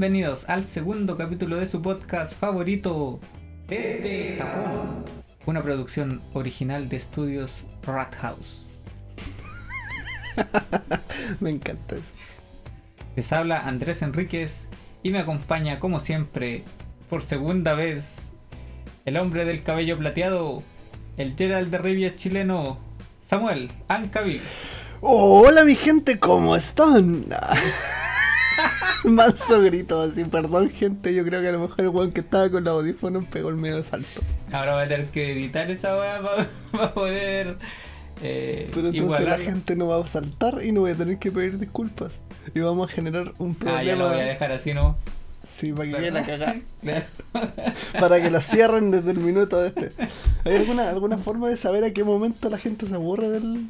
[0.00, 3.18] Bienvenidos al segundo capítulo de su podcast favorito
[3.66, 5.04] desde Japón.
[5.44, 8.62] Una producción original de estudios Rat House.
[11.40, 12.12] Me encanta eso.
[13.16, 14.68] Les habla Andrés Enríquez
[15.02, 16.62] y me acompaña como siempre,
[17.10, 18.30] por segunda vez,
[19.04, 20.62] el hombre del cabello plateado,
[21.16, 22.78] el Gerald de Rivia chileno,
[23.20, 24.42] Samuel Ancabil.
[25.00, 27.26] Hola mi gente, ¿cómo están?
[29.04, 32.50] Manso grito así, perdón gente, yo creo que a lo mejor el weón que estaba
[32.50, 34.20] con los audífonos pegó el medio salto.
[34.52, 36.20] Ahora voy a tener que editar esa weá
[36.72, 37.56] para poder
[38.22, 41.30] eh, Pero entonces la gente no va a saltar y no voy a tener que
[41.30, 42.20] pedir disculpas.
[42.54, 44.08] Y vamos a generar un Ah, ya lo problema.
[44.08, 44.96] voy a dejar así, ¿no?
[45.46, 46.56] Sí, para que quede la cagada.
[48.00, 49.92] Para que la cierren desde el minuto de este.
[50.44, 53.66] ¿Hay alguna, alguna forma de saber a qué momento la gente se aburre del.?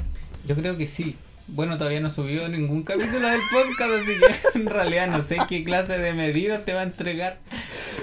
[0.47, 1.17] Yo creo que sí.
[1.49, 4.13] Bueno, todavía no subió ningún capítulo del podcast, así
[4.53, 7.39] que en realidad no sé qué clase de medidas te va a entregar.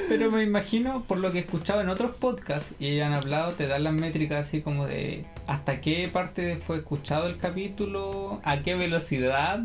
[0.10, 3.54] Pero me imagino, por lo que he escuchado en otros podcasts, y ellos han hablado,
[3.54, 8.60] te dan las métricas así como de hasta qué parte fue escuchado el capítulo, a
[8.60, 9.62] qué velocidad.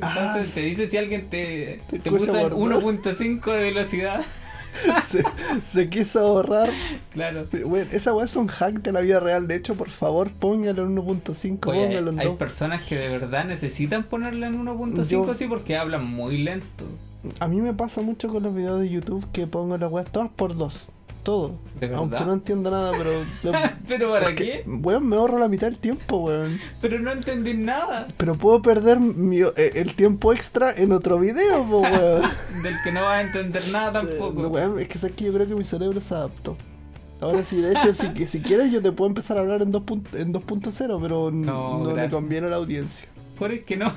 [0.00, 4.24] Ah, Entonces te dice si alguien te, Te te puso en por 1.5 de velocidad.
[5.06, 5.22] se,
[5.62, 6.70] se quiso ahorrar.
[7.12, 7.44] Claro.
[7.66, 9.46] Bueno, esa weá es un hack de la vida real.
[9.48, 12.36] De hecho, por favor, póngalo en 1.5, Oye, hay, póngalo en hay 2.
[12.36, 16.84] personas que de verdad necesitan ponerla en 1.5 Yo- así porque hablan muy lento.
[17.38, 20.28] A mí me pasa mucho con los videos de YouTube que pongo las weas todas
[20.30, 20.86] por 2.
[21.22, 21.58] Todo.
[21.94, 23.10] Aunque no entiendo nada, pero.
[23.88, 24.64] ¿Pero para porque, qué?
[24.66, 26.58] Weón, me ahorro la mitad del tiempo, weón.
[26.80, 28.08] Pero no entendí nada.
[28.16, 32.22] Pero puedo perder mi- eh, el tiempo extra en otro video, po, weón.
[32.62, 34.48] Del que no vas a entender nada tampoco.
[34.48, 36.56] weón, es que sabes que yo creo que mi cerebro se adaptó.
[37.20, 39.84] Ahora sí, de hecho, si, si quieres yo te puedo empezar a hablar en 2.0,
[39.84, 43.08] punt- en 2.0, pero No, no, le conviene a la audiencia.
[43.38, 43.92] Por el que no.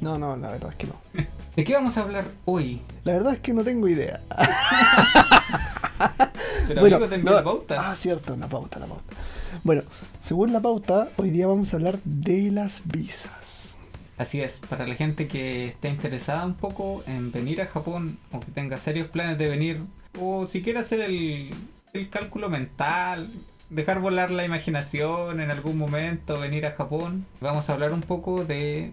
[0.00, 0.94] No, no, la verdad es que no.
[1.58, 2.80] ¿De qué vamos a hablar hoy?
[3.02, 4.20] La verdad es que no tengo idea.
[6.68, 7.90] Pero Bueno, amigo, no- la pauta.
[7.90, 9.16] Ah, cierto, la pauta, la pauta.
[9.64, 9.82] Bueno,
[10.22, 13.76] según la pauta, hoy día vamos a hablar de las visas.
[14.18, 18.38] Así es, para la gente que esté interesada un poco en venir a Japón o
[18.38, 19.80] que tenga serios planes de venir
[20.20, 21.50] o si quiere hacer el,
[21.92, 23.28] el cálculo mental,
[23.70, 28.44] dejar volar la imaginación en algún momento, venir a Japón, vamos a hablar un poco
[28.44, 28.92] de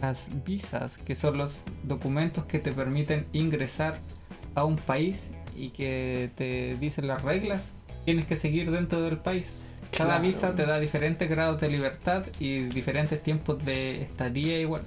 [0.00, 3.98] las visas, que son los documentos que te permiten ingresar
[4.54, 7.72] a un país y que te dicen las reglas.
[8.04, 9.60] Tienes que seguir dentro del país.
[9.90, 10.22] Cada Claro.
[10.22, 14.82] visa te da diferentes grados de libertad y diferentes tiempos de estadía igual.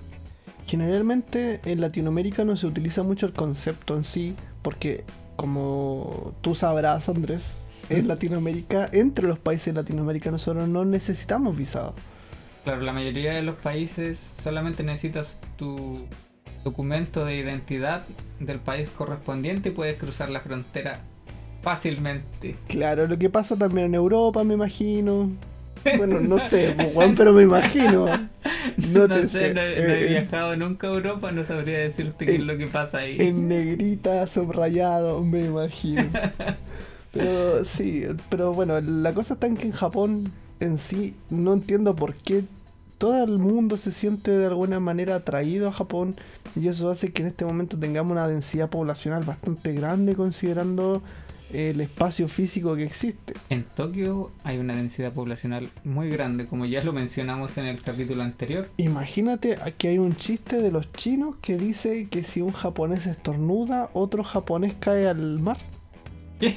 [0.67, 5.03] Generalmente en Latinoamérica no se utiliza mucho el concepto en sí, porque
[5.35, 7.57] como tú sabrás, Andrés,
[7.89, 11.93] en Latinoamérica, entre los países de Latinoamérica, nosotros no necesitamos visado.
[12.63, 16.05] Claro, la mayoría de los países solamente necesitas tu
[16.63, 18.03] documento de identidad
[18.39, 20.99] del país correspondiente y puedes cruzar la frontera
[21.63, 22.55] fácilmente.
[22.67, 25.29] Claro, lo que pasa también en Europa, me imagino.
[25.97, 28.05] Bueno, no sé, pues, pero me imagino.
[28.93, 29.53] No, No, te sé, sé.
[29.55, 32.55] no, he- no he eh, viajado nunca a Europa, no sabría decirte qué es lo
[32.57, 33.15] que pasa ahí.
[33.19, 36.03] En negrita, subrayado, me imagino.
[37.11, 41.95] Pero sí, pero bueno, la cosa está en que en Japón en sí no entiendo
[41.95, 42.43] por qué
[42.97, 46.15] todo el mundo se siente de alguna manera atraído a Japón
[46.55, 51.01] y eso hace que en este momento tengamos una densidad poblacional bastante grande considerando
[51.51, 53.33] el espacio físico que existe.
[53.49, 58.23] En Tokio hay una densidad poblacional muy grande, como ya lo mencionamos en el capítulo
[58.23, 58.69] anterior.
[58.77, 63.89] Imagínate que hay un chiste de los chinos que dice que si un japonés estornuda,
[63.93, 65.57] otro japonés cae al mar.
[66.39, 66.55] ¿Qué?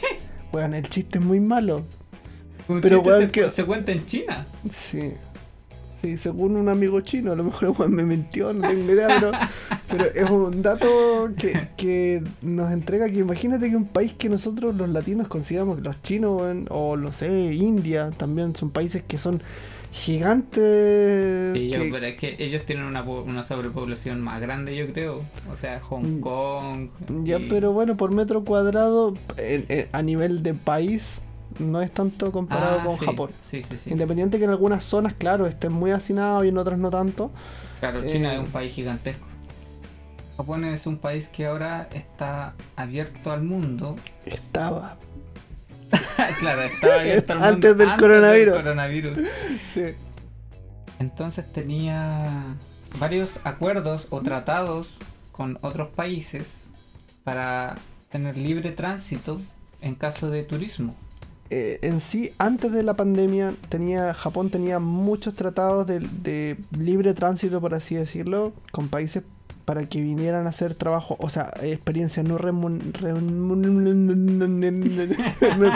[0.52, 1.84] Bueno, el chiste es muy malo.
[2.68, 4.46] Un Pero, chiste weón, se, que- se cuenta en China.
[4.70, 5.12] Sí.
[6.00, 9.08] Sí, según un amigo chino, a lo mejor el weón me mintió, no tengo idea,
[9.08, 9.32] pero,
[9.88, 14.74] pero es un dato que, que nos entrega que imagínate que un país que nosotros
[14.74, 19.16] los latinos consideramos que los chinos weón, o no sé, India también son países que
[19.16, 19.40] son
[19.92, 21.52] gigantes.
[21.56, 24.92] Sí, yo- que- pero es que ellos tienen una, po- una sobrepoblación más grande, yo
[24.92, 25.22] creo.
[25.50, 26.88] O sea, Hong Mm, Kong.
[27.24, 31.20] Ya, y- pero bueno, por metro cuadrado, en- en- a nivel de país,
[31.58, 33.30] no es tanto comparado Ah, con sí, Japón.
[33.48, 33.90] Sí, sí, sí.
[33.90, 37.30] Independiente que en algunas zonas, claro, estén muy hacinados y en otras no tanto.
[37.80, 39.26] Claro, China eh, es un país gigantesco.
[40.36, 43.96] Japón es un país que ahora está abierto al mundo.
[44.26, 44.96] Estaba.
[46.40, 48.54] claro, estaba abierto al mundo Antes del coronavirus.
[48.56, 49.18] coronavirus.
[49.72, 49.84] Sí.
[50.98, 52.30] Entonces tenía
[52.98, 54.96] varios acuerdos o tratados
[55.32, 56.68] con otros países
[57.24, 57.76] para
[58.10, 59.40] tener libre tránsito
[59.82, 60.94] en caso de turismo.
[61.50, 67.14] Eh, en sí, antes de la pandemia, tenía Japón tenía muchos tratados de, de libre
[67.14, 69.22] tránsito, por así decirlo, con países
[69.64, 72.92] para que vinieran a hacer trabajo, o sea, experiencias no remun...
[72.92, 73.64] remun-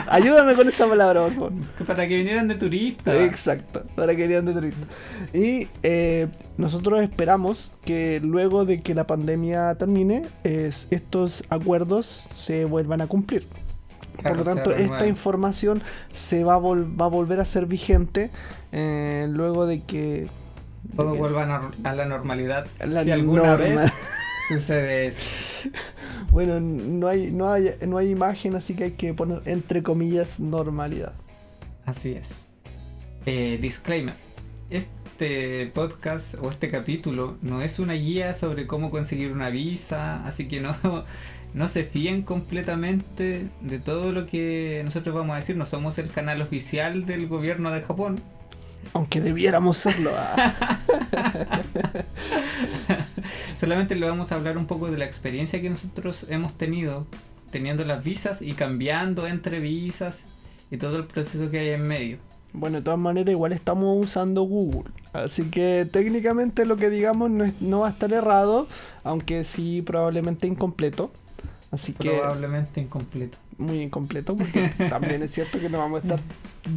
[0.09, 1.53] Ayúdame con esa palabra, por favor.
[1.87, 3.15] Para que vinieran de turistas.
[3.15, 4.89] Exacto, para que vinieran de turistas.
[5.33, 6.29] Y eh,
[6.59, 13.07] nosotros esperamos que luego de que la pandemia termine, es- estos acuerdos se vuelvan a
[13.07, 13.47] cumplir.
[14.19, 15.81] Claro, Por lo tanto, esta información
[16.11, 18.31] se va a, va a volver a ser vigente
[18.73, 20.27] eh, luego de que...
[20.97, 22.67] Todo vuelva a la normalidad.
[22.85, 23.83] La si alguna norma.
[23.83, 23.93] vez
[24.49, 25.23] sucede eso.
[26.31, 30.41] Bueno, no hay, no, hay, no hay imagen, así que hay que poner entre comillas
[30.41, 31.13] normalidad.
[31.85, 32.35] Así es.
[33.27, 34.15] Eh, disclaimer.
[34.71, 40.49] Este podcast o este capítulo no es una guía sobre cómo conseguir una visa, así
[40.49, 40.75] que no,
[41.55, 45.57] no se fíen completamente de todo lo que nosotros vamos a decir.
[45.57, 48.21] No somos el canal oficial del gobierno de Japón.
[48.93, 50.11] Aunque debiéramos serlo.
[50.17, 50.79] ah.
[53.59, 57.07] Solamente le vamos a hablar un poco de la experiencia que nosotros hemos tenido
[57.51, 60.27] teniendo las visas y cambiando entre visas
[60.71, 62.19] y todo el proceso que hay en medio.
[62.53, 64.91] Bueno, de todas maneras, igual estamos usando Google.
[65.13, 68.69] Así que técnicamente lo que digamos no, es- no va a estar errado,
[69.05, 71.11] aunque sí probablemente incompleto.
[71.71, 73.37] Así que Probablemente incompleto.
[73.59, 76.21] muy incompleto, porque también es cierto que no vamos a estar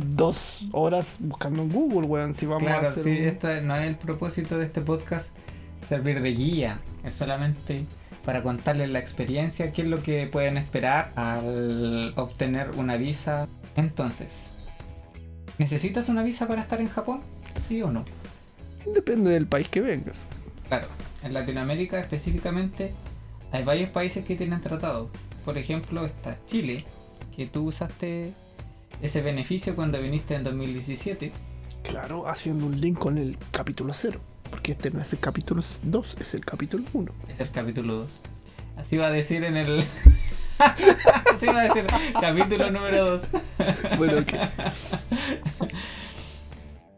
[0.10, 2.36] dos horas buscando en Google, weón.
[2.36, 5.36] Si vamos a hacer sí, un- esta no es el propósito de este podcast
[5.88, 7.86] servir de guía, es solamente
[8.26, 13.48] para contarles la experiencia, qué es lo que pueden esperar al obtener una visa.
[13.76, 14.48] Entonces,
[15.58, 17.22] ¿necesitas una visa para estar en Japón?
[17.60, 18.04] ¿Sí o no?
[18.94, 20.28] Depende del país que vengas.
[20.68, 20.88] Claro,
[21.24, 22.94] en Latinoamérica específicamente
[23.52, 25.10] hay varios países que tienen tratado.
[25.46, 26.86] Por ejemplo, está Chile,
[27.36, 28.34] que tú usaste
[29.02, 31.32] ese beneficio cuando viniste en 2017.
[31.84, 34.20] Claro, haciendo un link con el capítulo 0.
[34.50, 37.12] Porque este no es el capítulo 2, es el capítulo 1.
[37.30, 38.08] Es el capítulo 2.
[38.78, 39.84] Así va a decir en el.
[40.60, 41.86] Así va a decir
[42.20, 43.28] capítulo número 2.
[43.98, 44.40] Bueno, que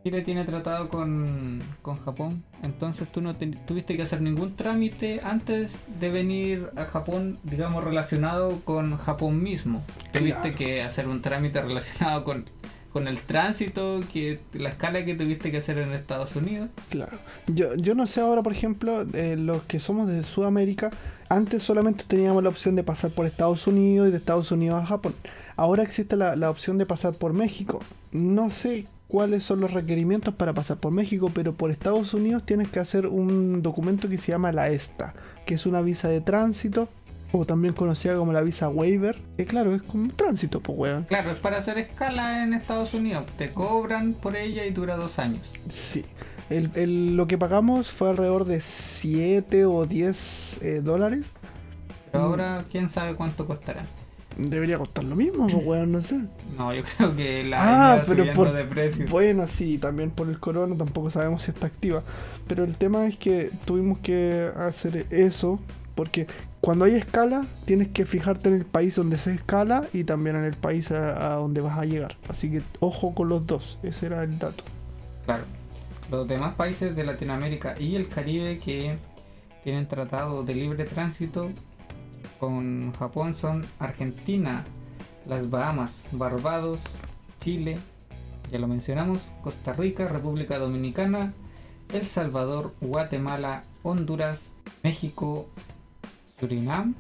[0.03, 5.21] Chile tiene tratado con, con Japón, entonces tú no te- tuviste que hacer ningún trámite
[5.23, 9.81] antes de venir a Japón, digamos, relacionado con Japón mismo.
[10.11, 10.57] Tuviste Claro.
[10.57, 12.44] que hacer un trámite relacionado con,
[12.91, 16.69] con el tránsito, que la escala que tuviste que hacer en Estados Unidos.
[16.89, 17.17] Claro.
[17.47, 20.91] Yo, yo no sé ahora, por ejemplo, eh, los que somos de Sudamérica,
[21.29, 24.85] antes solamente teníamos la opción de pasar por Estados Unidos y de Estados Unidos a
[24.85, 25.15] Japón.
[25.56, 27.79] Ahora existe la, la opción de pasar por México.
[28.11, 32.68] No sé cuáles son los requerimientos para pasar por México, pero por Estados Unidos tienes
[32.69, 35.13] que hacer un documento que se llama la ESTA,
[35.45, 36.89] que es una visa de tránsito,
[37.31, 41.04] o también conocida como la visa waiver, que claro, es como un tránsito, pues weón.
[41.04, 43.25] Claro, es para hacer escala en Estados Unidos.
[43.38, 45.42] Te cobran por ella y dura dos años.
[45.69, 46.04] Sí.
[46.50, 51.33] El, el- lo que pagamos fue alrededor de 7 o 10 eh, dólares.
[52.12, 52.27] Pero Mm.
[52.27, 53.86] ahora, quién sabe cuánto costará.
[54.38, 56.19] Debería costar lo mismo, pues, weón, no sé.
[56.57, 59.06] No, yo creo que la Ah, pero por- de precio.
[59.09, 62.03] Bueno, sí, también por el corona tampoco sabemos si está activa.
[62.47, 65.59] Pero el tema es que tuvimos que hacer eso
[65.95, 66.25] porque
[66.59, 70.45] cuando hay escala tienes que fijarte en el país donde se escala y también en
[70.45, 72.18] el país a, a donde vas a llegar.
[72.30, 74.63] Así que ojo con los dos, ese era el dato.
[75.25, 75.44] Claro.
[76.09, 78.97] Los demás países de Latinoamérica y el Caribe que
[79.63, 81.49] tienen tratado de libre tránsito
[82.39, 84.65] con Japón son Argentina,
[85.27, 86.81] las Bahamas, Barbados,
[87.42, 87.77] Chile,
[88.51, 91.33] ya lo mencionamos, Costa Rica, República Dominicana,
[91.94, 94.53] El Salvador, Guatemala, Honduras,
[94.83, 95.45] México,
[96.39, 96.95] Surinam,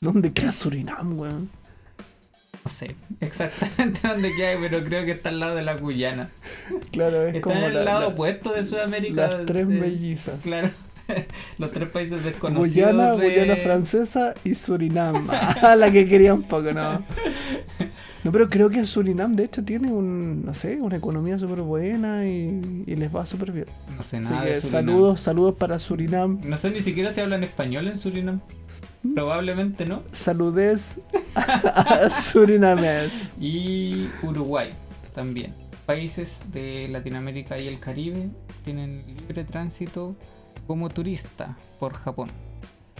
[0.00, 1.50] ¿Dónde queda Surinam, weón?
[2.64, 6.30] no sé exactamente dónde queda, pero creo que está al lado de la Guyana.
[6.92, 9.28] Claro, es Está como en el la- lado la- opuesto de Sudamérica.
[9.28, 10.42] las tres de- mellizas.
[10.42, 10.70] Claro.
[11.58, 12.68] Los tres países desconocidos.
[12.92, 15.28] Guyana, de- Guyana francesa y Surinam.
[15.62, 17.02] Ah, la que quería un poco, no.
[18.22, 22.26] No, pero creo que Surinam de hecho tiene un, no sé, una economía súper buena
[22.26, 23.66] y, y les va súper bien.
[23.96, 24.86] No sé Así nada que de Surinam.
[24.86, 26.40] saludos, saludos para Surinam.
[26.42, 28.40] No sé ni siquiera si hablan español en Surinam.
[29.02, 29.12] ¿Mm?
[29.14, 30.02] Probablemente no.
[30.12, 30.98] Saludes
[31.34, 33.34] a Surinames.
[33.38, 34.70] Y Uruguay
[35.14, 35.52] también.
[35.84, 38.30] Países de Latinoamérica y el Caribe
[38.64, 40.16] tienen libre tránsito
[40.66, 42.30] como turista por Japón.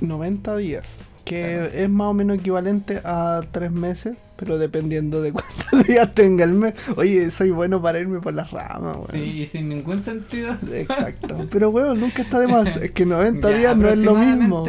[0.01, 1.65] 90 días, que Claro.
[1.67, 6.53] es más o menos equivalente a 3 meses, pero dependiendo de cuántos días tenga el
[6.53, 6.75] mes.
[6.97, 9.11] Oye, soy bueno para irme por las ramas, weón.
[9.13, 10.57] Sí, y sin ningún sentido.
[10.73, 11.47] Exacto.
[11.51, 12.77] Pero weón, nunca está de más.
[12.77, 14.65] Es que 90 Ya, días no es lo mismo.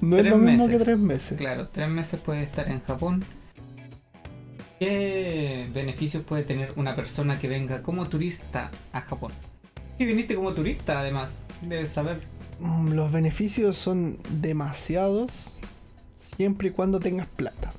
[0.00, 0.78] No es lo mismo meses.
[0.78, 1.38] que 3 meses.
[1.38, 3.24] Claro, tres meses puede estar en Japón.
[4.78, 9.32] ¿Qué beneficios puede tener una persona que venga como turista a Japón?
[9.98, 12.18] Y viniste como turista además, debes saber.
[12.60, 15.56] mm, los beneficios son demasiados
[16.16, 17.72] siempre y cuando tengas plata.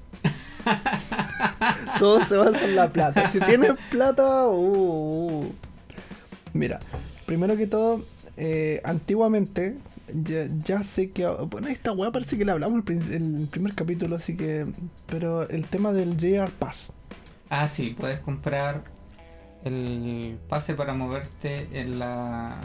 [1.99, 3.29] Todo se basa en la plata.
[3.29, 5.53] Si tienes plata, uh, uh.
[6.53, 6.79] mira,
[7.25, 8.05] primero que todo,
[8.37, 9.77] eh, antiguamente,
[10.13, 11.27] ya, ya sé que.
[11.27, 14.65] Bueno, esta weá parece que le hablamos el, el primer capítulo, así que.
[15.07, 16.91] Pero el tema del JR Pass.
[17.49, 18.83] Ah, sí, puedes comprar
[19.63, 22.59] el pase para moverte en la.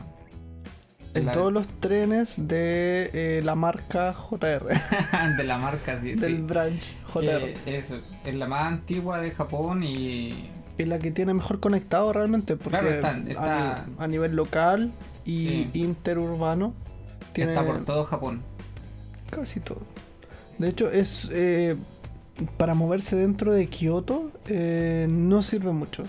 [1.15, 4.67] En la- todos los trenes de eh, la marca JR,
[5.37, 6.43] de la marca, sí, del sí.
[6.43, 7.55] branch JR.
[7.65, 10.51] Que es, es la más antigua de Japón y.
[10.77, 14.37] Es la que tiene mejor conectado realmente, porque Claro, está- está- A, ni- a nivel
[14.37, 14.93] local
[15.25, 15.71] y Sí.
[15.75, 16.73] interurbano
[17.33, 18.43] tiene Está por todo Japón.
[19.31, 19.81] casi todo.
[20.59, 21.77] De hecho, es eh,
[22.57, 26.05] para moverse dentro de Kioto eh, no sirve mucho.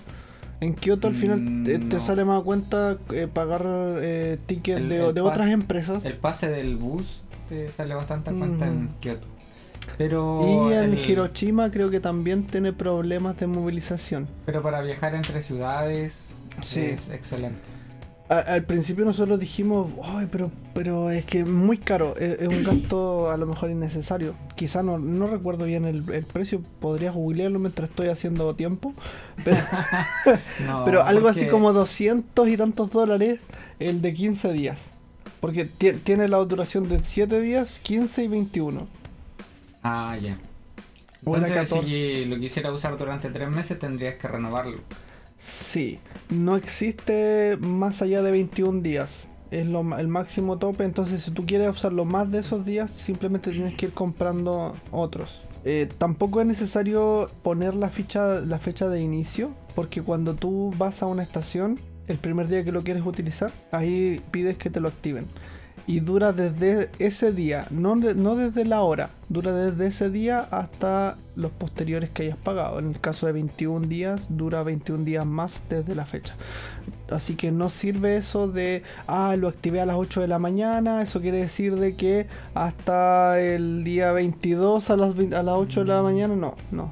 [0.62, 3.64] En Kioto al final Mm, te, sale más a cuenta eh, pagar
[4.02, 6.04] eh, tickets de, otras empresas.
[6.06, 8.90] El pase del bus te sale bastante a cuenta en.
[9.00, 9.26] Kioto.
[9.98, 10.70] Pero.
[10.70, 14.28] y en el- Hiroshima creo que también tiene problemas de movilización.
[14.46, 16.82] Pero para viajar entre ciudades Sí.
[16.82, 17.60] es excelente.
[18.30, 22.48] A- al principio nosotros dijimos, Ay, pero, pero es que es muy caro, es, es
[22.48, 24.36] un gasto a lo mejor innecesario.
[24.56, 28.94] Quizá no, no recuerdo bien el, el precio, podría googlearlo mientras estoy haciendo tiempo.
[29.44, 29.58] Pero,
[30.68, 33.42] No, pero algo así como 200 y tantos dólares
[33.80, 34.92] el de 15 días.
[35.40, 38.88] Porque ti- tiene la duración de 7 días, 15 y 21.
[39.82, 40.38] Ah, ya.
[41.34, 41.88] Era Entonces, 14.
[41.88, 44.80] si lo quisiera usar durante tres meses, tendrías que renovarlo.
[45.40, 49.28] Sí, no existe más allá de 21 días.
[49.52, 50.84] Es lo, el máximo tope.
[50.84, 55.42] Entonces, si tú quieres usarlo más de esos días, simplemente tienes que ir comprando otros.
[55.66, 61.02] Eh, tampoco es necesario poner la ficha, la fecha de inicio, porque cuando tú vas
[61.02, 64.90] a una estación, el primer día que lo quieres utilizar, ahí pides que te lo
[64.90, 65.26] activen.
[65.90, 70.48] Y dura desde ese día, no, de- no desde la hora, dura desde ese día
[70.52, 72.78] hasta los posteriores que hayas pagado.
[72.78, 76.36] En el caso de 21 días, dura 21 días más desde la fecha.
[77.10, 81.02] Así que no sirve eso de, ah, lo activé a las 8 de la mañana,
[81.02, 85.80] eso quiere decir de que hasta el día 22 a las, 20 a las 8
[85.80, 86.92] de la mañana, no, no.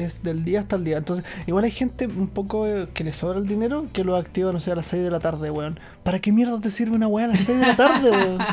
[0.00, 0.98] Es del día hasta el día.
[0.98, 4.52] Entonces, igual hay gente un poco eh, que le sobra el dinero que lo activa,
[4.52, 5.78] no sé, a las 6 de la tarde, weón.
[6.02, 8.38] ¿Para qué mierda te sirve una weá a las 6 de la tarde, weón?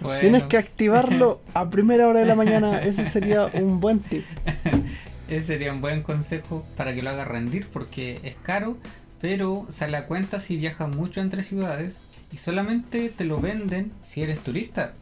[0.00, 2.78] Bueno, Tienes que activarlo a primera hora de la mañana.
[2.78, 4.24] Ese sería un buen tip.
[5.28, 8.78] Ese sería un buen consejo para que lo haga rendir porque es caro,
[9.20, 11.98] pero sale a cuenta si viajas mucho entre ciudades
[12.32, 14.94] y solamente te lo venden si eres turista.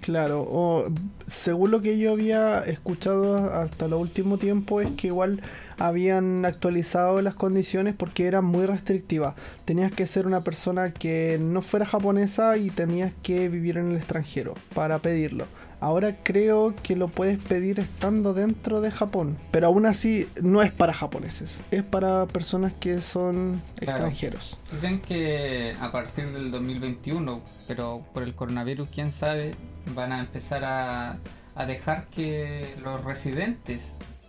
[0.00, 0.86] Claro, o
[1.26, 5.40] según lo que yo había escuchado hasta lo último tiempo es que igual
[5.78, 9.34] habían actualizado las condiciones porque eran muy restrictivas.
[9.64, 13.96] Tenías que ser una persona que no fuera japonesa y tenías que vivir en el
[13.96, 15.46] extranjero para pedirlo.
[15.80, 20.70] Ahora creo que lo puedes pedir estando dentro de Japón, pero aún así no es
[20.70, 23.92] para japoneses, es para personas que son Claro.
[23.94, 24.56] extranjeros.
[24.70, 29.56] Dicen que a partir del 2021, pero por el coronavirus, quién sabe,
[29.94, 31.18] van a empezar a,
[31.54, 33.82] a dejar que los residentes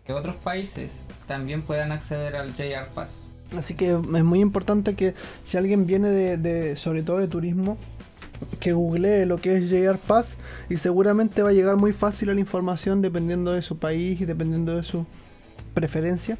[0.07, 3.09] de otros países también puedan acceder al JR Pass.
[3.57, 5.13] Así que es muy importante que
[5.45, 7.77] si alguien viene de, de- sobre todo de turismo,
[8.59, 10.35] que googlee lo que es JR Pass
[10.69, 14.25] y seguramente va a llegar muy fácil a la información dependiendo de su país y
[14.25, 15.05] dependiendo de su
[15.73, 16.37] preferencia.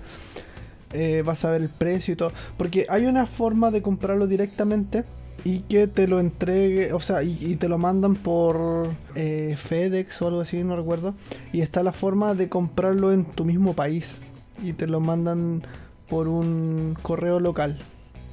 [0.91, 2.31] Eh, vas a ver el precio y todo.
[2.57, 5.05] Porque hay una forma de comprarlo directamente
[5.43, 10.21] y que te lo entregue, o sea, y, y te lo mandan por eh, FedEx
[10.21, 11.13] o algo así, no recuerdo.
[11.51, 14.21] Y está la forma de comprarlo en tu mismo país
[14.63, 15.63] y te lo mandan
[16.07, 17.79] por un correo local.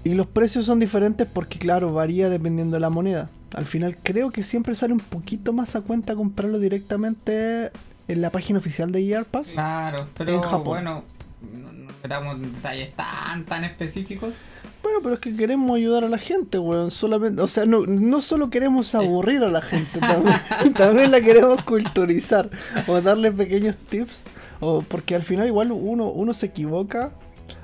[0.04, 3.28] Y los precios son diferentes porque, claro, varía dependiendo de la moneda.
[3.54, 7.71] Al final creo que siempre sale un poquito más a cuenta comprarlo directamente
[8.09, 9.49] en la página oficial de EarPass.
[9.52, 10.64] Claro, pero En Japón.
[10.64, 11.04] bueno,
[11.52, 14.33] no, no metamos detalles tan tan específicos.
[14.82, 16.90] Bueno, pero es que queremos ayudar a la gente, weón.
[16.90, 21.62] Solamente, o sea, no, no solo queremos aburrir a la gente, también, también la queremos
[21.64, 22.49] culturizar.
[22.87, 24.20] O darle pequeños tips.
[24.60, 27.12] O porque al final igual uno, uno se equivoca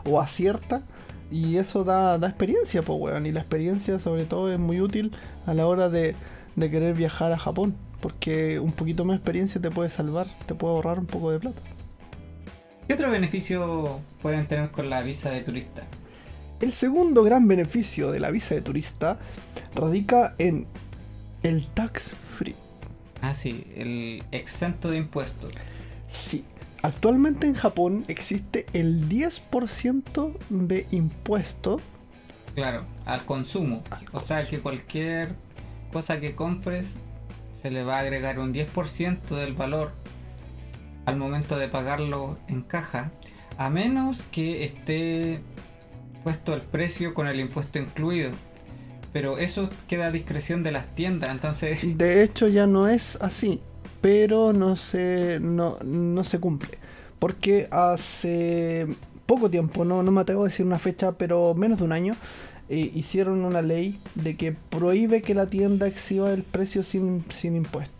[0.04, 0.82] o acierta.
[1.30, 3.26] Y eso da, da experiencia, pues, weón.
[3.26, 5.12] Y la experiencia sobre todo es muy útil
[5.46, 6.14] a la hora de,
[6.54, 7.74] de querer viajar a Japón.
[8.00, 11.40] Porque un poquito más de experiencia te puede salvar, te puede ahorrar un poco de
[11.40, 11.60] plata.
[12.86, 15.82] ¿Qué otro beneficio pueden tener con la visa de turista?
[16.60, 19.18] El segundo gran beneficio de la visa de turista
[19.74, 20.66] radica en
[21.42, 22.56] el tax free.
[23.20, 25.50] Ah, sí, el exento de impuestos.
[26.08, 26.44] Sí,
[26.82, 31.80] actualmente en Japón existe el 10% de impuesto.
[32.54, 33.82] Claro, al consumo.
[34.12, 35.34] O sea que cualquier
[35.92, 36.94] cosa que compres
[37.60, 39.92] se le va a agregar un 10% del valor
[41.04, 43.12] al momento de pagarlo en caja,
[43.58, 45.40] a menos que esté
[46.54, 48.30] el precio con el impuesto incluido.
[49.12, 51.80] Pero eso queda a discreción de las tiendas, entonces...
[51.98, 53.60] De hecho ya no es así,
[54.00, 56.78] pero no se, no, no se cumple.
[57.18, 58.86] Porque hace
[59.24, 62.14] poco tiempo, no, no me atrevo a decir una fecha, pero menos de un año,
[62.68, 67.56] eh, hicieron una ley de que prohíbe que la tienda exhiba el precio sin, sin
[67.56, 67.95] impuesto.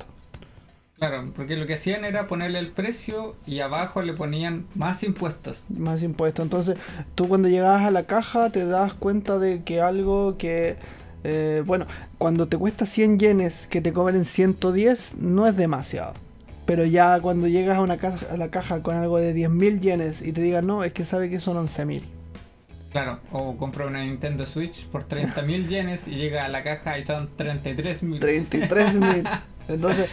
[0.98, 5.64] Claro, porque lo que hacían era ponerle el precio y abajo le ponían más impuestos.
[5.68, 6.42] Más impuestos.
[6.42, 6.76] Entonces,
[7.14, 10.76] tú cuando llegabas a la caja te das cuenta de que algo que...
[11.22, 11.86] eh, bueno,
[12.16, 16.14] cuando te cuesta 100 yenes que te cobren 110 no es demasiado.
[16.64, 20.22] Pero ya cuando llegas a, una caja, a la caja con algo de 10.000 yenes
[20.22, 22.02] y te digan no, es que sabe que son 11.000.
[22.90, 27.04] Claro, o compra una Nintendo Switch por 30.000 yenes y llega a la caja y
[27.04, 28.18] son 33.000.
[28.18, 29.40] 33.000.
[29.68, 30.08] Entonces,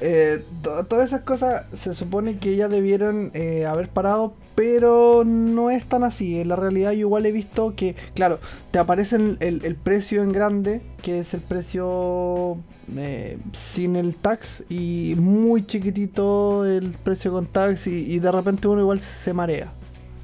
[0.00, 5.70] eh, to- todas esas cosas se supone que ya debieron eh, haber parado, pero no
[5.70, 6.40] es tan así.
[6.40, 8.40] En la realidad yo igual he visto que, claro,
[8.72, 12.58] te aparece el, precio en grande, que es el precio
[12.96, 18.66] eh, sin el tax, y muy chiquitito el precio con tax, y, y de repente
[18.66, 19.70] uno igual se marea.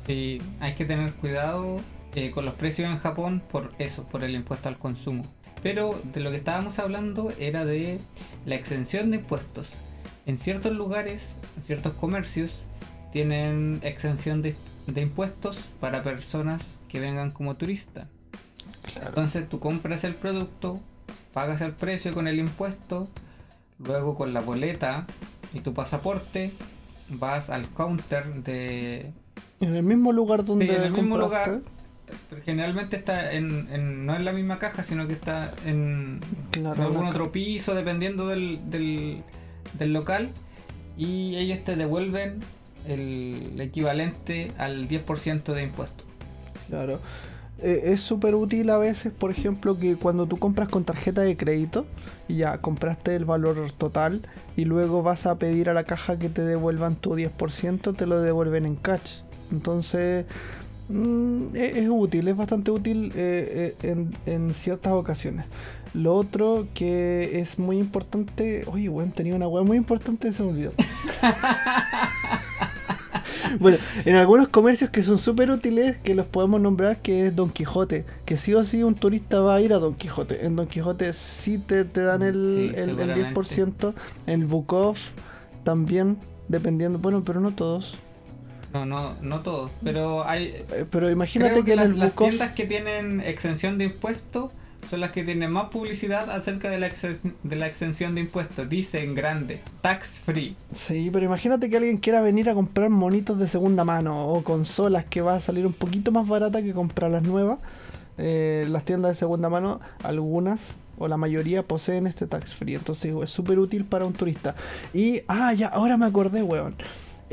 [0.06, 1.78] Sí, hay que tener cuidado
[2.14, 5.24] eh, con los precios en Japón por eso, por el impuesto al consumo.
[5.64, 7.98] Pero de lo que estábamos hablando era de
[8.46, 9.70] la exención de impuestos.
[10.26, 12.62] En ciertos lugares, en ciertos comercios,
[13.12, 14.54] tienen exención de,
[14.86, 18.06] de impuestos para personas que vengan como turistas.
[19.06, 20.80] Entonces tú compras el producto,
[21.32, 23.08] pagas el precio con el impuesto,
[23.78, 25.06] luego con la boleta
[25.54, 26.52] y tu pasaporte
[27.08, 29.12] vas al counter de,
[29.60, 31.50] En el mismo lugar donde Sí, en el mismo compraste.
[31.52, 31.62] lugar.
[32.44, 36.82] Generalmente está en, en- no en la misma caja, sino que está en, Claro, en
[36.82, 39.22] algún otro piso, dependiendo del, del,
[39.78, 40.30] del local.
[40.96, 42.40] Y ellos te devuelven
[42.86, 46.04] el equivalente al 10% de impuesto.
[46.68, 47.00] Claro.
[47.62, 51.36] Eh, es súper útil a veces, por ejemplo, que cuando tú compras con tarjeta de
[51.36, 51.86] crédito
[52.28, 54.22] y ya compraste el valor total
[54.56, 58.20] y luego vas a pedir a la caja que te devuelvan tu 10%, te lo
[58.20, 59.20] devuelven en cash.
[59.52, 60.26] Entonces,
[60.88, 65.46] mm, es, es útil, es bastante útil eh, eh, en, en ciertas ocasiones.
[65.94, 70.42] Lo otro que es muy importante, oye, weón, tenía una weá muy importante y se
[70.42, 70.72] me olvidó.
[73.60, 77.50] Bueno, en algunos comercios que son súper útiles, que los podemos nombrar, que es Don
[77.50, 80.44] Quijote, que sí o sí un turista va a ir a Don Quijote.
[80.44, 83.40] En Don Quijote sí te, te dan el, Sí, el, el seguramente.
[83.40, 83.94] 10%,
[84.26, 84.96] en Bukov
[85.62, 86.18] también,
[86.48, 87.96] dependiendo, bueno, pero no todos.
[88.74, 90.46] No, no, no todos, pero hay...
[90.46, 92.28] Eh, Pero imagínate que, en las, el las Bukov...
[92.28, 94.50] tiendas que tienen exención de impuestos
[94.90, 98.68] son las que tienen más publicidad acerca de la, exen- de la exención de impuestos.
[98.68, 100.56] Dice en grande, tax free.
[100.74, 105.04] Sí, pero imagínate que alguien quiera venir a comprar monitos de segunda mano o consolas
[105.04, 107.60] que va a salir un poquito más barata que comprar las nuevas.
[108.18, 113.14] Eh, las tiendas de segunda mano, algunas o la mayoría poseen este tax free, entonces
[113.22, 114.54] es súper útil para un turista.
[114.92, 116.74] Y, ah, ya, ahora me acordé, weón.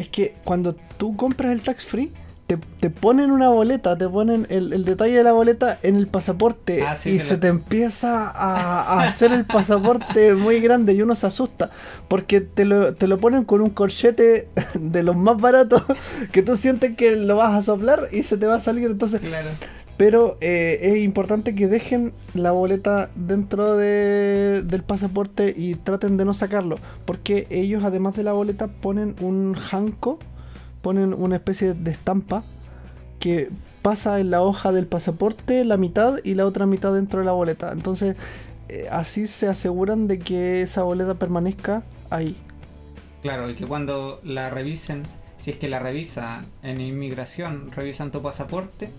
[0.02, 2.12] Es que cuando tú compras el tax free,
[2.48, 6.08] te, te ponen una boleta, te ponen el, el detalle de la boleta en el
[6.08, 10.94] pasaporte Ah, sí, y se lo- te empieza a, a hacer el pasaporte muy grande
[10.94, 11.70] y uno se asusta
[12.10, 15.84] porque te lo, te lo ponen con un corchete de los más baratos
[16.34, 19.22] que tú sientes que lo vas a soplar y se te va a salir entonces
[19.22, 19.48] Claro.
[20.02, 26.26] Pero eh, es importante que dejen la boleta dentro de- del pasaporte y traten de
[26.26, 26.80] no sacarlo.
[27.06, 30.18] Porque ellos, además de la boleta, ponen un hanco,
[30.82, 32.44] ponen una especie de estampa
[33.20, 33.50] que
[33.84, 37.34] pasa en la hoja del pasaporte la mitad y la otra mitad dentro de la
[37.34, 37.72] boleta.
[37.72, 38.16] Entonces,
[38.70, 42.36] eh, así se aseguran de que esa boleta permanezca ahí.
[43.22, 45.04] Claro, y que cuando la revisen,
[45.38, 48.90] si es que la revisa en inmigración, revisan tu pasaporte,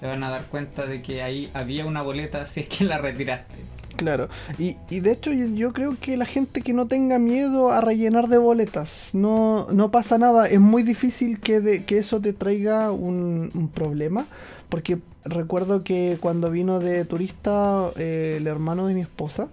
[0.00, 2.98] se van a dar cuenta de que ahí había una boleta si es que la
[2.98, 3.54] retiraste.
[3.96, 4.28] Claro,
[4.58, 8.26] y, y de hecho yo, creo que la gente que no tenga miedo a rellenar
[8.26, 12.90] de boletas, no, no pasa nada, es muy difícil que, de- que eso te traiga
[12.90, 14.26] un, un problema,
[14.68, 19.46] porque recuerdo que cuando vino de turista eh, el hermano de mi esposa,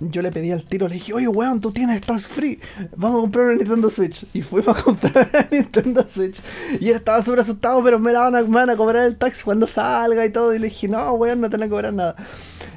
[0.00, 2.60] yo le pedí al tiro, le dije, oye weón, tú tienes tax free,
[2.96, 4.26] vamos a comprar una Nintendo Switch.
[4.34, 6.40] Y fuimos a comprar una Nintendo Switch.
[6.80, 9.16] Y él estaba súper asustado, pero me, la van a, me van a cobrar el
[9.16, 10.54] tax cuando salga y todo.
[10.54, 12.16] Y le dije, no weón, no te van a cobrar nada.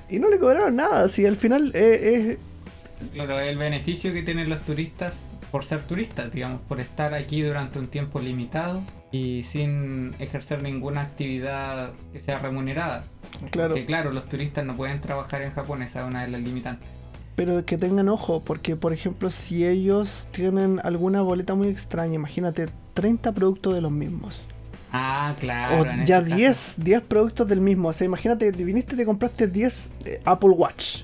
[0.10, 2.38] Y no le cobraron nada, si al final eh,
[3.02, 3.12] es...
[3.14, 7.80] Claro, el beneficio que tienen los turistas por ser turistas, digamos, por estar aquí durante
[7.80, 13.04] un tiempo limitado y sin ejercer ninguna actividad que sea remunerada.
[13.52, 13.70] Claro.
[13.70, 16.99] Porque claro, los turistas no pueden trabajar en Japón, esa es una de las limitantes.
[17.40, 22.68] Pero que tengan ojo, porque por ejemplo, si ellos tienen alguna boleta muy extraña, imagínate
[22.96, 24.42] 30 productos de los mismos.
[24.92, 25.80] Ah, claro.
[25.80, 26.36] O ya ese caso.
[26.36, 27.88] 10, 10 productos del mismo.
[27.88, 31.04] O sea, imagínate, viniste y te compraste 10 eh, Apple Watch.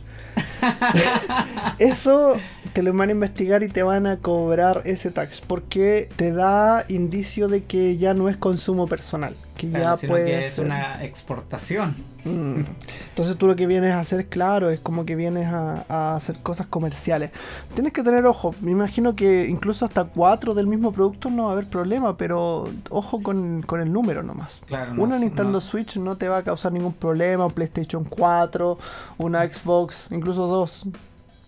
[1.80, 2.36] Eso
[2.76, 5.40] te lo van a investigar y te van a cobrar ese tax.
[5.40, 9.34] Porque te da indicio de que ya no es consumo personal.
[9.56, 11.96] Que Claro, ya sino puede que es una exportación.
[12.26, 12.66] Mm.
[13.12, 16.38] Entonces tú lo que vienes a hacer, claro, es como que vienes a, a hacer
[16.40, 17.32] cosas comerciales.
[17.76, 18.54] Tienes que tener ojo.
[18.60, 22.68] Me imagino que incluso hasta cuatro del mismo producto no va a haber problema, pero
[22.90, 24.60] ojo con, con el número nomás.
[24.66, 25.62] Claro, una Nintendo no.
[25.62, 28.78] Switch no te va a causar ningún problema, un PlayStation 4,
[29.20, 30.86] una Xbox, incluso dos.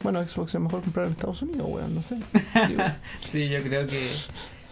[0.04, 2.18] Bueno, Xbox es mejor comprar en Estados Unidos, weón, no sé.
[3.28, 4.10] Sí, yo creo que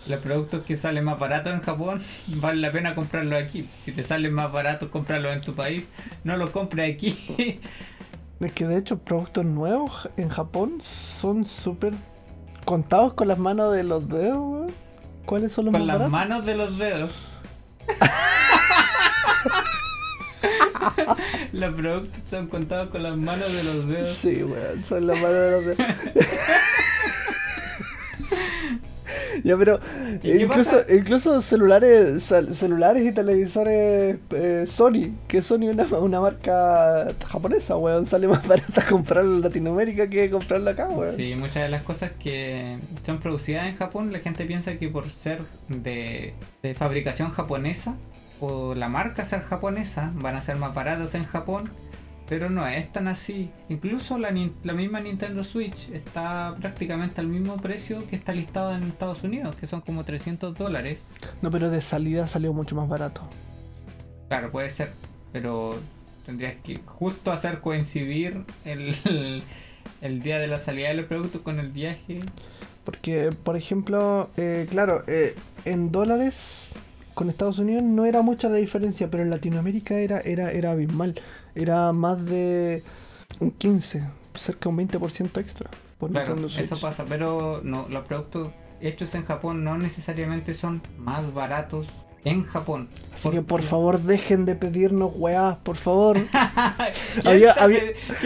[0.07, 3.67] los productos que salen más baratos en Japón vale la pena comprarlos aquí.
[3.83, 5.85] Si te salen más baratos comprarlos en tu país,
[6.23, 7.59] no los compres aquí.
[8.41, 11.93] Es que de hecho productos nuevos en Japón son súper
[12.65, 14.71] contados con las manos de los dedos, weón.
[15.25, 16.11] ¿Cuáles son los Con más las baratos?
[16.11, 17.11] manos de los dedos.
[21.53, 24.17] los productos son contados con las manos de los dedos.
[24.17, 25.77] Sí, weón, son las manos de los dedos.
[29.43, 29.79] ya, pero
[30.17, 30.93] ¿Y qué incluso, pasa?
[30.93, 38.05] incluso celulares celulares y televisores eh, Sony, que Sony es una, una marca japonesa, weón,
[38.05, 41.15] sale más barata comprarlo en Latinoamérica que comprarlo acá, weón.
[41.15, 45.09] Sí, muchas de las cosas que son producidas en Japón, la gente piensa que por
[45.09, 47.95] ser de, de fabricación japonesa
[48.39, 51.71] o la marca ser japonesa, van a ser más baratas en Japón,
[52.27, 53.49] pero no es tan así.
[53.69, 59.23] Incluso la, misma Nintendo Switch está prácticamente al mismo precio que está listado en Estados
[59.23, 61.03] Unidos, que son como 300 dólares.
[61.41, 63.21] No, pero de salida salió mucho más barato.
[64.27, 64.91] Claro, puede ser,
[65.31, 65.75] pero
[66.25, 69.43] tendrías que justo hacer coincidir el, el,
[70.01, 72.19] el día de la salida de los productos con el viaje.
[72.83, 76.73] Porque, por ejemplo, eh, claro, eh, en dólares
[77.15, 81.15] con Estados Unidos no era mucha la diferencia, pero en Latinoamérica era, era, era abismal.
[81.55, 82.83] Era más de
[83.39, 84.03] un 15,
[84.35, 88.51] cerca de un 20% extra por Claro, eso pasa, pero no, los productos
[88.81, 91.87] hechos en Japón no necesariamente son más baratos
[92.25, 92.89] en Japón.
[93.13, 96.17] Así que por favor dejen de pedirnos weás, por favor.
[97.21, 97.45] ¿Quién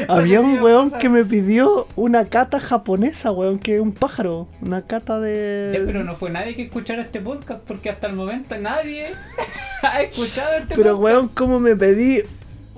[0.08, 4.48] Había- un weón que me pidió una cata japonesa, weón, que es un pájaro.
[4.62, 5.76] Una cata de...
[5.78, 9.08] Ya, pero no fue nadie que escuchara este podcast porque hasta el momento nadie
[9.84, 11.04] ha escuchado este Pero podcast.
[11.04, 12.22] weón, ¿cómo me pedí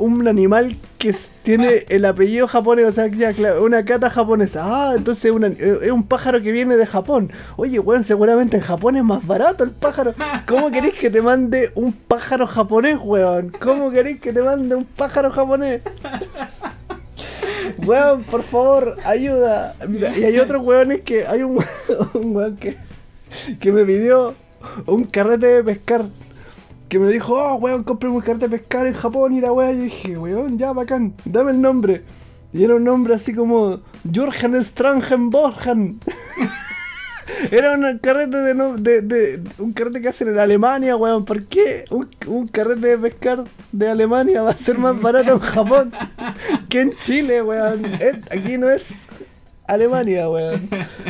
[0.01, 2.85] un animal que tiene el apellido japonés?
[2.87, 4.61] O sea, ya, claro, una cata japonesa.
[4.63, 7.31] Ah, entonces una- eh, es un pájaro que viene de Japón.
[7.55, 10.13] Oye, weón, seguramente en Japón es más barato el pájaro.
[10.47, 13.49] ¿Cómo queréis que te mande un pájaro japonés, weón?
[13.59, 15.81] ¿Cómo queréis que te mande un pájaro japonés?
[17.85, 19.75] Weón, por favor, ayuda.
[19.87, 21.25] Mira, y hay otros weones que.
[21.27, 21.57] Hay un,
[22.13, 22.75] un weón que,
[23.59, 24.33] que me pidió
[24.87, 26.05] un carrete de pescar.
[26.91, 29.71] Que me dijo, oh, weón, compré un carrete de pescar en Japón y la weá.
[29.71, 32.03] Yo dije, weón, ya, bacán, dame el nombre.
[32.51, 33.79] Y era un nombre así como
[34.13, 36.01] Jürgen Strangenborgen.
[37.49, 41.23] Era un carrete de, no- de, de- un carrete que hacen en Alemania, weón.
[41.23, 45.39] ¿Por qué un, un carrete de pescar de Alemania va a ser más barato en
[45.39, 45.93] Japón
[46.67, 47.83] que en Chile, weón?
[48.29, 48.87] Aquí no es
[49.65, 50.67] Alemania, weón.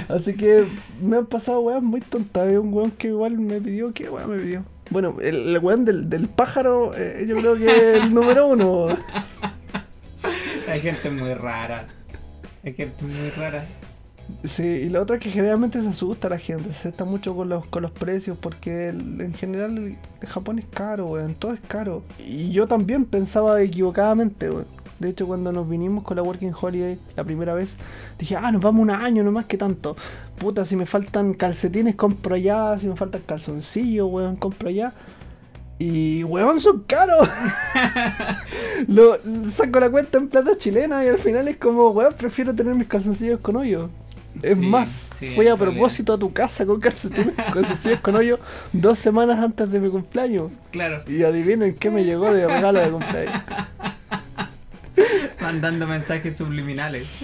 [0.09, 0.67] Así que
[1.01, 2.51] me han pasado weón muy tontas.
[2.51, 4.63] Un weón que igual me pidió, ¿qué weón me pidió?
[4.91, 8.87] Bueno, el, el weón del, del pájaro, eh, yo creo que es el número uno.
[10.69, 11.85] Hay gente muy rara.
[12.63, 13.63] Hay gente muy rara.
[14.45, 17.49] Sí, y lo otro es que generalmente se asusta la gente, se está mucho con
[17.49, 19.77] los, con los precios, porque el- en general
[20.21, 22.03] el, Japón es caro, weón, todo es caro.
[22.19, 24.67] Y yo también pensaba equivocadamente, weón.
[24.99, 27.75] De hecho, cuando nos vinimos con la Working Holiday la primera vez,
[28.19, 29.97] dije, ah, nos vamos un año nomás que tanto.
[30.41, 34.91] Puta, si me faltan calcetines, compro allá, si me faltan calzoncillos, weón, compro allá.
[35.77, 37.29] Y, weón, son caros.
[38.87, 39.17] Lo,
[39.51, 42.87] saco la cuenta en plata chilena y al final es como, weón, prefiero tener mis
[42.87, 43.91] calzoncillos con hoyo.
[44.41, 45.57] Es Sí, más, sí, fui a realidad.
[45.57, 47.35] propósito a tu casa con calcetines,
[48.01, 48.39] con hoyo
[48.73, 50.51] dos semanas antes de mi cumpleaños.
[50.71, 53.41] Claro, Y adivinen qué me llegó de regalo de cumpleaños.
[55.41, 57.19] mandando mensajes subliminales.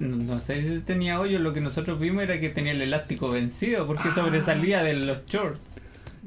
[0.00, 3.30] No, no sé si tenía hoyo, lo que nosotros vimos era que tenía el elástico
[3.30, 4.14] vencido porque Ah.
[4.14, 5.82] sobresalía de los shorts.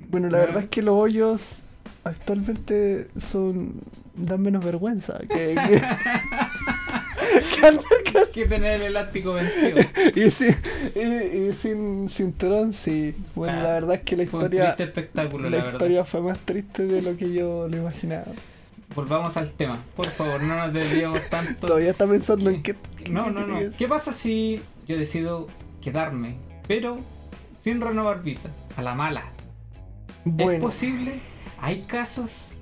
[0.09, 0.41] Bueno, la Ah.
[0.41, 1.59] verdad es que los hoyos
[2.05, 3.81] actualmente son
[4.15, 5.55] dan menos vergüenza que,
[8.31, 9.77] que, tener el elástico vencido.
[10.15, 10.55] y, sin,
[10.95, 13.15] y, y sin cinturón, sí.
[13.35, 16.05] Bueno, Ah, la verdad es que la Fue un historia triste espectáculo, la la, historia
[16.05, 18.25] fue más triste de lo que yo lo imaginaba.
[18.95, 19.79] Volvamos al tema.
[19.95, 21.65] Por favor, no nos desviemos tanto.
[21.67, 22.75] Todavía está pensando en qué,
[23.09, 23.59] No, no, no.
[23.77, 25.47] ¿Qué pasa si yo decido
[25.81, 26.37] quedarme,
[26.67, 26.99] pero
[27.59, 28.49] sin renovar visa?
[28.75, 29.23] A la mala.
[30.25, 31.13] Bueno, ¿Es posible?
[31.59, 32.53] ¿Hay casos?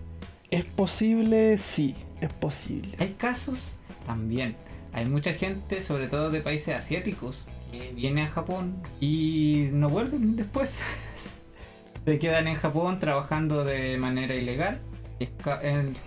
[0.52, 2.92] es posible, sí, es posible.
[3.00, 4.56] Hay casos también.
[4.94, 10.36] Hay mucha gente, sobre todo de países asiáticos, que viene a Japón y no vuelven
[10.36, 10.78] después.
[12.06, 14.82] Se quedan en Japón trabajando de manera ilegal,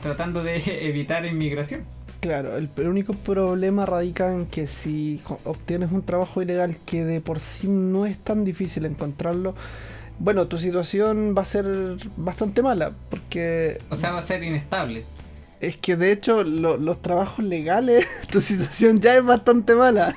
[0.03, 1.87] tratando de evitar inmigración.
[2.25, 7.39] Claro, el, único problema radica en que si obtienes un trabajo ilegal que de por
[7.39, 9.55] sí no es tan difícil encontrarlo,
[10.19, 11.67] bueno, tu situación va a ser
[12.17, 15.05] bastante mala, porque O sea, va a ser inestable.
[15.61, 20.15] Es que de hecho lo- los trabajos legales, tu situación ya es bastante mala.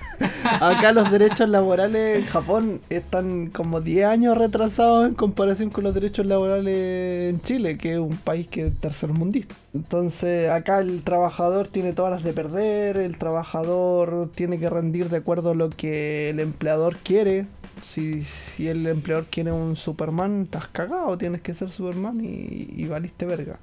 [0.60, 5.94] Acá los derechos laborales en Japón están como 10 años retrasados en comparación con los
[5.94, 9.56] derechos laborales en Chile, que es un país que es tercermundista.
[9.74, 15.18] Entonces acá el trabajador tiene todas las de perder, el trabajador tiene que rendir de
[15.18, 17.46] acuerdo a lo que el empleador quiere.
[17.86, 22.86] Si, si el empleador quiere un Superman, estás cagado, tienes que ser Superman y, y
[22.88, 23.60] valiste verga.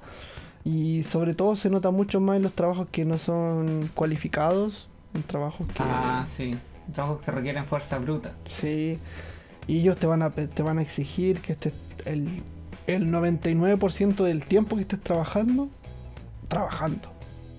[0.65, 5.21] Y sobre todo se nota mucho más en los trabajos que no son cualificados, en
[5.23, 5.75] trabajos que...
[5.79, 6.55] Ah, sí.
[6.93, 8.33] Trabajos que requieren fuerza bruta.
[8.45, 8.97] Sí.
[9.67, 11.73] Y ellos te van a, te van a exigir que estés
[12.05, 12.27] el,
[12.87, 15.69] el 99% del tiempo que estés trabajando,
[16.47, 17.14] trabajando.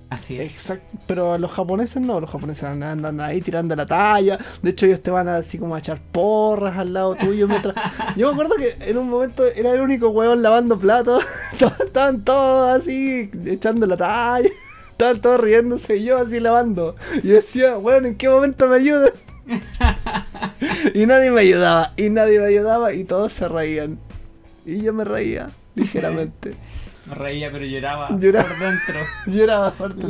[0.08, 0.52] Así es.
[0.52, 0.98] Exacto.
[1.06, 4.38] Pero a los japoneses no, los japoneses andan, andan ahí tirando la talla.
[4.62, 7.48] De hecho, ellos te van así como a echar porras al lado tuyo.
[7.48, 7.74] Mientras...
[8.16, 11.24] Yo me acuerdo que en un momento era el único huevón lavando platos.
[11.84, 14.48] Estaban todos así echando la talla.
[14.96, 16.96] Estaban todos riéndose y yo así lavando.
[17.22, 19.10] Y decía, weón, ¿en qué momento me ayudan?
[20.94, 21.92] y nadie me ayudaba.
[21.98, 23.98] Y nadie me ayudaba y todos se reían.
[24.64, 26.54] Y yo me reía, ligeramente.
[27.06, 28.48] Me reía, pero lloraba, Lloraba.
[28.48, 29.00] por dentro.
[29.26, 30.06] Yo era fuerte.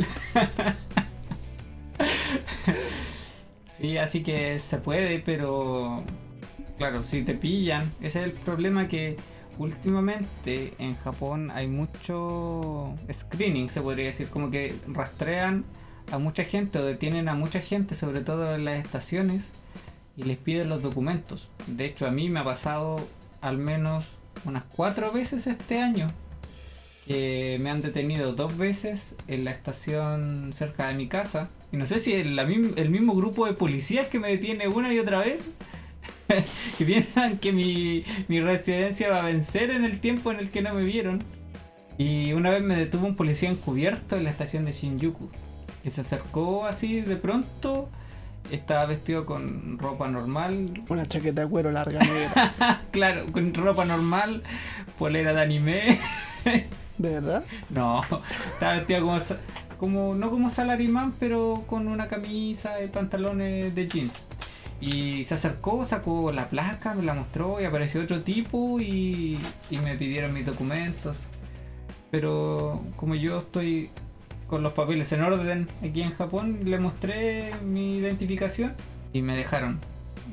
[3.69, 6.03] Sí, así que se puede, pero
[6.77, 9.17] claro, si te pillan, ese es el problema que
[9.59, 15.63] últimamente en Japón hay mucho screening, se podría decir, como que rastrean
[16.11, 19.43] a mucha gente o detienen a mucha gente, sobre todo en las estaciones,
[20.15, 21.49] y les piden los documentos.
[21.67, 22.99] De hecho, a mí me ha pasado
[23.41, 24.05] al menos
[24.45, 26.11] unas cuatro veces este año
[27.07, 31.49] que me han detenido dos veces en la estación cerca de mi casa.
[31.71, 34.93] Y no sé si el, la el mismo grupo de policías que me detiene una
[34.93, 35.39] y otra vez.
[36.77, 40.61] que piensan que mi, mi residencia va a vencer en el tiempo en el que
[40.61, 41.23] no me vieron.
[41.97, 45.29] Y una vez me detuvo un policía encubierto en la estación de Shinjuku.
[45.83, 47.89] Que se acercó así de pronto.
[48.51, 50.83] Estaba vestido con ropa normal.
[50.89, 52.81] Una chaqueta de cuero larga negra.
[52.91, 54.43] claro, con ropa normal.
[54.97, 55.99] Polera de anime.
[56.97, 57.43] ¿De verdad?
[57.69, 58.01] No,
[58.53, 59.07] estaba vestido
[59.79, 64.25] como, no como salaryman, pero con una camisa y pantalones de jeans.
[64.79, 69.77] Y se acercó, sacó la placa, me la mostró y apareció otro tipo y, y
[69.79, 71.17] me pidieron mis documentos.
[72.11, 73.89] Pero como yo estoy
[74.47, 78.75] con los papeles en orden aquí en Japón, le mostré mi identificación
[79.13, 79.79] y me dejaron.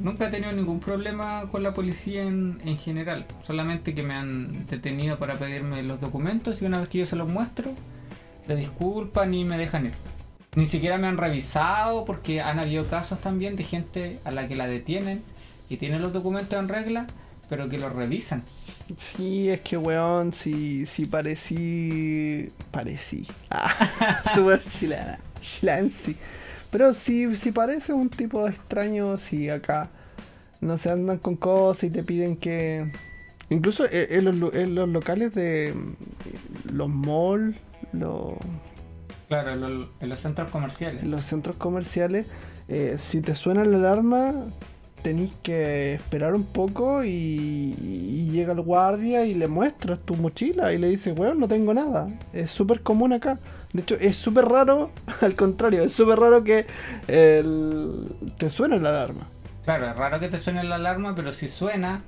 [0.01, 4.67] Nunca he tenido ningún problema con la policía en, en general, solamente que me han
[4.67, 7.73] detenido para pedirme los documentos y una vez que yo se los muestro,
[8.47, 9.93] se disculpan y me dejan ir.
[10.55, 14.55] Ni siquiera me han revisado porque han habido casos también de gente a la que
[14.55, 15.23] la detienen
[15.69, 17.07] y tienen los documentos en regla,
[17.49, 18.43] pero que los revisan.
[18.97, 22.53] Sí, es que weón, si, si parecí.
[22.71, 23.27] Parecí.
[23.51, 25.19] Ah, super chilena.
[25.41, 26.17] Chilancy.
[26.75, 29.91] Pero si, si parece un tipo extraño, si acá
[30.61, 32.91] no se andan con cosas y te piden que.
[33.49, 37.55] Incluso en, en los, en los locales de mm, los malls,
[37.93, 38.33] los,
[39.29, 41.05] Claro, en los, en los centros comerciales.
[41.05, 42.27] en los centros comerciales,
[42.67, 44.35] eh, si te suena la alarma,
[45.01, 50.73] tenéis que esperar un poco y, y llega el guardia y le muestras tu mochila
[50.73, 52.09] y le dices, weón, no tengo nada.
[52.33, 53.39] Es súper común acá.
[53.75, 56.65] De hecho, es súper raro, al contrario, es súper raro que
[57.09, 59.29] el- te suene la alarma.
[59.65, 62.01] Claro, es raro que te suene la alarma, pero si suena,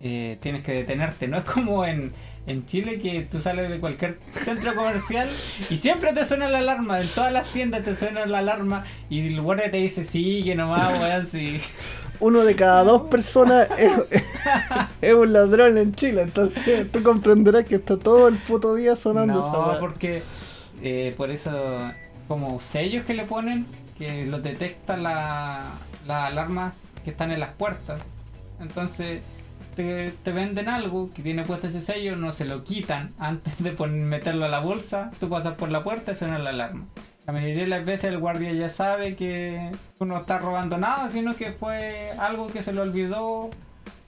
[0.00, 1.28] eh, tienes que detenerte.
[1.28, 2.12] No es como en,
[2.46, 5.28] en Chile que tú sales de cualquier centro comercial
[5.70, 7.00] y siempre te suena la alarma.
[7.00, 10.92] En todas las tiendas te suena la alarma y el guardia te dice, sigue nomás,
[11.00, 11.58] weón, sí.
[12.20, 13.90] Uno de cada dos personas es,
[15.00, 19.40] es un ladrón en Chile, entonces tú comprenderás que está todo el puto día sonando
[19.40, 20.22] esa No, porque
[20.82, 21.50] eh, por eso,
[22.28, 23.66] como sellos que le ponen,
[23.98, 25.70] que los detecta la-
[26.06, 28.00] las alarmas que están en las puertas.
[28.60, 29.22] Entonces,
[29.76, 33.72] te, te venden algo que tiene puesto ese sello, no se lo quitan antes de
[33.72, 35.10] pon- meterlo a la bolsa.
[35.20, 36.84] Tú pasas por la puerta y suena la alarma.
[37.26, 41.36] La mayoría de las veces el guardia ya sabe que no estás robando nada, sino
[41.36, 43.48] que fue algo que se le olvidó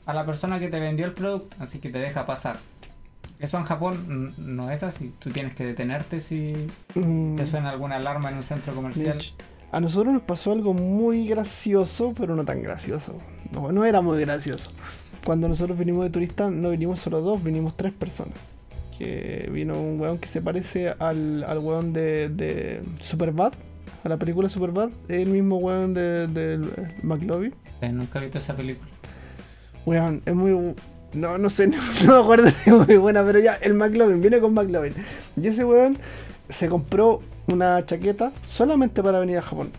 [0.04, 2.56] a la persona que te vendió el producto, así que te deja pasar.
[3.38, 5.12] Eso en Japón no es así.
[5.18, 6.54] Tú tienes que detenerte si
[6.94, 9.16] Mm, te suena alguna alarma en un centro comercial.
[9.16, 9.34] hecho,
[9.72, 13.18] a nosotros nos pasó algo muy gracioso, pero no tan gracioso.
[13.50, 14.70] No, no era muy gracioso.
[15.24, 18.38] Cuando nosotros vinimos de turista, no vinimos solo dos, vinimos tres personas.
[18.98, 23.52] Que vino un weón que se parece al, al weón de, de Superbad,
[24.04, 26.60] a la película Superbad, el mismo weón de, de
[27.02, 27.54] McLovin.
[27.80, 28.88] Eh, nunca he visto esa película.
[29.86, 30.74] Weón, es muy.
[31.14, 34.52] No, no sé, no, me acuerdo si muy buena, pero ya, el McLovin, viene con
[34.52, 34.94] McLovin.
[35.40, 35.98] Y ese weón
[36.48, 39.70] se compró una chaqueta solamente para venir a Japón.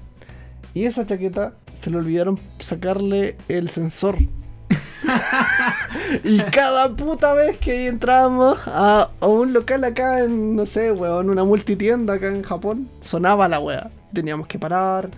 [0.73, 4.17] Y esa chaqueta se le olvidaron sacarle el sensor.
[6.23, 11.29] y cada puta vez que entrábamos a, a un local acá en, no sé, weón,
[11.29, 13.91] una multitienda acá en Japón, sonaba la wea.
[14.13, 15.09] Teníamos que parar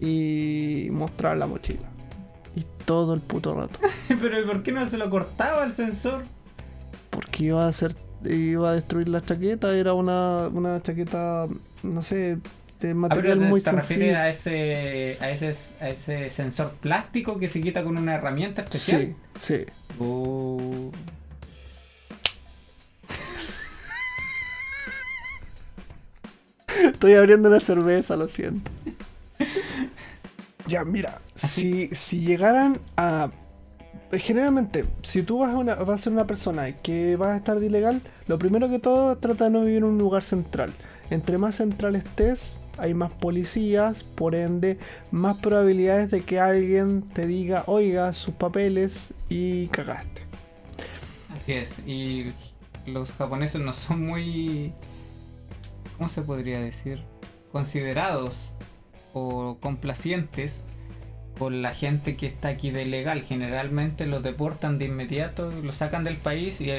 [0.00, 1.87] y mostrar la mochila.
[2.88, 3.78] Todo el puto rato.
[4.08, 6.22] Pero ¿y por qué no se lo cortaba el sensor?
[7.10, 11.46] porque iba a hacer iba a destruir la chaqueta era una, una chaqueta
[11.82, 12.38] no sé
[12.80, 17.38] de Ah, material te, muy te refieres a ese, a ese a ese sensor plástico
[17.38, 19.14] que se quita con una herramienta especial.
[19.36, 19.66] sí sí
[19.98, 20.92] Oh.
[26.84, 28.70] estoy abriendo una cerveza lo siento
[30.66, 33.30] ya mira si, si llegaran a
[34.12, 37.58] generalmente si tú vas a, una, vas a ser una persona que vas a estar
[37.58, 40.72] de ilegal lo primero que todo trata de no vivir en un lugar central
[41.10, 44.78] entre más central estés hay más policías, por ende,
[45.10, 50.22] más probabilidades de que alguien te diga, oiga, sus papeles y cagaste.
[51.34, 52.32] Así es, y
[52.86, 54.72] los japoneses no son muy,
[55.96, 57.02] ¿cómo se podría decir?
[57.52, 58.54] Considerados
[59.12, 60.64] o complacientes
[61.38, 63.22] con la gente que está aquí de ilegal.
[63.22, 66.70] Generalmente los deportan de inmediato, los sacan del país y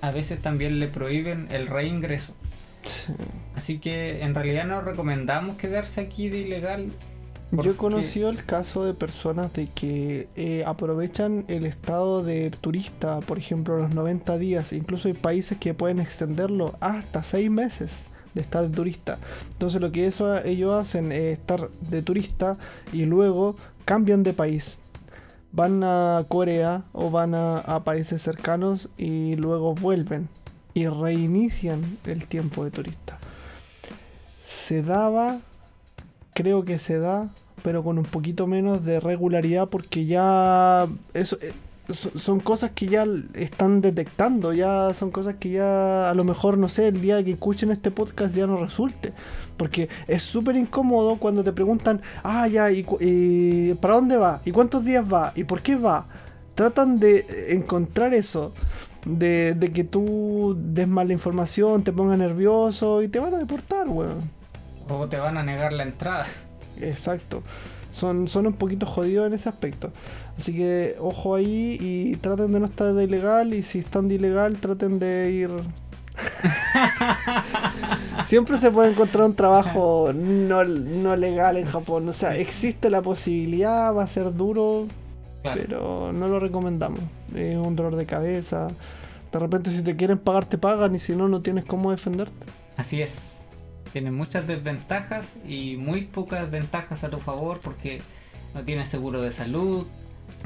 [0.00, 2.34] a veces también le prohíben el reingreso.
[3.54, 6.90] Así que en realidad no recomendamos quedarse aquí de ilegal.
[7.52, 13.20] Yo he conocido el caso de personas de que eh, aprovechan el estado de turista,
[13.20, 14.72] por ejemplo, los 90 días.
[14.72, 19.18] Incluso hay países que pueden extenderlo hasta 6 meses de estar de turista.
[19.52, 22.56] Entonces lo que eso, ellos hacen es estar de turista
[22.92, 24.80] y luego cambian de país.
[25.52, 30.28] Van a Corea o van a, países cercanos y luego vuelven
[30.74, 33.18] y reinician el tiempo de turista.
[34.38, 35.38] Se daba
[36.34, 37.28] creo que se da,
[37.62, 41.52] pero con un poquito menos de regularidad porque ya eso eh,
[41.90, 46.68] son cosas que ya están detectando, ya son cosas que ya a lo mejor no
[46.68, 49.12] sé, el día que escuchen este podcast ya no resulte,
[49.56, 54.40] porque es súper incómodo cuando te preguntan, "Ah, ya, ¿y, cu- y para dónde va?
[54.44, 55.32] ¿Y cuántos días va?
[55.34, 56.06] ¿Y por qué va?"
[56.54, 58.52] Tratan de encontrar eso.
[59.04, 63.88] De, de que tú des mala información, te pongas nervioso y te van a deportar,
[63.88, 64.30] weón.
[64.88, 66.24] O te van a negar la entrada.
[66.80, 67.42] Exacto.
[67.92, 69.90] Son, son un poquito jodidos en ese aspecto.
[70.38, 74.14] Así que ojo ahí y traten de no estar de ilegal y si están de
[74.16, 75.50] ilegal traten de ir...
[78.24, 82.08] Siempre se puede encontrar un trabajo no, no legal en Japón.
[82.08, 84.86] O sea, existe la posibilidad, va a ser duro,
[85.42, 85.60] Claro.
[85.60, 87.00] pero no lo recomendamos.
[87.34, 88.68] Es un dolor de cabeza.
[89.32, 92.46] De repente si te quieren pagar te pagan y si no, no tienes cómo defenderte.
[92.76, 93.41] Así es.
[93.92, 98.00] Tiene muchas desventajas y muy pocas ventajas a tu favor porque
[98.54, 99.86] no tienes seguro de salud,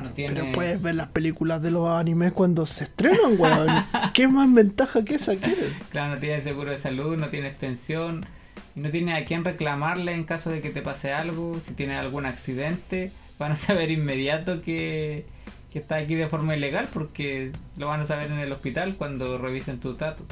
[0.02, 0.36] no tienes...
[0.36, 3.84] Pero puedes ver las películas de los animes cuando se estrenan, weón.
[4.12, 5.72] ¿Qué más ventaja que esa quieres?
[5.90, 8.26] Claro, no tienes seguro de salud, no tienes pensión
[8.74, 11.60] y no tienes a quién reclamarle en caso de que te pase algo.
[11.64, 15.24] Si tienes algún accidente, van a saber inmediato que,
[15.72, 19.38] que estás aquí de forma ilegal porque lo van a saber en el hospital cuando
[19.38, 20.26] revisen tus datos.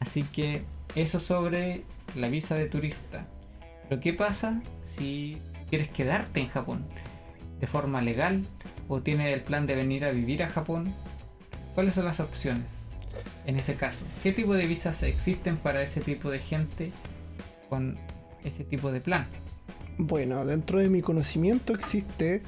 [0.00, 0.62] Así que
[0.94, 1.82] eso sobre
[2.14, 3.26] la visa de turista.
[3.88, 5.38] Pero ¿qué pasa si
[5.68, 6.84] quieres quedarte en Japón
[7.60, 8.42] de forma legal
[8.88, 10.92] o tienes el plan de venir a vivir a Japón?
[11.74, 12.88] ¿Cuáles son las opciones
[13.46, 14.04] en ese caso?
[14.22, 16.90] ¿Qué tipo de visas existen para ese tipo de gente
[17.68, 17.96] con
[18.44, 19.26] ese tipo de plan?
[19.96, 22.42] Bueno, dentro de mi conocimiento existe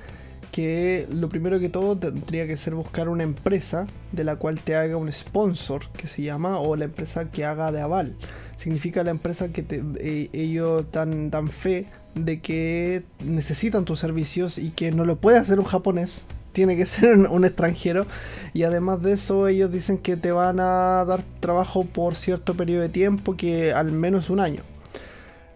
[0.52, 4.76] que lo primero que todo tendría que ser buscar una empresa de la cual te
[4.76, 8.16] haga un sponsor, que se llama, o la empresa que haga de aval.
[8.60, 14.58] Significa la empresa que te- eh, ellos dan, dan fe de que necesitan tus servicios
[14.58, 18.06] y que no lo puede hacer un japonés, tiene que ser un, un extranjero.
[18.52, 22.82] Y además de eso, ellos dicen que te van a dar trabajo por cierto periodo
[22.82, 24.62] de tiempo, que al menos un año.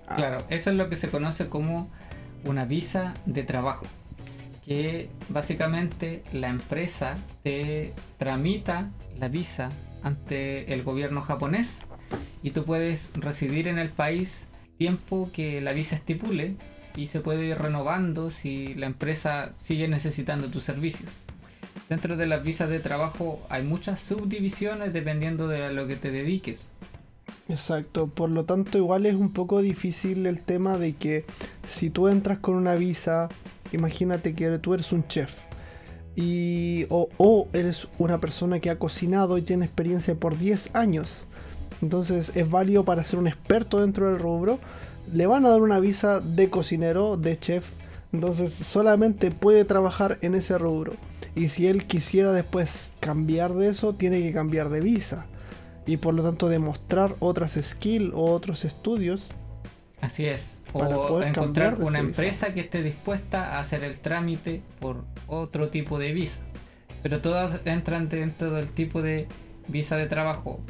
[0.08, 1.90] Ah, Claro, eso es lo que se conoce como
[2.44, 3.84] una visa de trabajo.
[4.64, 8.88] Que básicamente la empresa te tramita
[9.18, 9.70] la visa
[10.02, 11.80] ante el gobierno japonés
[12.42, 14.48] y tú puedes residir en el país
[14.78, 16.56] tiempo que la visa estipule
[16.96, 21.10] y se puede ir renovando si la empresa sigue necesitando tus servicios.
[21.88, 26.62] Dentro de las visas de trabajo hay muchas subdivisiones dependiendo de lo que te dediques.
[27.48, 31.24] Exacto, por lo tanto igual es un poco difícil el tema de que
[31.66, 33.28] si tú entras con una visa,
[33.72, 35.34] imagínate que tú eres un chef
[36.16, 41.26] y o, o eres una persona que ha cocinado y tiene experiencia por 10 años.
[41.84, 44.58] Entonces es válido para ser un experto dentro del rubro.
[45.12, 47.66] Le van a dar una visa de cocinero, de chef.
[48.10, 50.94] Entonces solamente puede trabajar en ese rubro.
[51.34, 55.26] Y si él quisiera después cambiar de eso, tiene que cambiar de visa.
[55.84, 59.24] Y por lo tanto demostrar otras skills o otros estudios.
[60.00, 60.62] Así es.
[60.72, 65.68] Para O poder encontrar una empresa que esté dispuesta a hacer el trámite por otro
[65.68, 66.40] tipo de visa.
[67.02, 69.28] Pero todas entran dentro del tipo de
[69.68, 70.60] visa de trabajo.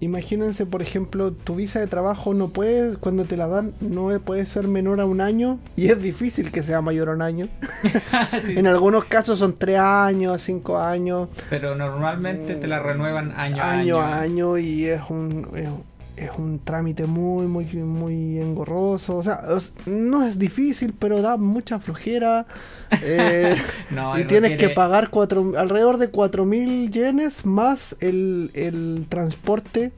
[0.00, 4.44] Imagínense, por ejemplo, tu visa de trabajo no puede, cuando te la dan, no puede
[4.44, 5.58] ser menor a un año.
[5.74, 7.48] Y es difícil que sea mayor a un año.
[8.44, 13.62] Sí, En algunos casos son 3 años, 5 años, Pero normalmente te la renuevan año,
[13.62, 14.00] a año año.
[14.00, 15.68] a año y es un, es,
[16.16, 19.16] es un trámite muy, muy, muy engorroso.
[19.16, 22.46] O sea, es- no es difícil, pero da mucha flojera.
[23.02, 23.56] Eh,
[23.90, 29.92] No, y tienes que pagar cuatro, alrededor de 4.000 yenes más el, el transporte.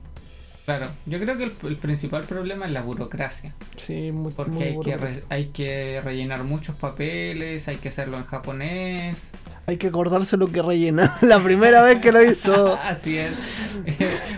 [0.64, 3.54] Claro, yo creo que el, el principal problema es la burocracia.
[3.76, 8.24] Sí, muy, Porque muy hay, que hay que rellenar muchos papeles, hay que hacerlo en
[8.24, 9.30] japonés.
[9.66, 11.16] Hay que acordarse lo que rellena.
[11.22, 12.76] La primera vez que lo hizo.
[12.82, 13.32] Así es,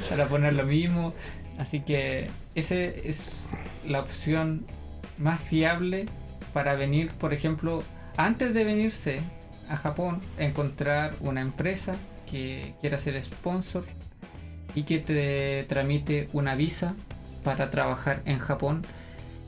[0.09, 1.15] para poner lo mismo.
[1.61, 3.51] Así que esa es
[3.87, 4.65] la opción
[5.19, 6.07] más fiable
[6.55, 7.83] para venir, por ejemplo,
[8.17, 9.21] antes de venirse
[9.69, 11.95] a Japón, encontrar una empresa
[12.31, 13.85] que quiera ser sponsor
[14.75, 16.95] y que te tramite una visa
[17.45, 18.83] para trabajar en Japón.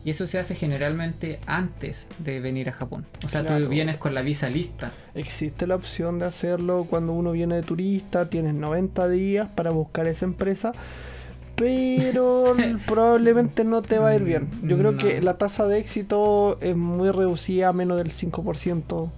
[0.05, 3.07] Y eso se hace generalmente antes de venir a Japón.
[3.25, 3.65] O sea, Claro.
[3.65, 4.91] tú vienes con la visa lista.
[5.15, 8.29] Existe la opción de hacerlo cuando uno viene de turista.
[8.29, 10.73] Tienes 90 días para buscar esa empresa.
[11.57, 14.49] Pero probablemente no te va a ir bien.
[14.63, 14.99] Yo creo No.
[14.99, 19.11] que la tasa de éxito es muy reducida, a menos del 5%.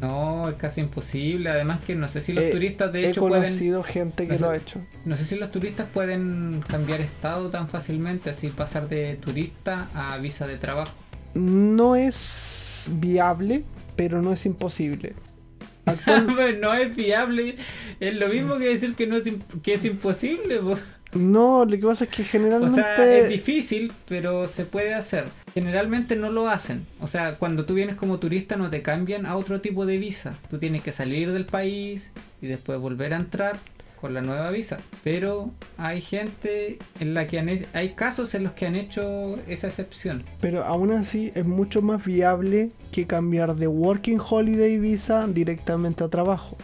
[0.00, 1.48] No, es casi imposible.
[1.50, 3.42] Además que no sé si los Eh, turistas de He hecho pueden...
[3.44, 4.80] conocido gente que no sé- lo ha hecho.
[5.04, 10.16] No sé si los turistas pueden cambiar estado tan fácilmente, así pasar de turista a
[10.18, 10.92] visa de trabajo.
[11.34, 13.62] No es viable,
[13.94, 15.14] pero no es imposible.
[15.86, 17.56] Actual- no es viable,
[18.00, 19.30] es lo mismo que decir que no es,
[19.62, 20.58] que es imposible.
[20.58, 20.74] po.
[21.14, 22.80] No, lo que pasa es que O generalmente...
[22.82, 25.24] sea, es difícil, pero se puede hacer.
[25.54, 26.86] Generalmente no lo hacen.
[27.00, 30.34] O sea, cuando tú vienes como turista no te cambian a otro tipo de visa.
[30.50, 33.58] Tú tienes que salir del país y después volver a entrar
[34.00, 34.78] con la nueva visa.
[35.04, 39.36] Pero hay gente en la que han he- hay casos en los que han hecho
[39.46, 40.24] esa excepción.
[40.40, 46.08] Pero aún así es mucho más viable que cambiar de Working Holiday Visa directamente a
[46.08, 46.56] trabajo.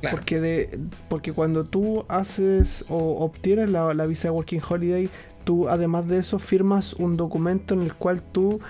[0.00, 0.16] Claro.
[0.16, 0.78] Porque, de,
[1.08, 5.08] porque cuando tú haces o obtienes la, la visa de Working Holiday,
[5.44, 8.60] tú además de eso firmas un documento en el cual tú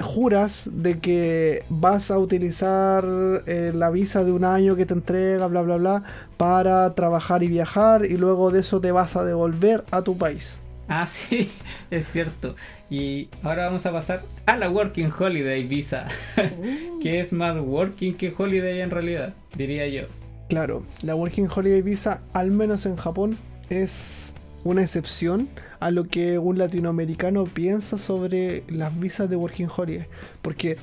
[0.00, 3.04] juras de que vas a utilizar
[3.46, 6.02] eh, la visa de un año que te entrega, bla, bla, bla,
[6.36, 10.60] para trabajar y viajar y luego de eso te vas a devolver a tu país.
[10.88, 11.50] Ah, sí,
[11.90, 12.56] es cierto.
[12.90, 16.06] Y ahora vamos a pasar a la Working Holiday Visa,
[17.02, 20.02] que es más Working que Holiday en realidad, diría yo.
[20.48, 23.38] Claro, la Working Holiday Visa, al menos en Japón,
[23.70, 25.48] es una excepción
[25.80, 30.06] a lo que un latinoamericano piensa sobre las visas de Working Holiday.
[30.42, 30.76] Porque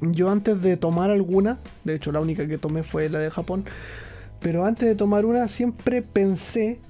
[0.00, 3.64] yo antes de tomar alguna, de hecho la única que tomé fue la de Japón,
[4.40, 6.80] pero antes de tomar una siempre pensé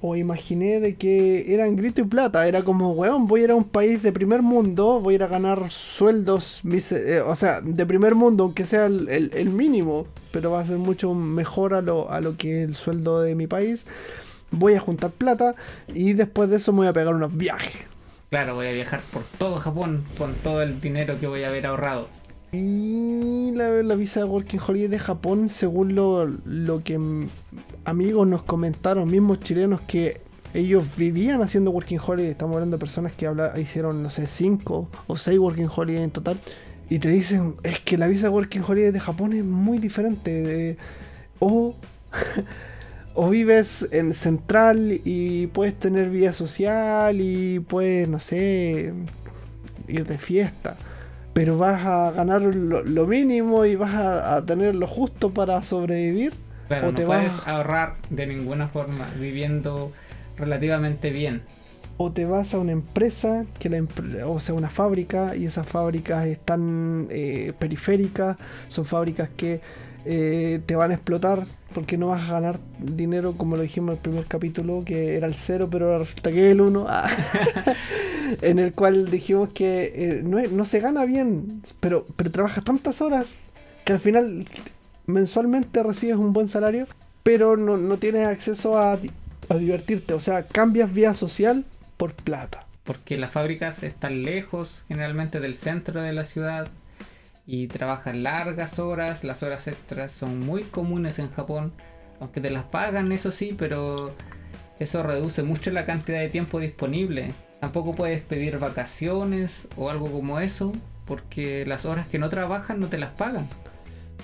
[0.00, 2.46] o imaginé de que eran grito y plata.
[2.46, 5.22] Era como, weón, voy a ir a un país de primer mundo, voy a ir
[5.22, 9.48] a ganar sueldos, mise- eh, o sea, de primer mundo, aunque sea el, el- el
[9.50, 13.20] mínimo, pero va a ser mucho mejor a lo, a lo que es el sueldo
[13.22, 13.86] de mi país.
[14.50, 15.54] Voy a juntar plata
[15.92, 17.74] y después de eso me voy a pegar unos viajes.
[18.30, 21.66] Claro, voy a viajar por todo Japón con todo el dinero que voy a haber
[21.66, 22.08] ahorrado.
[22.52, 26.98] Y la, la visa de Working Holiday de Japón, según lo, lo que
[27.86, 30.20] amigos nos comentaron, mismos chilenos que
[30.54, 34.88] ellos vivían haciendo Working Holiday, estamos hablando de personas que habla, hicieron, no sé, 5
[35.06, 36.38] o 6 Working Holiday en total,
[36.88, 40.30] y te dicen, es que la visa Working Holiday de Japón es muy diferente.
[40.30, 40.76] de-
[41.40, 41.74] o,
[43.14, 48.92] o vives en Central y puedes tener vida social y puedes, no sé,
[49.88, 50.76] ir de fiesta.
[51.32, 56.32] Pero vas a ganar lo, mínimo y vas a tener lo justo para sobrevivir.
[56.68, 59.92] Pero o no te puedes vas- ahorrar de ninguna forma viviendo
[60.36, 61.42] relativamente bien.
[61.98, 63.82] o te vas a una empresa, que la
[64.26, 68.36] o sea, una fábrica, y esas fábricas están eh, periféricas,
[68.68, 69.60] son fábricas que
[70.04, 73.96] eh, te van a explotar porque no vas a ganar dinero, como lo dijimos en
[73.96, 77.08] el primer capítulo, que era el cero, pero ahora resulta que es el uno, Ah.
[78.42, 83.00] en el cual dijimos que eh, no, no se gana bien, pero, pero trabajas tantas
[83.00, 83.26] horas
[83.84, 84.46] que al final
[85.06, 86.86] mensualmente recibes un buen salario,
[87.22, 88.98] pero no, no tienes acceso a,
[89.48, 90.14] a divertirte.
[90.14, 91.64] O sea, cambias vía social
[91.96, 92.66] por plata.
[92.84, 96.68] Porque las fábricas están lejos generalmente del centro de la ciudad
[97.46, 99.24] y trabajan largas horas.
[99.24, 101.72] Las horas extras son muy comunes en Japón,
[102.20, 104.14] aunque te las pagan, eso sí, pero
[104.78, 107.32] eso reduce mucho la cantidad de tiempo disponible.
[107.60, 110.72] Tampoco puedes pedir vacaciones o algo como eso,
[111.06, 113.48] porque las horas que no trabajan no te las pagan.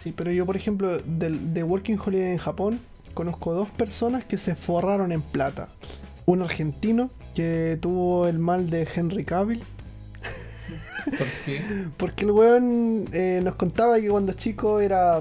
[0.01, 2.80] Sí, pero yo, por ejemplo, del, de Working Holiday en Japón,
[3.14, 5.68] conozco dos personas que se forraron en plata.
[6.26, 9.62] Un argentino que tuvo el mal de Henry Cavill,
[11.05, 11.62] Porque
[11.97, 15.20] porque el weón eh, nos contaba que cuando chico era,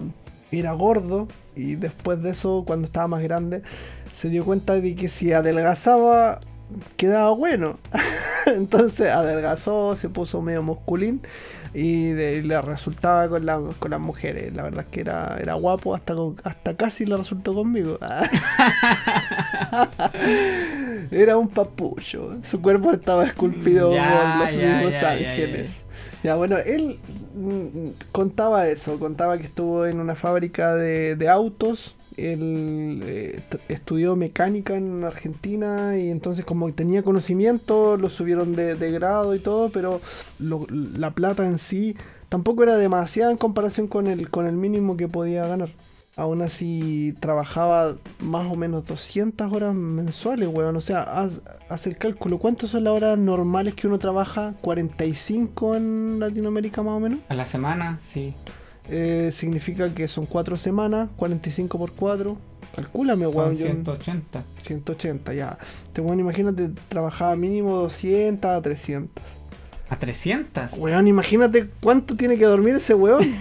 [0.51, 3.61] era gordo y después de eso, cuando estaba más grande,
[4.13, 6.39] se dio cuenta de que si adelgazaba
[6.97, 7.77] quedaba bueno.
[8.45, 11.21] Entonces adelgazó, se puso medio musculín
[11.73, 14.55] y de- le resultaba con, la- con las mujeres.
[14.55, 17.97] La verdad es que era, era guapo, hasta, con- hasta casi le resultó conmigo.
[21.11, 22.37] era un papucho.
[22.43, 25.71] Su cuerpo estaba esculpido Ya, por los ya, mismos ya, ángeles.
[26.23, 26.99] Ya, bueno, él
[27.35, 34.15] mm, contaba eso, contaba que estuvo en una fábrica de, de autos, él eh, estudió
[34.15, 39.69] mecánica en Argentina y entonces como tenía conocimiento, lo subieron de, de grado y todo,
[39.69, 40.01] pero
[40.39, 41.95] lo- la plata en sí
[42.29, 45.69] tampoco era demasiada en comparación con el, con el mínimo que podía ganar.
[46.17, 50.75] Aún así trabajaba más o menos 200 horas mensuales, weón.
[50.75, 52.37] O sea, haz, haz el cálculo.
[52.37, 54.53] ¿Cuántas son las horas normales que uno trabaja?
[54.61, 57.19] ¿45 en Latinoamérica más o menos?
[57.29, 58.33] a la semana, sí.
[58.89, 62.37] Eh, significa que son 4 semanas, 45 por 4.
[62.75, 63.51] Calcúlame, weón.
[63.53, 64.43] yo- 180.
[64.61, 65.57] 180, ya.
[65.93, 69.23] Te weón, imagínate, trabajaba mínimo 200 a 300.
[69.89, 70.73] ¿A 300?
[70.77, 73.23] Weón, imagínate cuánto tiene que dormir ese weón.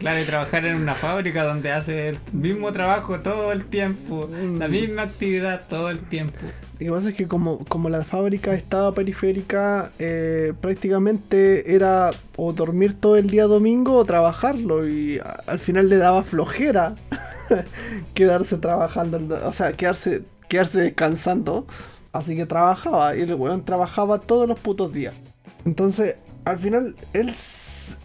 [0.00, 4.28] Claro, y trabajar en una fábrica donde hace el mismo trabajo todo el tiempo,
[4.58, 4.70] la Mm.
[4.70, 6.38] misma actividad todo el tiempo.
[6.78, 12.54] Lo que pasa es que como, como la fábrica estaba periférica, eh, prácticamente era o
[12.54, 16.94] dormir todo el día domingo o trabajarlo y a- al final le daba flojera
[18.14, 21.66] quedarse trabajando, o sea, quedarse, quedarse descansando.
[22.12, 25.14] Así que trabajaba y el weón trabajaba todos los putos días.
[25.66, 27.32] Entonces, al final, él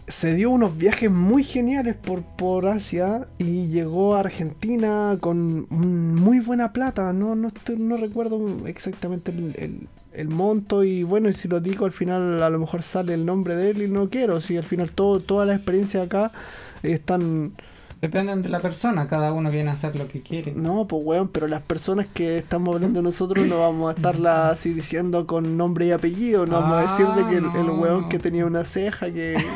[0.08, 6.40] se dio unos viajes muy geniales por, por Asia y llegó a Argentina con muy
[6.40, 7.12] buena plata.
[7.12, 11.92] No, no, no recuerdo exactamente el, el- monto y bueno, y si lo digo al
[11.92, 14.40] final a lo mejor sale el nombre de él y no quiero.
[14.40, 16.32] Si al final todo, todas las experiencias acá
[16.82, 17.52] están...
[18.00, 20.52] Dependen de la persona, cada uno viene a hacer lo que quiere.
[20.54, 24.74] No, pues weón, pero las personas que estamos hablando nosotros no vamos a estarla así
[24.74, 28.08] diciendo con nombre y apellido, no vamos a decir de que el, Ah, weón no.
[28.10, 29.36] que tenía una ceja que...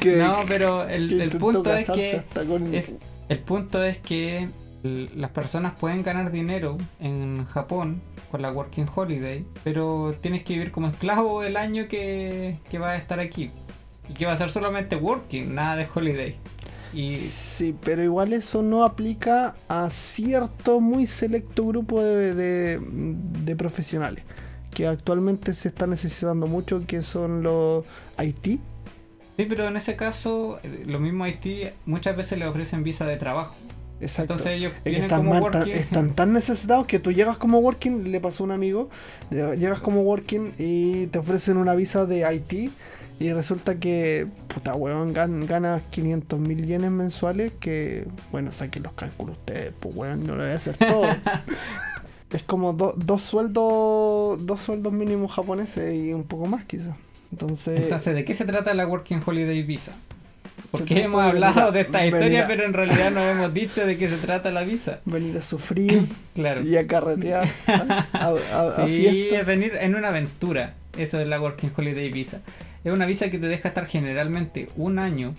[0.00, 2.96] que no, pero el, que el punto es que con- es-
[3.28, 4.48] el punto es que
[4.82, 10.70] las personas pueden ganar dinero en Japón con la Working Holiday, pero tienes que vivir
[10.72, 13.50] como esclavo el año que, que vas a estar aquí.
[14.08, 16.36] Y que va a ser solamente working, nada de holiday.
[16.92, 23.56] Y Sí, pero igual eso no aplica a cierto muy selecto grupo de, de- de
[23.56, 24.22] profesionales
[24.72, 27.84] que actualmente se está necesitando mucho, que son los
[28.22, 28.44] IT.
[29.36, 33.16] sí, pero en ese caso, eh, lo mismo Haití muchas veces le ofrecen visa de
[33.16, 33.54] trabajo.
[34.04, 34.34] Exacto.
[34.34, 35.72] Entonces ellos Es vienen están, como working.
[35.72, 38.88] están tan necesitados que tú llegas como working, le pasó a un amigo,
[39.30, 42.70] lle- llegas como working y te ofrecen una visa de IT
[43.20, 48.92] y resulta que, puta weón, gan- ganas 500 mil yenes mensuales que, bueno, saquen los
[48.94, 51.04] cálculos ustedes, pues weón, no lo voy a hacer todo.
[52.32, 56.94] es como do- dos sueldos, dos sueldos mínimos japoneses y un poco más quizás.
[57.30, 59.92] Entonces, Entonces, ¿de qué se trata la Working Holiday Visa?
[60.78, 64.16] Porque hemos hablado de esta historia, pero en realidad no hemos dicho de qué se
[64.16, 65.00] trata la visa.
[65.04, 66.02] venir a sufrir
[66.34, 66.62] Claro.
[66.62, 70.74] y a carretear a, a- Sí, es venir en una aventura.
[70.96, 72.40] Eso es la Working Holiday Visa.
[72.84, 75.34] Es una visa que te deja estar generalmente un año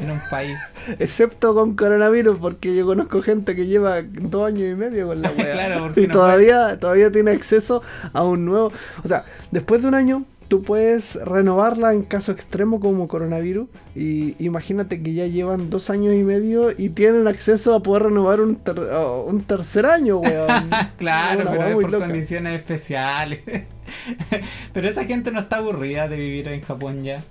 [0.00, 0.58] en un país.
[0.98, 5.30] Excepto con coronavirus, porque yo conozco gente que lleva dos años y medio con la
[5.30, 5.52] weá.
[5.52, 8.72] Claro, y no todavía, todavía tiene acceso a un nuevo.
[9.04, 13.68] O sea, después de un año, tú puedes renovarla en caso extremo como coronavirus.
[13.94, 18.40] Y imagínate que ya llevan dos años y medio y tienen acceso a poder renovar
[18.40, 18.78] un, ter-
[19.26, 20.70] un tercer año, weón.
[20.96, 22.06] claro, Una pero es por loca.
[22.06, 23.40] condiciones especiales.
[24.72, 27.22] pero esa gente no está aburrida de vivir en Japón ya.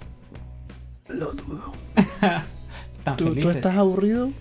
[1.07, 1.71] Lo dudo.
[3.17, 4.31] ¿Tú, tú estás aburrido?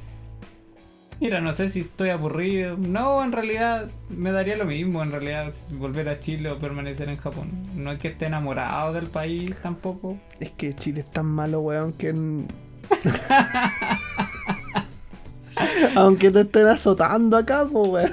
[1.21, 2.77] Mira, no sé si estoy aburrido.
[2.77, 7.17] No, en realidad me daría lo mismo, en realidad, volver a Chile o permanecer en
[7.17, 7.49] Japón.
[7.77, 10.19] No es que esté enamorado del país tampoco.
[10.41, 12.09] Es que Chile es tan malo, weón, que.
[12.11, 12.49] en-
[15.97, 18.13] Aunque te estén azotando acá, pues, weón.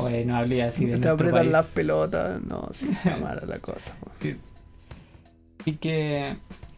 [0.00, 1.50] Oye, no hablé así de te apretan país.
[1.50, 2.40] las pelotas.
[2.42, 3.94] No, sí, está mala la cosa.
[4.04, 4.16] weón.
[4.20, 4.36] Sí.
[5.64, 6.36] Y que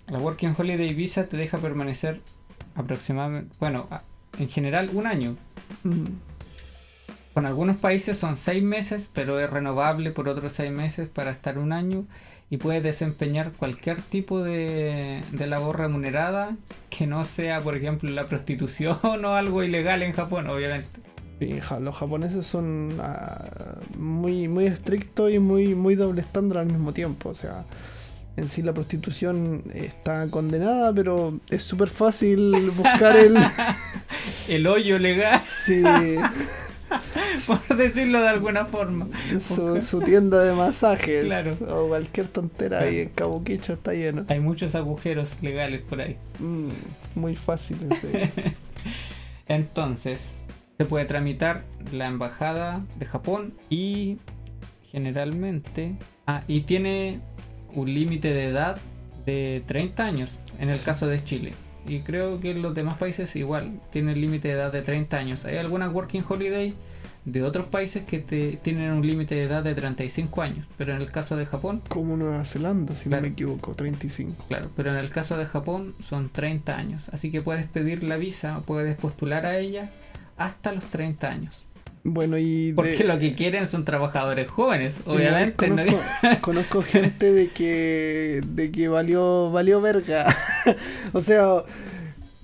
[0.08, 2.20] la Working Holiday Visa te deja permanecer
[2.76, 3.86] aproximadamente, bueno,
[4.40, 5.36] en general un año.
[5.84, 6.06] Mm.
[7.34, 11.58] Con algunos países son seis meses, pero es renovable por otros seis meses para estar
[11.58, 12.04] un año
[12.50, 16.56] y puedes desempeñar cualquier tipo de, de labor remunerada
[16.88, 20.98] que no sea, por ejemplo, la prostitución o algo ilegal en Japón, obviamente.
[21.38, 23.48] Sí, los japoneses son ah,
[23.96, 27.30] muy, muy estrictos y muy, muy doble estándar al mismo tiempo.
[27.30, 27.64] O sea,
[28.40, 33.36] en sí la prostitución está condenada, pero es súper fácil buscar el.
[34.48, 35.82] El hoyo legal, sí,
[37.46, 39.06] por decirlo de alguna forma.
[39.40, 41.56] su, su tienda de masajes Claro.
[41.70, 44.24] o cualquier tontera ahí en Kabukicho está lleno.
[44.28, 46.16] Hay muchos agujeros legales por ahí.
[46.40, 46.68] Mm,
[47.14, 47.76] muy fácil.
[48.00, 48.08] sí.
[49.46, 50.38] Entonces,
[50.78, 54.18] se puede tramitar la embajada de Japón y
[54.90, 55.94] generalmente...
[56.26, 57.20] Ah, y tiene
[57.74, 58.76] un límite de edad
[59.26, 60.84] de 30 años en el Sí.
[60.84, 61.52] caso de Chile.
[61.86, 65.44] Y creo que en los demás países igual tienen límite de edad de 30 años.
[65.44, 66.74] Hay algunas Working Holiday
[67.24, 70.66] de otros países que te, tienen un límite de edad de 35 años.
[70.78, 73.22] Pero en el caso de Japón, Como Nueva Zelanda, si Claro.
[73.22, 74.44] no me equivoco, 35.
[74.48, 77.08] claro, pero en el caso de Japón son 30 años.
[77.12, 79.90] Así que puedes pedir la visa puedes postular a ella
[80.36, 81.62] hasta los 30 años.
[82.02, 82.72] Bueno, y.
[82.74, 85.68] Porque de- lo que quieren son trabajadores jóvenes, obviamente.
[85.68, 85.84] ¿no?
[86.40, 90.26] Conozco, gente de que, de que valió, valió verga.
[91.12, 91.62] o sea,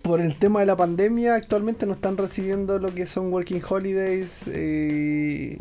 [0.03, 4.43] por el tema de la pandemia, actualmente no están recibiendo lo que son working holidays.
[4.49, 5.59] eh,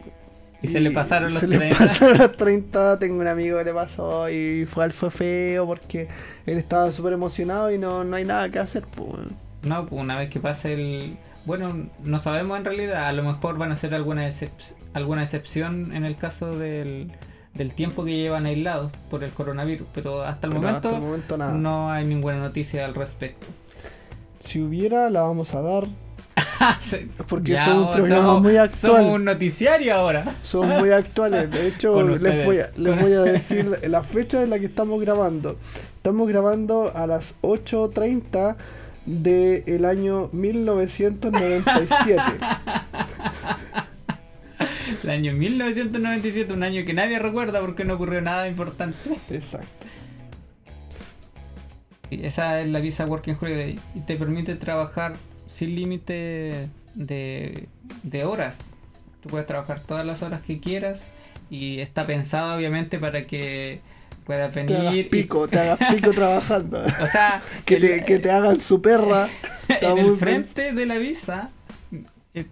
[0.61, 1.77] Y se le pasaron los se le 30.
[1.77, 2.99] pasaron los 30.
[2.99, 6.07] Tengo un amigo que le pasó y fue, fue feo porque
[6.45, 8.83] él estaba súper emocionado y no, no hay nada que hacer.
[8.93, 9.09] pues.
[9.63, 11.17] No, pues una vez que pase el...
[11.45, 15.95] Bueno, no sabemos en realidad, a lo mejor van a hacer alguna, excep- alguna excepción
[15.95, 17.11] en el caso del,
[17.53, 21.03] del tiempo que llevan aislados por el coronavirus, pero hasta el Pero momento, hasta el
[21.03, 21.53] momento nada.
[21.53, 23.45] no hay ninguna noticia al respecto.
[24.39, 25.85] Si hubiera, la vamos a dar.
[27.27, 28.95] Porque ya son un ahora programa somos- muy actual.
[28.95, 30.35] Somos un noticiario ahora.
[30.43, 31.51] Son muy actuales.
[31.51, 34.99] De hecho, les voy, a, les voy a decir la fecha en la que estamos
[35.01, 35.57] grabando.
[35.97, 38.55] Estamos grabando a las 8.30
[39.05, 42.21] del año 1997.
[45.03, 48.97] El año 1997, un año que nadie recuerda porque no ocurrió nada importante.
[49.29, 49.85] Exacto.
[52.09, 55.13] Y esa es la visa Working Holiday y te permite trabajar
[55.47, 57.67] sin límite de,
[58.03, 58.73] de horas.
[59.21, 61.05] Tú puedes trabajar todas las horas que quieras
[61.49, 63.81] y está pensado obviamente para que
[64.25, 65.05] puedas Te hagas venir.
[65.05, 66.83] y- pico, te hagas pico trabajando.
[67.01, 69.27] o sea, Que el- te, que te hagan su perra.
[69.67, 70.17] En el bien.
[70.17, 71.49] frente de la visa,
[72.35, 72.45] eh,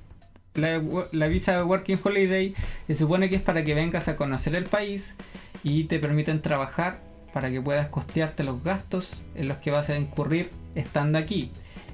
[0.55, 2.55] la, la visa Working Holiday
[2.88, 5.15] se supone que es para que vengas a conocer el país
[5.63, 6.99] y te permiten trabajar
[7.32, 11.51] para que puedas costearte los gastos en los que vas a incurrir estando aquí.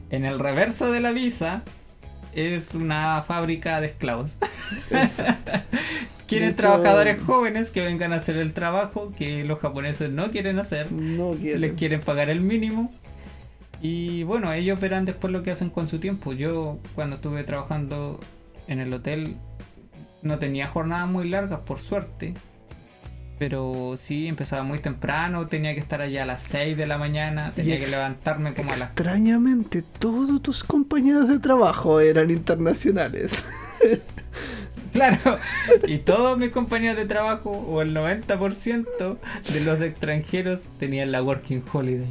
[0.09, 1.63] En el reverso de la visa
[2.34, 4.32] es una fábrica de esclavos.
[6.27, 10.59] Quieren hecho- trabajadores jóvenes que vengan a hacer el trabajo que los japoneses no quieren
[10.59, 12.93] hacer No les quieren pagar el mínimo.
[13.82, 16.34] Y bueno, ellos verán después lo que hacen con su tiempo.
[16.34, 18.19] Yo cuando estuve trabajando
[18.67, 19.38] en el hotel
[20.21, 22.34] no tenía jornadas muy largas, por suerte.
[23.39, 27.53] Pero sí, empezaba muy temprano, tenía que estar allá a las 6 de la mañana,
[27.55, 28.89] tenía que levantarme como a las...
[28.89, 33.45] Extrañamente, todos tus compañeros de trabajo eran internacionales.
[34.91, 35.37] Claro,
[35.87, 39.17] y todos mis compañeros de trabajo, o el 90%
[39.53, 42.07] de los extranjeros, tenían la Working Holiday.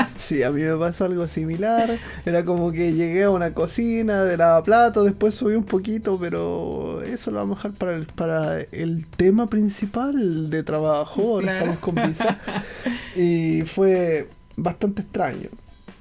[0.18, 1.98] Sí, a mí me pasó algo similar.
[2.24, 7.30] Era como que llegué a una cocina de lavaplatos, después subí un poquito, pero eso
[7.30, 11.22] lo vamos a dejar para el, para el tema principal de trabajo.
[11.34, 11.58] Ahora Claro.
[11.72, 12.38] estamos con visa.
[13.16, 15.48] Y fue bastante extraño.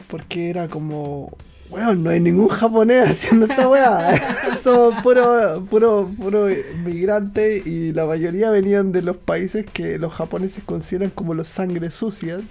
[0.07, 1.31] Porque era como,
[1.69, 4.55] weón, no hay ningún japonés haciendo esta weá.
[4.57, 6.47] Somos puro, puro, puro
[6.83, 11.93] migrante y la mayoría venían de los países que los japoneses consideran como los sangres
[11.95, 12.41] sucias.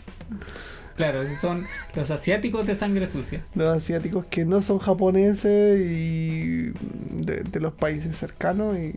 [1.01, 3.43] Claro, son los asiáticos de sangre sucia.
[3.55, 6.73] Los asiáticos que no son japoneses y
[7.11, 8.97] de, de los países cercanos y...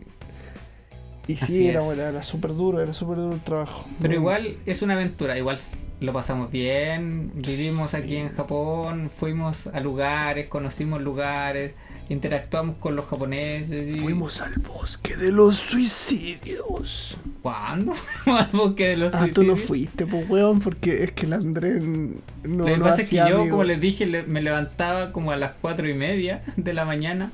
[1.26, 3.86] Y sí, era, bueno, era súper duro, era súper duro el trabajo.
[4.02, 5.58] Pero igual es una aventura, igual
[6.00, 11.72] lo pasamos bien, vivimos aquí en Japón, fuimos a lugares, conocimos lugares,
[12.08, 13.98] interactuamos con los japoneses y...
[14.00, 17.16] Fuimos al bosque de los suicidios.
[17.42, 17.92] ¿Cuándo?
[17.94, 19.60] fuimos al bosque de los Ah, tú no suicidios?
[19.60, 23.16] fuiste, pues weón, porque es que el Andrés no, Lo que no pasa es que
[23.16, 23.48] yo, amigos.
[23.48, 27.30] como les dije, le- me levantaba como a las cuatro y media de la mañana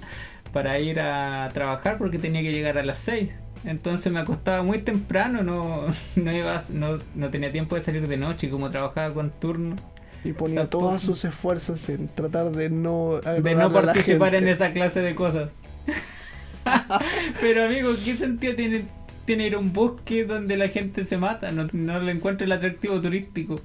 [0.52, 3.30] para ir a trabajar porque tenía que llegar a las 6.
[3.64, 5.84] Entonces me acostaba muy temprano, no,
[6.16, 9.76] no, iba, no, no tenía tiempo de salir de noche y como trabajaba con turno,
[10.24, 15.00] Y ponía todos sus esfuerzos en tratar de no de no participar en esa clase
[15.00, 15.50] de cosas.
[17.40, 18.84] Pero amigo, ¿qué sentido tiene,
[19.24, 21.52] tiene ir a un bosque donde la gente se mata?
[21.52, 23.60] No, no le encuentro el atractivo turístico.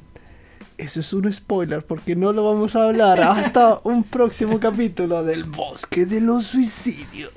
[0.77, 5.43] Eso es un spoiler porque no lo vamos a hablar hasta un próximo capítulo del
[5.45, 7.31] bosque de los suicidios.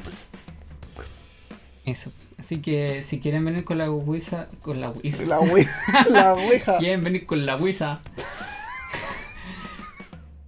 [1.84, 2.12] Eso.
[2.38, 5.24] Así que si quieren venir con la Ouija, con la Ouija.
[5.24, 5.66] La, we-
[6.10, 6.78] la ouija.
[6.78, 8.00] quieren venir con la Ouija.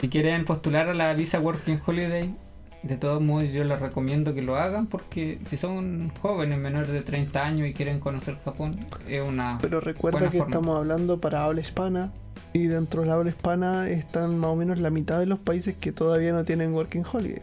[0.01, 2.35] Si quieren postular a la visa Working Holiday,
[2.83, 7.03] de todos modos yo les recomiendo que lo hagan porque si son jóvenes menores de
[7.03, 9.59] 30 años y quieren conocer Japón, es una...
[9.61, 10.51] Pero recuerda Buena que forma.
[10.51, 12.13] estamos hablando para habla hispana
[12.55, 15.75] y dentro de la habla hispana están más o menos la mitad de los países
[15.79, 17.43] que todavía no tienen working holiday.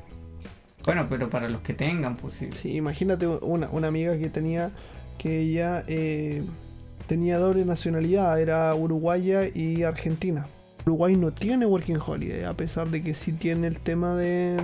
[0.83, 2.49] Bueno, pero para los que tengan, pues sí.
[2.53, 4.71] Sí, imagínate una, una amiga que tenía
[5.17, 6.43] que ella eh,
[7.07, 10.47] tenía doble nacionalidad, era uruguaya y argentina.
[10.87, 14.57] Uruguay no tiene working holiday, a pesar de que sí tiene el tema de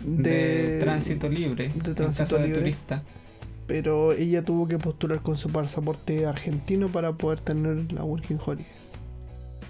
[0.00, 2.60] De, tránsito libre, de tránsito caso de libre.
[2.60, 3.02] turista.
[3.66, 8.66] Pero ella tuvo que postular con su pasaporte argentino para poder tener la working holiday.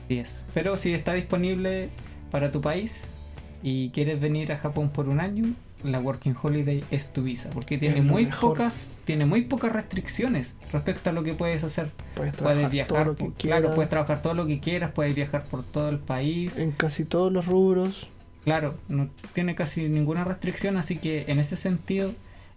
[0.09, 0.47] 10.
[0.55, 1.91] Pero si está disponible
[2.31, 3.21] para tu país
[3.63, 5.55] y quieres venir a Japón por un año,
[5.85, 8.51] la Working Holiday es tu visa, porque tiene muy mejor.
[8.57, 11.91] pocas, tiene muy pocas restricciones respecto a lo que puedes hacer.
[12.15, 15.45] Puedes Puedes trabajar todo viajar, por- claro, puedes trabajar todo lo que quieras, puedes viajar
[15.45, 16.59] por todo el país.
[16.59, 18.09] en casi todos los rubros.
[18.45, 22.13] Claro, no tiene casi ninguna restricción, así que en ese sentido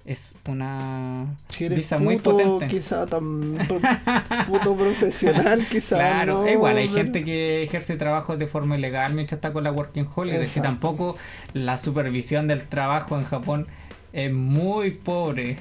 [0.06, 2.68] es una Si eres visa puto, muy potente.
[2.68, 3.80] quizá tan pro-
[4.47, 9.14] puto profesional, quizá Claro, no, igual hay pero- gente que ejerce trabajos de forma ilegal
[9.14, 10.39] mientras está con la Working Holiday.
[10.47, 10.70] Si Exacto.
[10.70, 11.18] tampoco
[11.53, 13.68] la supervisión del trabajo en Japón
[14.14, 15.58] es muy pobre.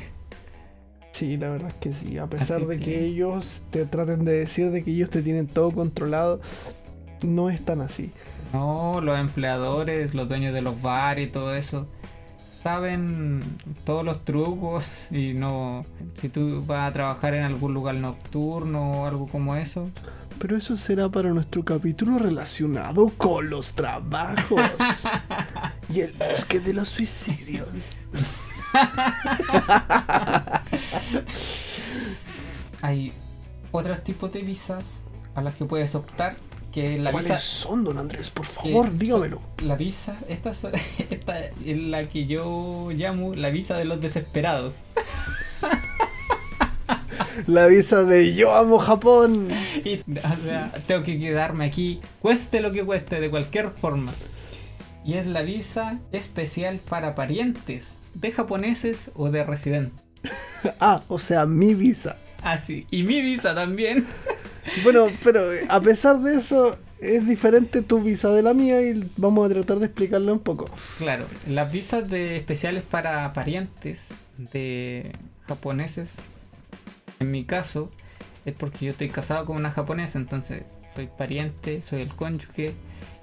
[1.13, 2.19] Sí, la verdad es que sí.
[2.19, 2.85] A pesar Así de que...
[2.85, 6.41] que- ellos te traten de decir de que ellos te tienen todo controlado,
[7.23, 8.11] no es tan así.
[8.53, 11.87] No, los empleadores, los dueños de los bares y todo eso
[12.65, 13.43] saben
[13.85, 15.85] todos los trucos y no
[16.17, 19.91] si tú vas a trabajar en algún lugar nocturno o algo como eso.
[20.39, 24.63] Pero eso será para nuestro capítulo relacionado con los trabajos.
[25.91, 27.69] Y el bosque de los suicidios.
[32.81, 33.13] hay
[33.71, 34.83] otros tipos de visas
[35.35, 36.35] a las que puedes optar
[36.75, 38.31] que la ¿Cuáles visa son, don Andrés?
[38.31, 39.41] Por favor, dígamelo.
[39.65, 40.51] La visa, esta,
[41.65, 44.83] es la que yo llamo la visa de los desesperados.
[47.47, 49.49] La visa de Yo amo Japón.
[49.85, 54.13] Y, o sea, tengo que quedarme aquí, cueste lo que cueste, de cualquier forma.
[55.05, 60.01] Y es la visa especial para parientes de japoneses o de residentes.
[60.81, 62.17] Ah, o sea, mi visa.
[62.43, 64.07] Así, y mi visa también.
[64.83, 69.49] Bueno, pero a pesar de eso, es diferente tu visa de la mía y vamos
[69.51, 70.69] a tratar de explicarla un poco.
[70.99, 74.05] Claro, las visas de especiales para parientes
[74.39, 75.13] de
[75.47, 76.11] japoneses,
[77.21, 77.91] en mi caso,
[78.45, 80.63] es porque yo estoy casado con una japonesa, entonces
[80.95, 82.73] soy pariente, soy el cónyuge,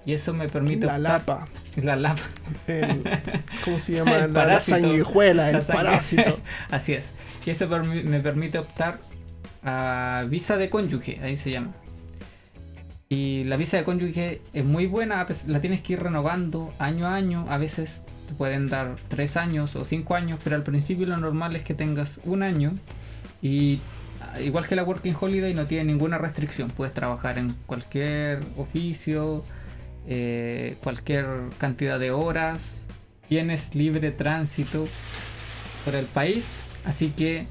[0.05, 1.47] y eso me permite La optar- lapa.
[1.75, 2.21] La lapa.
[2.67, 3.03] el-
[3.63, 4.17] ¿Cómo se llama?
[4.17, 6.39] El La, sanguijuela, el La parásito.
[6.71, 7.11] Así es.
[7.45, 8.99] Y eso me permite optar
[9.63, 11.73] a visa de cónyuge, ahí se llama.
[13.11, 17.15] Y la visa de cónyuge es muy buena, la tienes que ir renovando año a
[17.15, 17.45] año.
[17.49, 21.57] A veces te pueden dar 3 años o 5 años, pero al principio lo normal
[21.57, 22.71] es que tengas un año.
[23.41, 23.81] Y
[24.21, 26.69] ah, igual que la Working Holiday, no tiene ninguna restricción.
[26.69, 29.43] Puedes trabajar en cualquier oficio,
[30.07, 31.25] eh, cualquier
[31.57, 32.83] cantidad de horas.
[33.27, 34.87] Tienes libre tránsito
[35.83, 36.55] por el país.
[36.85, 37.45] Así que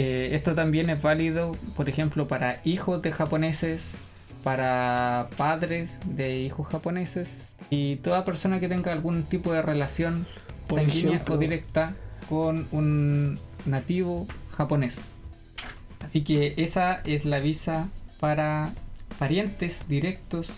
[0.00, 3.96] eh, esto también es válido, por ejemplo, para hijos de japoneses
[4.42, 10.26] para padres de hijos japoneses y toda persona que tenga algún tipo de relación
[10.66, 11.34] Por sanguínea ejemplo.
[11.34, 11.94] o directa
[12.28, 14.98] con un nativo japonés.
[16.00, 17.88] Así que esa es la visa
[18.18, 18.72] para
[19.18, 20.48] parientes directos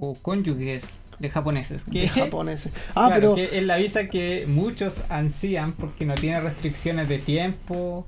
[0.00, 1.84] o cónyuges de japoneses.
[1.84, 2.72] Que, De japoneses.
[2.94, 7.18] Ah, claro, pero que es la visa que muchos ansían porque no tiene restricciones de
[7.18, 8.06] tiempo.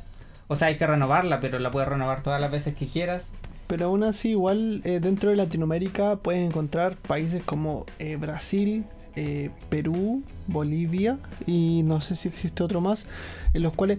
[0.49, 3.29] O sea, hay que renovarla, pero la puedes renovar todas las veces que quieras.
[3.67, 9.51] Pero aún así, igual eh, dentro de Latinoamérica puedes encontrar países como eh, Brasil, eh,
[9.69, 13.07] Perú, Bolivia y no sé si existe otro más,
[13.53, 13.99] en los cuales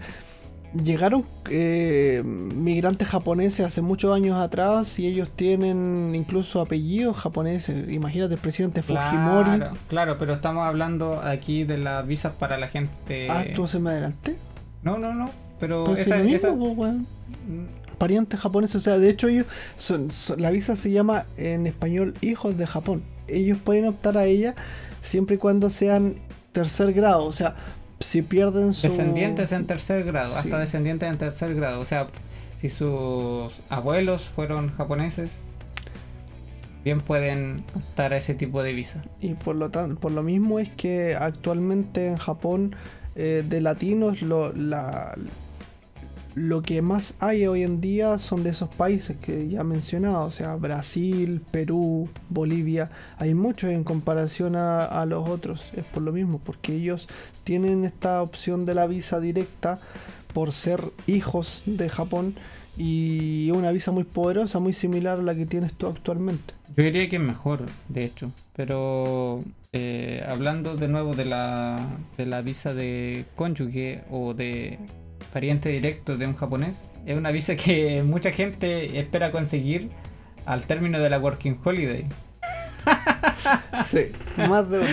[0.74, 7.92] llegaron eh, migrantes japoneses hace muchos años atrás y ellos tienen incluso apellidos japoneses.
[7.92, 9.58] Imagínate el presidente Fujimori.
[9.58, 13.30] Claro, claro, pero estamos hablando aquí de las visas para la gente.
[13.30, 14.36] Ah, ¿tú se me adelanté?
[14.84, 15.30] No, no, no.
[15.60, 17.00] Pero Pues esa, mismo, esa- weón.
[17.48, 19.46] mm, parientes japoneses, o sea, de hecho ellos
[19.76, 23.04] son, son- la visa se llama en español hijos de Japón.
[23.28, 24.56] Ellos pueden optar a ella
[25.02, 26.16] siempre y cuando sean
[26.52, 27.56] tercer grado, o sea,
[28.00, 30.40] si pierden su descendientes en tercer grado, Sí.
[30.40, 31.80] hasta descendientes en tercer grado.
[31.82, 32.08] O sea,
[32.58, 35.32] si sus abuelos fueron japoneses,
[36.84, 39.04] bien pueden optar a ese tipo de visa.
[39.22, 42.76] y por lo tan, por lo mismo es que actualmente en Japón
[43.16, 45.14] eh, de latinos lo la
[46.40, 50.26] lo que más hay hoy en día son de esos países que ya he mencionado,
[50.26, 56.14] o sea, Brasil, Perú, Bolivia, hay muchos en comparación a, los otros, es por lo
[56.14, 57.10] mismo, porque ellos
[57.44, 59.80] tienen esta opción de la visa directa
[60.34, 62.36] por ser hijos de Japón
[62.78, 66.54] y una visa muy poderosa, muy similar a la que tienes tú actualmente.
[66.78, 68.32] Yo diría que es mejor, de hecho.
[68.56, 71.86] Pero eh, hablando de nuevo de la,
[72.18, 74.80] de la visa de cónyuge o de
[75.34, 79.90] pariente directo de un japonés, es una visa que mucha gente espera conseguir
[80.46, 82.06] al término de la Working Holiday.
[83.84, 84.12] Sí,
[84.50, 84.90] más de una.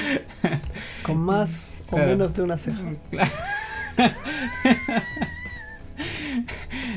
[1.02, 2.10] Con más o Claro.
[2.12, 2.78] menos de una ceja.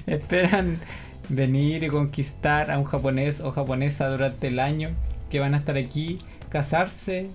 [0.05, 0.77] Esperan
[1.29, 4.91] venir y conquistar a un japonés o japonesa durante el año
[5.29, 6.19] que van a estar aquí,
[6.49, 7.27] casarse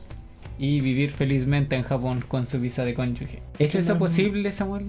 [0.59, 3.40] y vivir felizmente en Japón con su visa de cónyuge.
[3.59, 4.86] ¿Es eso posible, Samuel?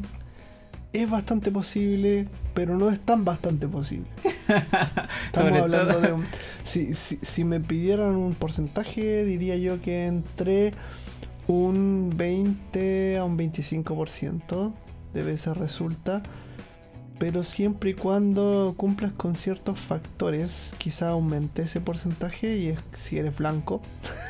[1.04, 4.06] Es bastante posible, pero no es tan bastante posible.
[5.26, 6.26] Estamos hablando todo- de un-
[6.64, 10.74] si, si, si me pidieran un porcentaje, diría yo que entre
[11.48, 14.72] un 20 a un 25%
[15.14, 16.24] de veces resulta.
[17.18, 23.18] Pero siempre y cuando cumplas con ciertos factores, quizá aumente ese porcentaje y es si
[23.18, 23.82] eres blanco.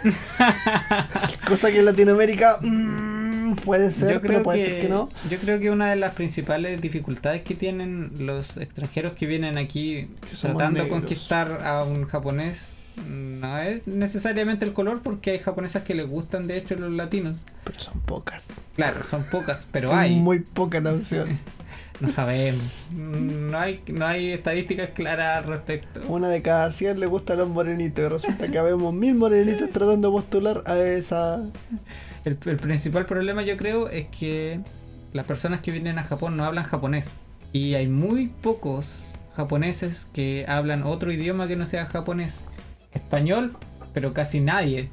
[1.47, 3.14] Cosa que en Latinoamérica mm,
[3.55, 5.09] puede ser, pero puede ser que no.
[5.29, 10.09] yo creo que una de las principales dificultades que tienen los extranjeros que vienen aquí
[10.29, 12.69] Que tratando de conquistar a un japonés
[13.09, 17.37] no es necesariamente el color porque hay japonesas que les gustan de hecho los latinos.
[17.63, 18.47] Pero son pocas.
[18.75, 20.15] Claro, son pocas, pero hay.
[20.15, 21.37] Muy poca la opción.
[21.99, 22.63] No sabemos.
[22.91, 26.01] No hay, no hay estadísticas claras al respecto.
[26.07, 30.09] Una de cada 100 le gustan los morenitos y resulta que habemos mil morenitos tratando
[30.09, 31.41] de postular a esa...
[32.25, 34.59] El, el principal problema yo creo es que
[35.13, 37.07] las personas que vienen a Japón no hablan japonés.
[37.53, 38.87] Y hay muy pocos
[39.35, 42.35] japoneses que hablan otro idioma que no sea japonés.
[42.91, 43.55] Español,
[43.93, 44.89] pero casi nadie.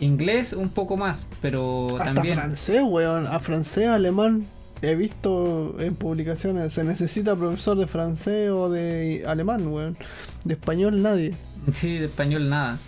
[0.00, 2.36] Inglés un poco más, pero Hasta también...
[2.36, 3.26] francés, weón.
[3.26, 4.46] A francés, alemán.
[4.82, 9.96] He visto en publicaciones, se necesita profesor de francés o de alemán, weón.
[10.44, 11.34] De español nadie.
[11.72, 12.78] Sí, de español nada.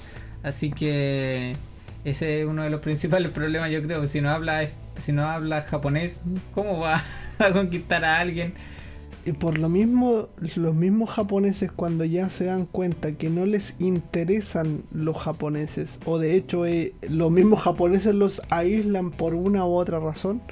[0.43, 1.57] Así que
[2.05, 4.07] ese es uno de los principales problemas, yo creo.
[4.07, 4.69] Si no habla,
[5.01, 6.21] si no habla japonés,
[6.55, 7.03] ¿cómo va
[7.39, 8.55] a conquistar a alguien?
[9.27, 13.75] Y por lo mismo, los mismos japoneses cuando ya se dan cuenta que no les
[13.81, 19.73] interesan los japoneses, o de hecho eh, los mismos japoneses los aíslan por una u
[19.73, 20.43] otra razón,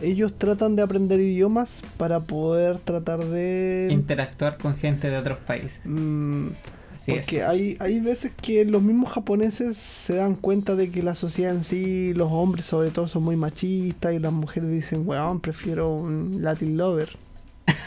[0.00, 3.88] ellos tratan de aprender idiomas para poder tratar de...
[3.90, 5.82] Interactuar con gente de otros países.
[5.84, 6.48] mm,
[6.96, 7.42] Así porque es.
[7.42, 11.64] hay, hay veces que los mismos japoneses se dan cuenta de que la sociedad en
[11.64, 16.42] sí, los hombres sobre todo son muy machistas y las mujeres dicen, weón, prefiero un
[16.42, 17.10] Latin lover.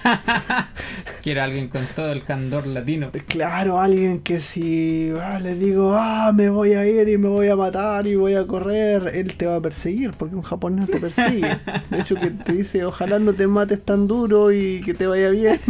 [1.24, 3.12] Quiero alguien con todo el candor latino.
[3.28, 7.48] Claro, alguien que si ah, le digo, ah, me voy a ir y me voy
[7.50, 11.00] a matar y voy a correr, él te va a perseguir, porque un japonés te
[11.00, 11.58] persigue.
[11.90, 15.30] De hecho, que te dice, ojalá no te mates tan duro y que te vaya
[15.30, 15.60] bien.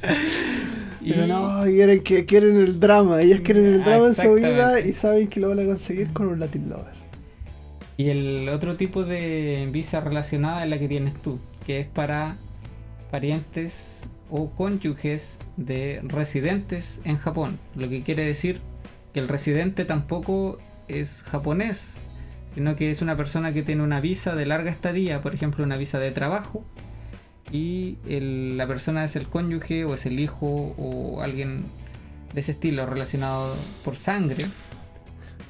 [0.00, 4.34] Pero Y- no, quieren, que, quieren el drama, ellas quieren el Ah, drama en su
[4.34, 6.92] vida y saben que lo van a conseguir con un Latin Lover.
[7.96, 12.36] Y el otro tipo de visa relacionada es la que tienes tú, que es para
[13.12, 18.60] parientes o cónyuges de residentes en Japón, lo que quiere decir
[19.12, 20.58] que el residente tampoco
[20.88, 21.98] es japonés,
[22.52, 25.76] sino que es una persona que tiene una visa de larga estadía, por ejemplo, una
[25.76, 26.64] visa de trabajo,
[27.50, 31.64] y el- la persona es el cónyuge o es el hijo o alguien
[32.34, 33.54] de ese estilo relacionado
[33.84, 34.46] por sangre.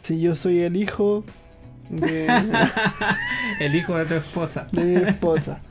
[0.02, 1.24] Si yo soy el hijo
[1.90, 2.26] de,
[3.60, 4.66] El hijo de tu esposa.
[4.72, 5.60] de mi esposa.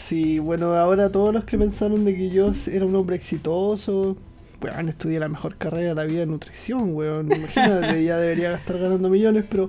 [0.00, 4.16] Sí, bueno, ahora todos los que pensaron de que yo era un hombre exitoso,
[4.62, 7.30] weón, estudié la mejor carrera de la vida de nutrición, weón.
[7.30, 9.68] Imagínate, ya debería estar ganando millones, pero,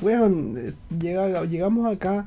[0.00, 0.54] weón,
[0.98, 2.26] llega- llegamos acá.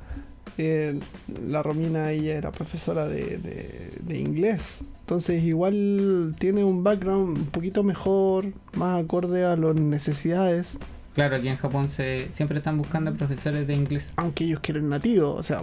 [0.59, 0.99] eh,
[1.47, 4.79] la Romina, ella era profesora de, de- de inglés.
[5.01, 10.79] Entonces, igual tiene un background un poquito mejor, más acorde a las necesidades.
[11.13, 14.13] Claro, aquí en Japón se siempre están buscando profesores de inglés.
[14.15, 15.61] Aunque ellos quieren nativos, o sea,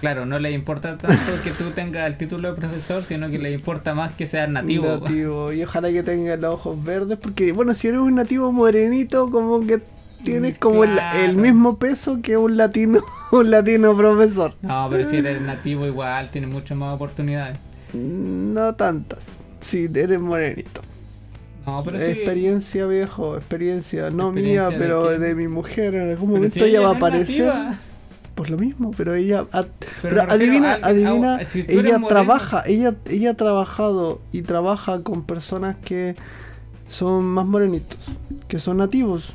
[0.00, 3.54] Claro, no les importa tanto que tú tengas el título de profesor, sino que les
[3.54, 4.86] importa más que seas nativo.
[5.00, 5.52] Nativo.
[5.52, 7.18] Y ojalá que tenga los ojos verdes.
[7.18, 9.80] Porque, bueno, si eres un nativo morenito, como que
[10.22, 11.18] tienes Mm, como el, claro.
[11.20, 14.54] el mismo peso que un latino, un latino profesor.
[14.62, 17.58] No, pero si eres nativo igual, tienes muchas más oportunidades.
[17.92, 19.24] No tantas.
[19.60, 20.82] Si eres morenito.
[21.66, 22.04] No, pero sí.
[22.04, 24.10] experiencia, viejo, experiencia.
[24.10, 25.94] No ¿Experiencia mía, de pero de, mi mujer.
[25.96, 27.46] En algún momento si ella va a aparecer.
[27.46, 27.78] nativa.
[28.36, 29.44] Por lo mismo, pero ella.
[30.02, 35.24] Pero adivina, a adivina, a- si ella trabaja, ella, ella ha trabajado y trabaja con
[35.24, 36.14] personas que
[36.88, 37.98] son más morenitos,
[38.46, 39.34] que son nativos.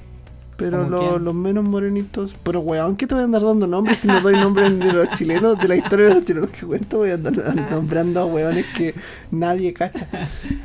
[0.55, 2.35] Pero los menos morenitos.
[2.43, 5.09] Pero weón, ¿qué te voy a andar dando nombres si no doy nombres de los
[5.17, 5.57] chilenos?
[5.57, 7.33] De la historia de los chilenos que cuento, voy a andar
[7.71, 8.93] nombrando a weones que
[9.31, 10.07] nadie cacha.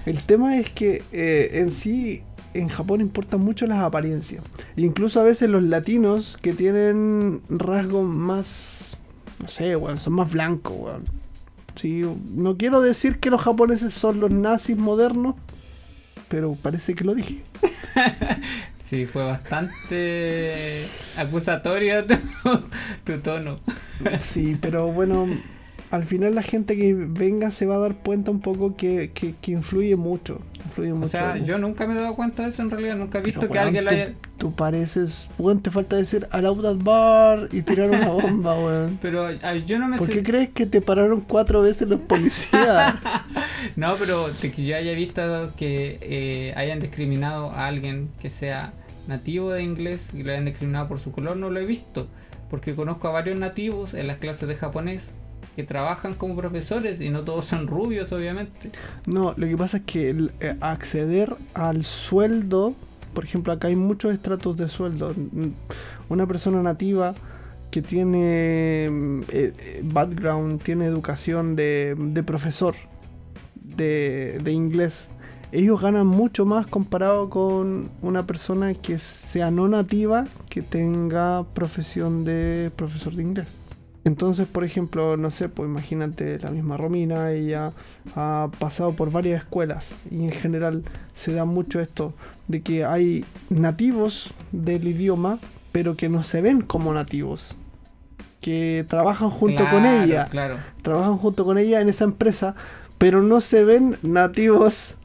[0.05, 2.23] El tema es que eh, en sí,
[2.59, 4.43] en Japón importan mucho las apariencias.
[4.77, 8.97] E incluso a veces los latinos que tienen rasgos más.
[9.41, 11.05] No sé, weón, son más blancos, weón.
[11.75, 12.05] Sí,
[12.35, 15.35] no quiero decir que los japoneses son los nazis modernos,
[16.29, 17.43] pero parece que lo dije.
[18.87, 20.87] Sí, fue bastante
[21.17, 22.15] acusatorio tu,
[23.05, 23.57] tu tono.
[24.21, 25.27] Sí, pero bueno,
[25.91, 29.35] al final la gente que venga se va a dar cuenta un poco que, que,
[29.41, 30.41] que influye mucho.
[30.65, 31.09] Influye O mucho.
[31.11, 33.53] sea, yo nunca me he dado cuenta de eso en realidad, nunca he visto Pero,
[33.53, 34.13] que alguien lo tú, haya...
[34.39, 38.99] tú pareces, weón, te falta decir al out bar y tirar una bomba, weón.
[39.01, 42.01] Pero ay, yo no me ¿Por sé- qué crees que te pararon cuatro veces los
[42.01, 42.95] policías?
[43.77, 48.73] No, pero que yo haya visto que eh, hayan discriminado a alguien que sea
[49.09, 52.07] nativo de inglés y lo hayan discriminado por su color, no lo he visto.
[52.51, 55.11] Porque conozco a varios nativos en las clases de japonés
[55.55, 58.71] que trabajan como profesores y no todos son rubios, obviamente.
[59.07, 62.75] No, lo que pasa es que el, eh, acceder al sueldo,
[63.15, 65.15] por ejemplo, acá hay muchos estratos de sueldo.
[66.09, 67.15] Una persona nativa
[67.71, 72.75] que tiene eh, eh, background, tiene educación de, profesor
[73.77, 75.11] de inglés,
[75.53, 82.25] ellos ganan mucho más comparado con una persona que sea no nativa, que tenga profesión
[82.25, 83.59] de profesor de inglés.
[84.07, 87.73] Entonces, por ejemplo, no sé, pues imagínate la misma Romina, ella
[88.15, 92.15] ha pasado por varias escuelas y en general se da mucho esto
[92.47, 95.41] de que hay nativos del idioma,
[95.73, 97.57] pero que no se ven como nativos,
[98.41, 100.57] que trabajan junto con ella, Claro.
[100.83, 102.55] trabajan junto con ella en esa empresa,
[102.99, 104.99] pero no se ven nativos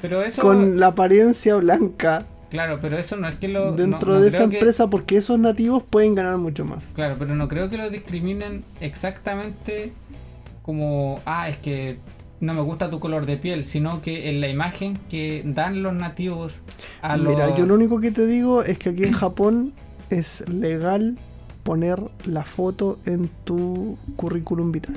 [0.00, 0.40] Pero eso...
[0.40, 2.26] con la apariencia blanca
[2.56, 3.72] Claro, pero eso no es que lo...
[3.72, 6.92] dentro no- no de esa que- empresa porque esos nativos pueden ganar mucho más.
[6.94, 9.92] Claro, pero no creo que lo discriminen exactamente
[10.62, 11.98] como, ah, es que
[12.40, 15.94] no me gusta tu color de piel, sino que en la imagen que dan los
[15.94, 16.54] nativos
[17.02, 17.26] a los...
[17.34, 19.72] Mira, yo lo único que te digo es que aquí en Japón
[20.10, 21.16] es legal
[21.62, 24.94] poner la foto en tu currículum vitae.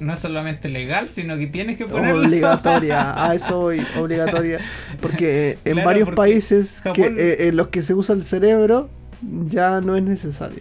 [0.00, 2.20] No es solamente legal, sino que tienes que ponerlo.
[2.20, 4.60] Obligatoria, a eso voy, obligatoria.
[5.00, 8.24] Porque eh, en Claro, varios porque países que, eh, en los que se usa el
[8.24, 8.88] cerebro
[9.22, 10.60] ya no es necesario.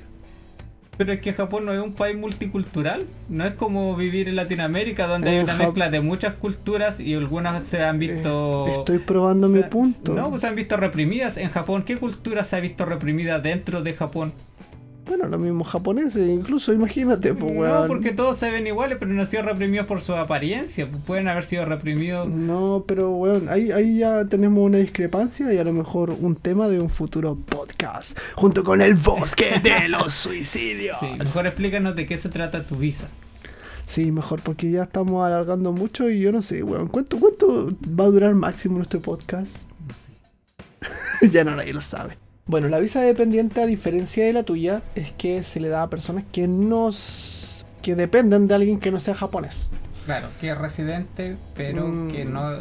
[0.97, 3.05] Pero es que Japón no es un país multicultural.
[3.29, 7.13] No es como vivir en Latinoamérica, donde hay una Jap- mezcla de muchas culturas y
[7.13, 8.65] algunas se han visto...
[8.67, 10.15] Eh, Estoy probando mi punto.
[10.15, 11.37] No, pues se han visto reprimidas.
[11.37, 14.33] En Japón, ¿qué cultura se ha visto reprimida dentro de Japón?
[15.07, 17.87] Bueno, los mismos japoneses, incluso imagínate, pues, no, weón.
[17.87, 20.89] porque todos se ven iguales, pero no han sido reprimidos por su apariencia.
[20.89, 22.27] Pues pueden haber sido reprimidos.
[22.27, 26.67] No, pero weón, ahí, ahí ya tenemos una discrepancia y a lo mejor un tema
[26.67, 28.17] de un futuro podcast.
[28.35, 30.97] Junto con el bosque de los suicidios.
[30.99, 33.07] Sí, mejor explícanos de qué se trata tu visa.
[33.85, 36.89] Sí, mejor, porque ya estamos alargando mucho y yo no sé, weón.
[36.89, 39.55] ¿Cuánto, cuánto va a durar máximo nuestro podcast?
[41.31, 42.17] ya no nadie lo sabe.
[42.47, 45.89] Bueno, la visa dependiente, a diferencia de la tuya, es que se le da a
[45.89, 46.91] personas que no.
[47.81, 49.69] que dependen de alguien que no sea japonés.
[50.05, 52.11] Claro, que es residente, pero Mm.
[52.11, 52.51] que no,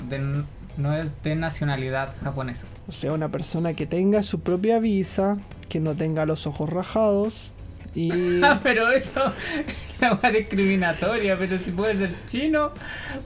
[0.77, 2.67] no es de nacionalidad japonesa.
[2.89, 7.51] O sea, una persona que tenga su propia visa, que no tenga los ojos rajados
[7.97, 8.41] y...
[8.43, 9.21] Ah, pero eso
[10.01, 12.71] es una discriminatoria, pero si puede ser chino,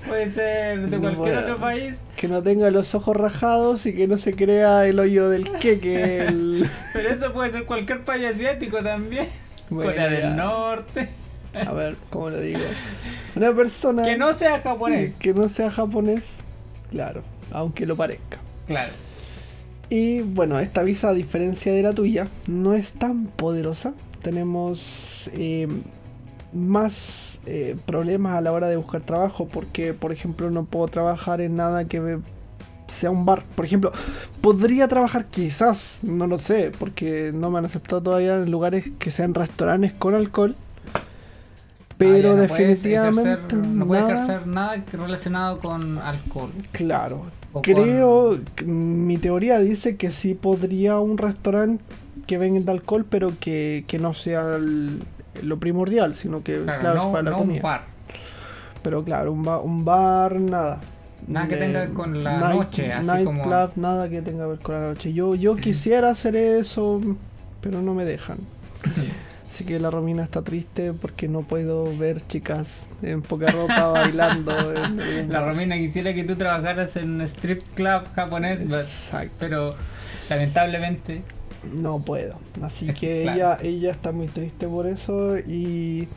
[0.07, 1.97] puede ser de No cualquier otro país.
[2.17, 6.21] que no tenga los ojos rajados y que no se crea el hoyo del queque.
[6.21, 6.69] El...
[6.93, 9.29] Pero eso puede ser cualquier país asiático también.
[9.71, 11.09] Bueno, Corea del Norte.
[11.55, 12.59] A ver, ¿cómo lo digo?
[13.37, 15.15] Una persona Que no sea japonés.
[15.15, 16.23] que no sea japonés,
[16.91, 18.39] claro, aunque lo parezca.
[18.67, 18.93] Claro.
[19.89, 23.93] Y bueno, esta visa, a diferencia de la tuya, no es tan poderosa.
[24.23, 25.69] Tenemos eh,
[26.53, 31.41] más eh, problemas a la hora de buscar trabajo porque, por ejemplo, no puedo trabajar
[31.41, 32.19] en nada que
[32.87, 33.45] sea un bar.
[33.55, 33.93] Por ejemplo,
[34.41, 39.11] podría trabajar quizás, no lo sé, porque no me han aceptado todavía en lugares que
[39.11, 40.55] sean restaurantes con alcohol.
[41.97, 46.51] Pero Ah, ya, no puedes definitivamente ejercer- no puedes nada- ejercer nada relacionado con alcohol.
[46.73, 47.25] Claro.
[47.63, 51.83] Creo, que mi teoría dice que sí podría un restaurante
[52.31, 55.03] que venda alcohol, pero que, que no sea el-
[55.43, 57.57] lo primordial, sino que, Claro, claro, no, para la no comida.
[57.57, 57.83] un bar.
[58.83, 60.81] Pero claro, un, ba- un bar, nada.
[61.27, 64.59] Nada que Eh, tenga con la noche, así como- nightclub, nada que tenga que ver
[64.61, 65.13] con la noche.
[65.13, 67.01] Yo, yo quisiera hacer eso,
[67.61, 68.39] pero no me dejan.
[69.49, 74.53] Así que la Romina está triste porque no puedo ver chicas en poca ropa bailando.
[74.73, 75.41] en La.
[75.45, 79.35] Romina quisiera que tú trabajaras en un strip club japonés, Exacto.
[79.41, 79.75] pero
[80.31, 81.23] lamentablemente
[81.75, 82.39] No puedo.
[82.63, 85.39] Así que ella, ella está muy triste por eso.
[85.39, 86.09] Y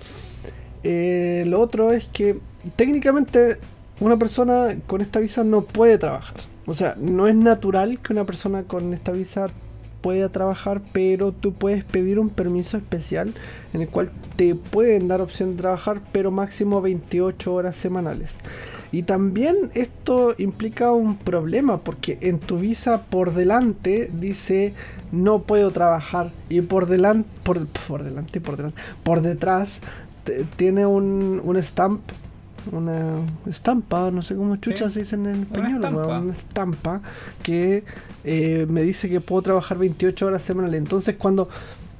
[0.83, 2.39] eh, lo otro es que
[2.75, 3.57] técnicamente
[3.99, 6.37] una persona con esta visa no puede trabajar.
[6.65, 9.49] O sea, no es natural que una persona con esta visa
[10.01, 13.33] pueda trabajar, pero tú puedes pedir un permiso especial
[13.73, 18.35] en el cual te pueden dar opción de trabajar, pero máximo 28 horas semanales.
[18.93, 24.73] Y también esto implica un problema porque en tu visa por delante dice
[25.11, 29.81] no puedo trabajar y por delante por, por delante por delante por detrás
[30.23, 31.99] te- tiene un, un stamp
[32.71, 33.15] una
[33.45, 36.07] estampa, no sé cómo chucha Sí, se dice en español, estampa.
[36.07, 37.01] weón, una estampa
[37.41, 37.83] que
[38.23, 40.77] eh, me dice que puedo trabajar 28 horas semanales.
[40.77, 41.49] Entonces cuando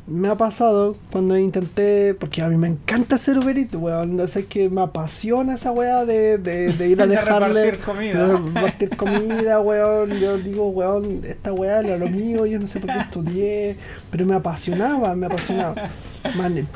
[0.05, 4.27] me ha pasado, cuando intenté, porque a mí me encanta hacer Uber Eats, weón, no
[4.27, 8.27] sé que me apasiona esa weá de, de, de ir a De dejarle repartir comida.
[8.27, 10.11] de repartir comida, weón.
[10.19, 13.77] Yo digo, weón, esta weá era lo mío, yo no sé por qué estudié,
[14.11, 15.89] pero me apasionaba, me apasionaba.
[16.35, 16.67] Man,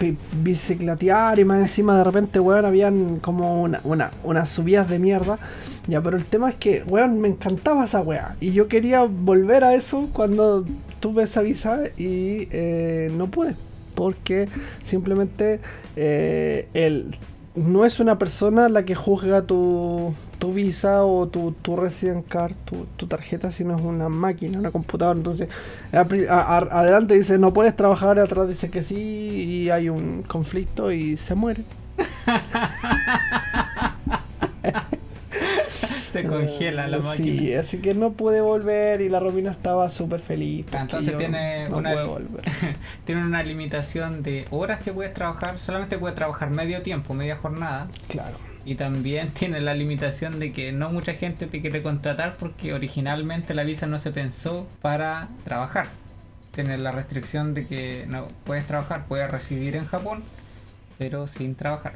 [0.43, 5.37] bicicletear y más encima de repente, weón, habían como una, una, unas subidas de mierda.
[5.87, 8.35] Ya, pero el tema es que, weón, me encantaba esa weá.
[8.39, 10.65] Y yo quería volver a eso cuando
[10.99, 13.55] tuve esa visa y eh, no pude.
[13.95, 14.47] Porque
[14.83, 15.59] simplemente
[15.95, 17.15] eh, el,
[17.55, 22.53] no es una persona la que juzga tu, tu visa o tu, tu resident card,
[22.95, 25.17] tu, tarjeta, sino es una máquina, una computadora.
[25.17, 25.49] Entonces,
[25.91, 30.21] a a- a- adelante dice no puedes trabajar, atrás dice que sí, y hay un
[30.23, 31.63] conflicto y se muere.
[36.21, 37.41] se congela la Eh, máquina.
[37.41, 40.65] Sí, así que no pude volver y la Romina estaba súper feliz.
[40.71, 41.95] Entonces tiene no una-.
[43.05, 47.87] Tienen una limitación de horas que puedes trabajar, solamente puedes trabajar medio tiempo, media jornada.
[48.07, 48.37] Claro.
[48.65, 53.53] Y también tiene la limitación de que no mucha gente te quiere contratar porque originalmente
[53.55, 55.87] la visa no se pensó para trabajar.
[56.51, 60.23] Tiene la restricción de que no puedes trabajar, puedes residir en Japón,
[60.97, 61.93] pero sin trabajar.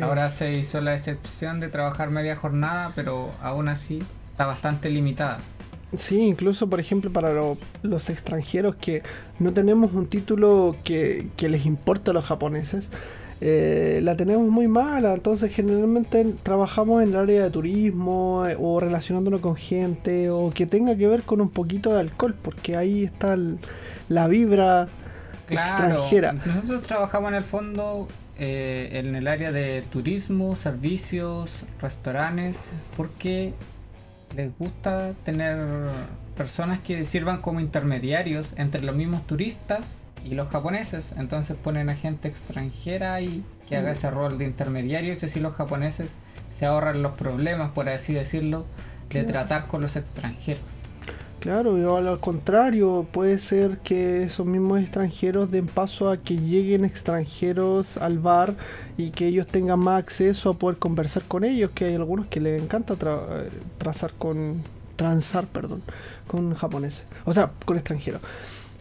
[0.00, 4.90] Ahora Es- se hizo la excepción de trabajar media jornada, pero aún así está bastante
[4.90, 5.38] limitada.
[5.96, 9.02] Sí, incluso por ejemplo para lo- los extranjeros que
[9.40, 12.88] no tenemos un título que, que les importa a los japoneses,
[13.40, 18.78] eh, la tenemos muy mala, entonces generalmente trabajamos en el área de turismo eh, o
[18.78, 23.02] relacionándonos con gente o que tenga que ver con un poquito de alcohol, porque ahí
[23.04, 23.58] está el-
[24.08, 24.88] la vibra
[25.48, 26.34] extranjera.
[26.44, 28.06] Nosotros trabajamos en el fondo
[28.42, 32.56] eh, en el área de turismo, servicios, restaurantes,
[32.96, 33.52] porque
[34.34, 35.58] les gusta tener
[36.38, 41.12] personas que sirvan como intermediarios entre los mismos turistas y los japoneses.
[41.18, 45.54] Entonces ponen a gente extranjera ahí que haga ese rol de intermediarios y así los
[45.54, 46.12] japoneses
[46.56, 48.64] se ahorran los problemas, por así decirlo,
[49.10, 50.62] de tratar con los extranjeros.
[51.40, 56.84] Claro, y al contrario, puede ser que esos mismos extranjeros den paso a que lleguen
[56.84, 58.54] extranjeros al bar
[58.98, 62.42] y que ellos tengan más acceso a poder conversar con ellos, que hay algunos que
[62.42, 63.48] les encanta tra- eh,
[63.78, 64.62] trazar con
[64.96, 65.82] transar, perdón,
[66.26, 68.20] con japoneses, o sea, con extranjeros.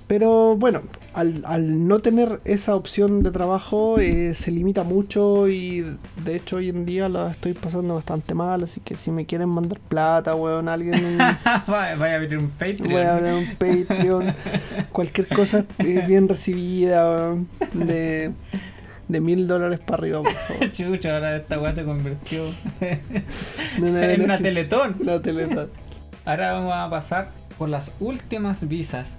[0.09, 0.81] Pero bueno,
[1.13, 5.85] al, al no tener esa opción de trabajo eh, se limita mucho y
[6.25, 9.49] de hecho hoy en día la estoy pasando bastante mal, así que si me quieren
[9.49, 11.19] mandar plata, weón, alguien...
[11.67, 12.89] Vaya a abrir un Patreon.
[12.89, 14.33] Voy a abrir un Patreon,
[14.91, 18.31] cualquier cosa es bien recibida, weón, de...
[19.07, 20.71] De mil dólares para arriba, por favor.
[20.71, 22.45] Chucha, ahora esta weá se convirtió
[23.79, 24.95] No, no, en no, una teletón.
[24.99, 25.67] Una teletón.
[26.25, 29.17] Ahora vamos a pasar por las últimas visas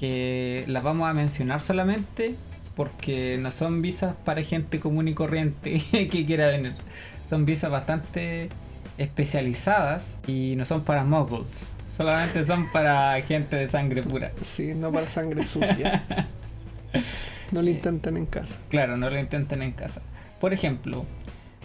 [0.00, 2.34] que las vamos a mencionar solamente
[2.74, 6.74] porque no son visas para gente común y corriente que quiera venir.
[7.28, 8.48] Son visas bastante
[8.96, 11.74] especializadas y no son para muggles.
[11.94, 14.32] Solamente son para gente de sangre pura.
[14.40, 16.02] Sí, no para sangre sucia.
[17.52, 18.58] No lo intenten en casa.
[18.68, 20.02] Claro, no lo intenten en casa.
[20.38, 21.04] Por ejemplo,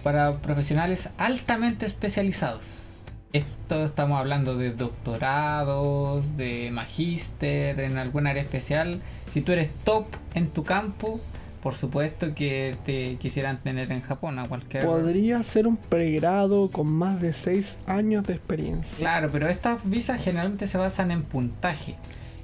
[0.04, 2.85] para profesionales altamente especializados.
[3.34, 9.02] Esto estamos hablando de doctorados, de magíster, en algún área especial.
[9.32, 11.20] Si tú eres top en tu campo,
[11.66, 14.86] por supuesto que te quisieran tener en Japón a cualquier...
[14.86, 18.98] Podría ser un pregrado con más de 6 años de experiencia.
[19.00, 21.96] Claro, pero estas visas generalmente se basan en puntaje.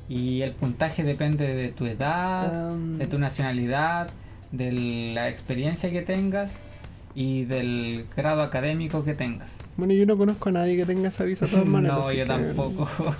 [0.10, 4.10] Y el puntaje depende de tu edad, Um, de tu nacionalidad,
[4.52, 4.74] de
[5.14, 6.58] la experiencia que tengas
[7.14, 9.52] y del grado académico que tengas.
[9.78, 11.98] Bueno, yo no conozco a nadie que tenga esa visa de todas maneras.
[12.00, 12.88] no, yo tampoco.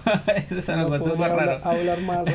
[0.50, 1.62] Eso es no algo podría súper raro.
[1.66, 2.26] hablar mal.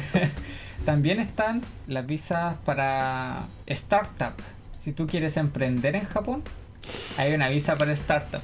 [0.84, 4.34] También están las visas para startup.
[4.78, 6.42] Si tú quieres emprender en Japón,
[7.18, 8.40] hay una visa para startup.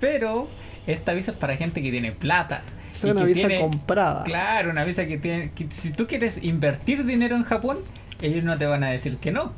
[0.00, 0.46] Pero
[0.86, 2.62] esta visa es para gente que tiene plata.
[2.92, 4.24] Es una que visa tiene- comprada.
[4.24, 5.50] Claro, una visa que tiene.
[5.52, 7.78] que si tú quieres invertir dinero en Japón,
[8.20, 9.52] ellos no te van a decir que no.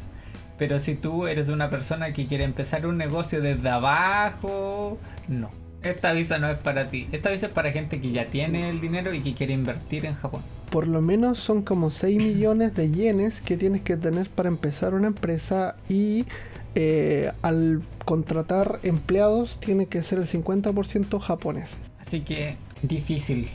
[0.59, 4.99] Pero si tú eres una persona que quiere empezar un negocio desde abajo,
[5.29, 5.51] no.
[5.83, 7.09] Esta visa no es para ti.
[7.13, 10.15] Esta visa es para gente que ya tiene el dinero y que quiere invertir en
[10.15, 10.43] Japón.
[10.71, 14.95] Por lo menos son como 6 millones de yenes que tienes que tener para empezar
[14.95, 16.27] una empresa y
[16.75, 21.77] eh, al contratar empleados tiene que ser el 50% japoneses.
[22.01, 23.49] Así que difícil.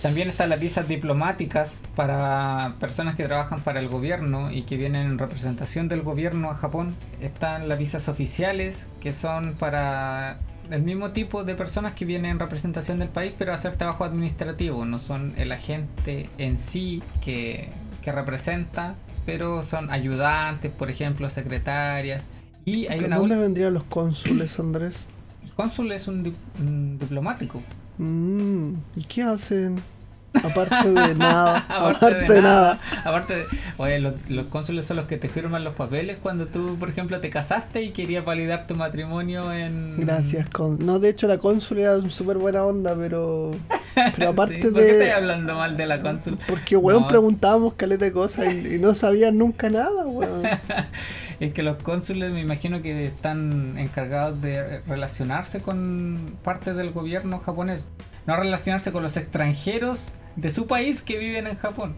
[0.00, 5.06] También están las visas diplomáticas para personas que trabajan para el gobierno y que vienen
[5.06, 6.96] en representación del gobierno a Japón.
[7.20, 10.38] Están las visas oficiales que son para
[10.70, 14.04] el mismo tipo de personas que vienen en representación del país pero a hacer trabajo
[14.04, 14.84] administrativo.
[14.84, 17.68] No son el agente en sí que,
[18.02, 18.94] que representa,
[19.26, 22.28] pero son ayudantes, por ejemplo, secretarias.
[22.64, 25.06] Y hay ¿Pero una ¿Dónde vendrían los cónsules, Andrés?
[25.44, 27.60] El cónsul es un, dip- un diplomático.
[27.98, 29.80] Mm, ¿Y qué hacen?
[30.42, 31.58] Aparte de nada.
[31.68, 32.80] aparte, aparte de nada.
[33.04, 33.44] Aparte de,
[33.76, 37.20] oye, los, los cónsules son los que te firman los papeles cuando tú, por ejemplo,
[37.20, 39.94] te casaste y querías validar tu matrimonio en...
[39.98, 40.48] Gracias.
[40.48, 40.84] Con...
[40.84, 43.50] No, de hecho la cónsul era súper buena onda, pero...
[44.16, 45.02] Pero aparte Sí, ¿Por qué de...
[45.04, 46.38] estás hablando mal de la cónsul?
[46.48, 47.08] Porque, weón, No.
[47.08, 50.42] preguntábamos caleta de cosas y, y no sabían nunca nada, weón.
[51.40, 57.40] Es que los cónsules me imagino que están encargados de relacionarse con parte del gobierno
[57.40, 57.84] japonés.
[58.26, 61.94] No relacionarse con los extranjeros de su país que viven en Japón.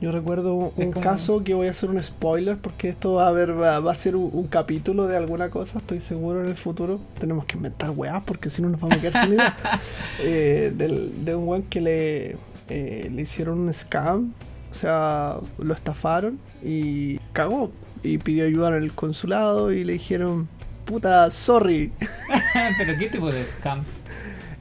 [0.00, 3.58] Yo recuerdo un, caso que voy a hacer un spoiler porque esto va a haber,
[3.58, 7.00] va, va a ser un, un capítulo de alguna cosa, estoy seguro en el futuro.
[7.18, 9.56] Tenemos que inventar weas porque si no nos vamos a quedar sin idea.
[10.22, 12.36] Eh, del- de un weón que le,
[12.68, 14.32] eh, le hicieron un scam,
[14.70, 17.70] o sea, lo estafaron y cagó.
[18.02, 20.48] Y pidió ayuda en el consulado y le dijeron,
[20.84, 21.90] puta, sorry.
[22.78, 23.82] Pero ¿qué tipo de scam?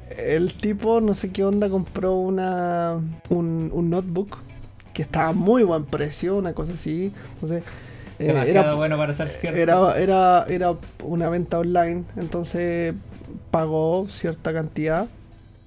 [0.10, 3.00] El tipo, no sé qué onda, compró una
[3.30, 4.38] un, un notebook
[4.94, 7.12] que estaba a muy buen precio, una cosa así.
[7.34, 7.64] Entonces,
[8.20, 9.60] eh, Demasiado era, bueno para ser cierto.
[9.60, 12.94] era, era, era una venta online, entonces
[13.52, 15.08] pagó cierta cantidad.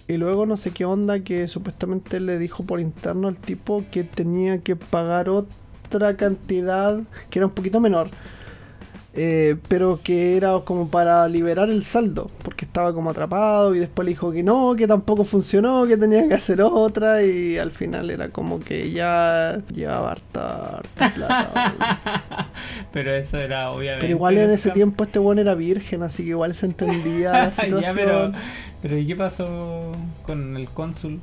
[0.07, 4.05] Y luego no sé qué onda que supuestamente le dijo por interno al tipo que
[4.05, 8.09] tenía que pagar otra cantidad que era un poquito menor.
[9.15, 14.05] Eh, pero que era como para liberar el saldo, porque estaba como atrapado y después
[14.05, 18.11] le dijo que no, que tampoco funcionó, que tenía que hacer otra y al final
[18.11, 21.75] era como que ya llevaba harta, harta plata.
[22.93, 24.03] Pero eso era obviamente.
[24.03, 27.51] Pero igual en ese tiempo este weón era virgen, así que igual se entendía la
[27.51, 27.95] ya, situación.
[27.97, 28.33] pero,
[28.83, 29.93] pero ¿y qué pasó
[30.25, 31.21] con el cónsul?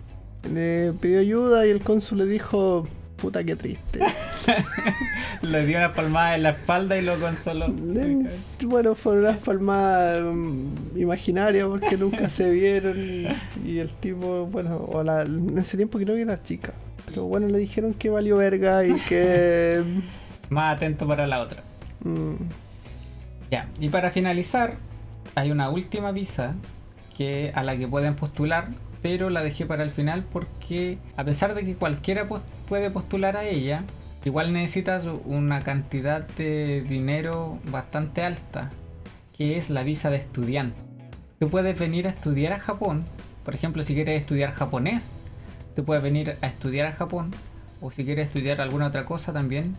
[0.51, 2.87] Le pidió ayuda y el cónsul le dijo,
[3.25, 3.99] puta que triste.
[5.41, 7.67] Le dio una palmada en la espalda y lo consoló.
[8.65, 13.27] Bueno, fueron unas palmadas mm, imaginarias porque nunca se vieron y,
[13.69, 16.73] y el tipo, bueno, o la- en ese tiempo creo que era chica.
[17.07, 19.83] Pero bueno, le dijeron que valió verga y que...
[20.49, 21.63] Más atento para la otra.
[22.03, 22.33] mm,
[23.51, 24.75] Ya, y para finalizar,
[25.35, 26.55] hay una última visa
[27.17, 28.67] que a la que pueden postular,
[29.01, 32.27] pero la dejé para el final porque a pesar de que cualquiera
[32.67, 33.83] puede postular a ella,
[34.23, 38.71] igual necesitas una cantidad de dinero bastante alta,
[39.37, 40.79] que es la visa de estudiante.
[41.39, 43.05] Tú puedes venir a estudiar a Japón,
[43.43, 45.11] por ejemplo, si quieres estudiar japonés,
[45.75, 47.31] tú puedes venir a estudiar a Japón,
[47.81, 49.75] o si quieres estudiar alguna otra cosa también,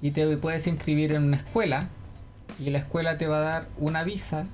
[0.00, 1.88] y te puedes inscribir en una escuela,
[2.58, 4.46] y la escuela te va a dar una visa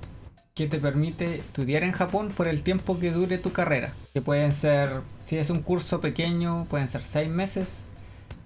[0.56, 3.92] que te permite estudiar en Japón por el tiempo que dure tu carrera.
[4.14, 4.88] Que pueden ser,
[5.26, 7.80] si es un curso pequeño, pueden ser seis meses,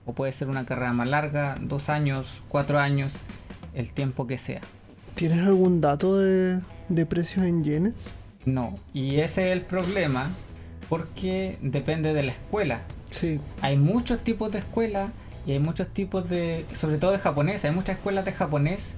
[0.05, 3.12] o puede ser una carrera más larga, dos años, cuatro años,
[3.74, 4.61] el tiempo que sea.
[5.15, 7.95] ¿Tienes algún dato de, de precios en yenes?
[8.45, 10.28] No, y ese es el problema,
[10.89, 12.81] porque depende de la escuela.
[13.12, 13.39] Sí.
[13.62, 15.11] Hay muchos tipos de escuelas
[15.47, 18.97] y hay muchos tipos de, sobre todo de japonés, hay muchas escuelas de japonés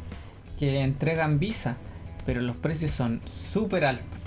[0.59, 1.76] que entregan visa
[2.24, 4.23] pero los precios son súper altos.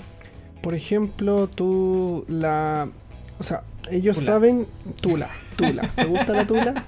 [0.62, 2.88] Por ejemplo, tú la...
[3.38, 4.66] O sea, ellos saben...
[5.00, 5.90] Tula, Tula.
[5.94, 6.84] ¿Te gusta la Tula?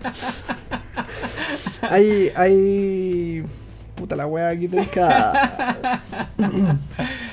[1.82, 2.32] hay...
[2.34, 3.44] hay...
[3.94, 4.88] Puta la wea aquí tenés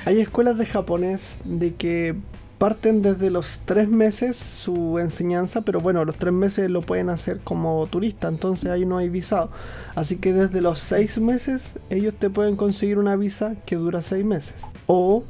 [0.05, 2.15] hay escuelas de japonés de que
[2.65, 7.39] parten desde los tres meses su enseñanza, pero bueno, los tres meses lo pueden hacer
[7.43, 9.51] como turista, entonces ahí no hay visado.
[9.93, 14.25] Así que desde los seis meses ellos te pueden conseguir una visa que dura seis
[14.25, 14.55] meses.
[14.87, 15.23] O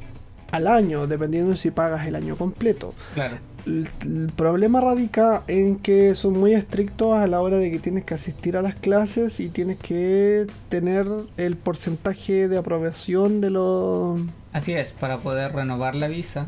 [0.54, 2.94] al año, dependiendo de si pagas el año completo.
[3.16, 3.38] Claro.
[3.66, 8.06] El, el, problema radica en que son muy estrictos a la hora de que tienes
[8.06, 11.06] que asistir a las clases y tienes que tener
[11.36, 14.22] el porcentaje de aprobación de los...
[14.54, 16.48] Así es, para poder renovar la visa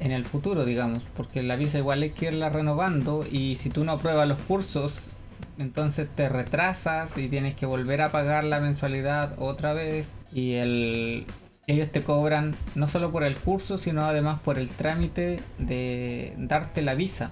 [0.00, 3.84] en el futuro, digamos, porque la visa igual hay que irla renovando y si tú
[3.84, 5.08] no apruebas los cursos,
[5.56, 11.26] entonces te retrasas y tienes que volver a pagar la mensualidad otra vez y el
[11.66, 16.82] ellos te cobran no solo por el curso, sino además por el trámite de darte
[16.82, 17.30] la visa.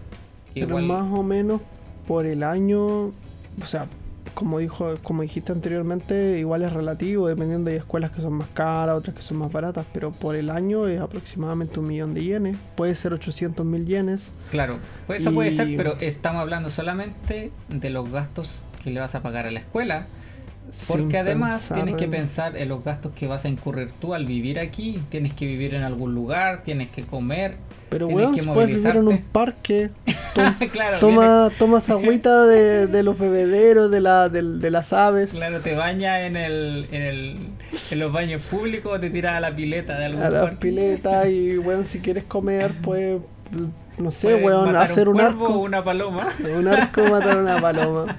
[0.54, 1.60] Pero más o menos
[2.06, 3.86] por el año, o sea,
[4.34, 8.96] como dijo, como dijiste anteriormente, igual es relativo, dependiendo de escuelas que son más caras,
[8.96, 12.56] otras que son más baratas, pero por el año es aproximadamente un millón de yenes,
[12.76, 14.32] puede ser 800 mil yenes.
[14.50, 19.14] Claro, pues eso puede ser, pero estamos hablando solamente de los gastos que le vas
[19.14, 20.06] a pagar a la escuela.
[20.86, 24.60] Porque además tienes que pensar en los gastos que vas a incurrir tú al vivir
[24.60, 25.02] aquí.
[25.08, 27.56] Tienes que vivir en algún lugar, tienes que comer,
[27.90, 29.90] pero bueno, puedes vivir en un parque.
[31.00, 35.32] toma, tomas agüita de, los bebederos, de, la, de, las aves.
[35.32, 37.36] Claro, te bañas en, el, en, el,
[37.90, 41.56] en los baños públicos te tiras a la pileta de algún A la pileta y,
[41.58, 43.20] bueno, si quieres comer, pues,
[43.98, 45.46] no sé, weón, hacer un, arco.
[45.48, 46.28] O una paloma.
[46.56, 48.16] Un arco matar una paloma.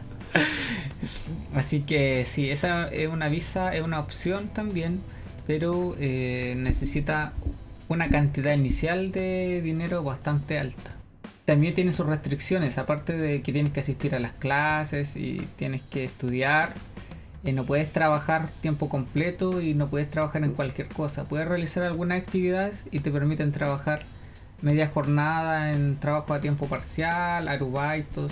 [1.56, 5.00] Así que sí, esa es una visa, es una opción también,
[5.48, 7.34] pero eh, necesita
[7.92, 10.92] una cantidad inicial de dinero bastante alta.
[11.46, 15.82] También tiene sus restricciones, aparte de que tienes que asistir a las clases y tienes
[15.82, 16.74] que estudiar,
[17.44, 21.26] eh, no puedes trabajar tiempo completo y no puedes trabajar en cualquier cosa.
[21.26, 24.04] Puedes realizar algunas actividades y te permiten trabajar
[24.62, 28.32] media jornada en trabajo a tiempo parcial, arubaitos.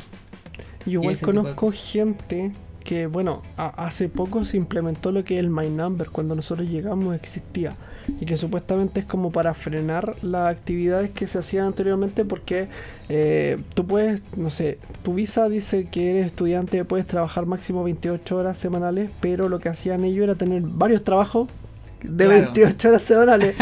[0.85, 2.51] Yo igual conozco gente
[2.83, 6.09] que, bueno, hace poco se implementó lo que es el My Number.
[6.09, 7.75] Cuando nosotros llegamos existía
[8.19, 12.67] y que supuestamente es como para frenar las actividades que se hacían anteriormente porque
[13.09, 18.35] eh, tú puedes, no sé, tu visa dice que eres estudiante, puedes trabajar máximo 28
[18.35, 21.49] horas semanales, pero lo que hacían ellos era tener varios trabajos
[22.01, 23.55] de 28 horas semanales.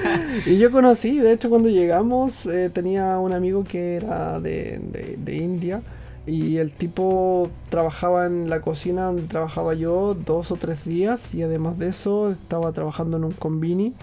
[0.46, 5.16] y yo conocí, de hecho cuando llegamos eh, tenía un amigo que era de, de,
[5.16, 5.82] de India
[6.26, 11.42] y el tipo trabajaba en la cocina donde trabajaba yo dos o tres días y
[11.42, 13.94] además de eso estaba trabajando en un convini.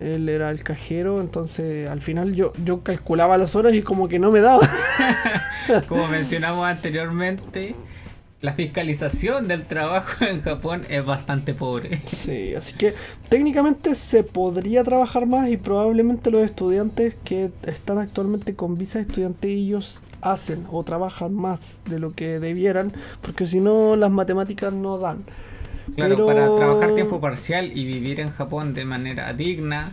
[0.00, 4.18] Él era el cajero, entonces al final yo, yo calculaba las horas y como que
[4.18, 4.68] no me daba.
[5.88, 7.74] como mencionamos anteriormente,
[8.40, 12.00] la fiscalización del trabajo en Japón es bastante pobre.
[12.06, 12.94] Sí, así que
[13.28, 19.48] técnicamente se podría trabajar más y probablemente los estudiantes que están actualmente con visa estudiante
[19.48, 24.98] ellos hacen o trabajan más de lo que debieran, porque si no las matemáticas no
[24.98, 25.24] dan.
[25.94, 29.92] Claro, para trabajar tiempo parcial y vivir en Japón de manera digna,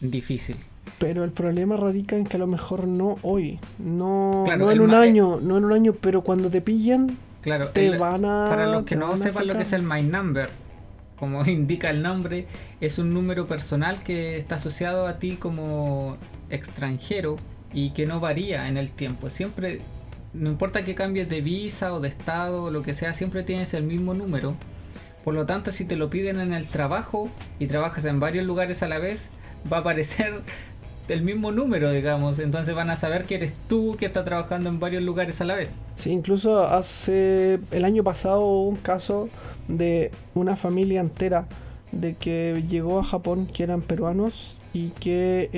[0.00, 0.56] difícil.
[0.98, 4.94] Pero el problema radica en que a lo mejor no hoy, no, no en un
[4.94, 8.48] año, no en un año, pero cuando te pillan, claro, te van a.
[8.48, 10.48] Para los que no sepan lo que es el My Number,
[11.16, 12.46] como indica el nombre,
[12.80, 16.16] es un número personal que está asociado a ti como
[16.48, 17.36] extranjero
[17.72, 19.30] y que no varía en el tiempo.
[19.30, 19.80] Siempre,
[20.32, 23.74] no importa que cambies de visa o de estado o lo que sea, siempre tienes
[23.74, 24.54] el mismo número.
[25.24, 27.28] Por lo tanto, si te lo piden en el trabajo
[27.58, 29.28] y trabajas en varios lugares a la vez,
[29.70, 30.40] va a aparecer
[31.08, 32.38] el mismo número, digamos.
[32.38, 35.56] Entonces van a saber que eres tú que está trabajando en varios lugares a la
[35.56, 35.76] vez.
[35.96, 39.28] Sí, incluso hace el año pasado hubo un caso
[39.68, 41.46] de una familia entera
[41.92, 45.50] de que llegó a Japón que eran peruanos y que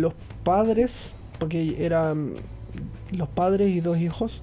[0.00, 0.14] los
[0.44, 2.34] padres, porque eran
[3.10, 4.42] los padres y dos hijos,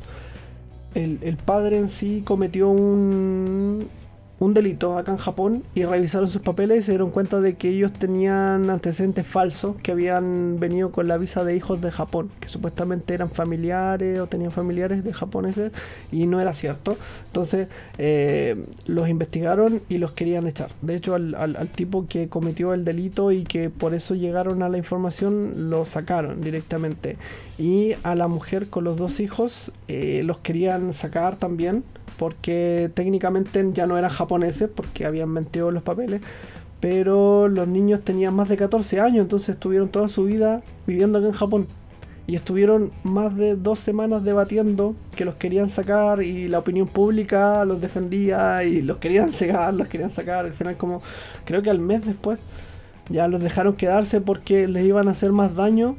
[0.95, 3.87] el, el padre en sí cometió un,
[4.39, 7.69] un delito acá en Japón y revisaron sus papeles y se dieron cuenta de que
[7.69, 12.47] ellos tenían antecedentes falsos que habían venido con la visa de hijos de Japón, que
[12.47, 15.71] supuestamente eran familiares o tenían familiares de japoneses
[16.11, 16.97] y no era cierto.
[17.27, 17.67] Entonces
[17.97, 18.55] eh,
[18.87, 20.71] los investigaron y los querían echar.
[20.81, 24.69] De hecho al, al- tipo que cometió el delito y que por eso llegaron a
[24.69, 27.17] la información lo sacaron directamente.
[27.57, 31.83] Y a la mujer con los dos hijos eh, los querían sacar también
[32.19, 36.19] porque técnicamente ya no eran japoneses porque habían mentido en los papeles,
[36.81, 41.27] pero los niños tenían más de 14 años, entonces estuvieron toda su vida viviendo acá
[41.27, 41.67] en Japón.
[42.27, 47.65] Y estuvieron más de dos semanas debatiendo que los querían sacar y la opinión pública
[47.65, 50.45] los defendía y los querían sacar, los querían sacar.
[50.45, 51.01] Al final como
[51.45, 52.37] creo que al mes después
[53.09, 55.95] ya los dejaron quedarse porque les iban a hacer más daño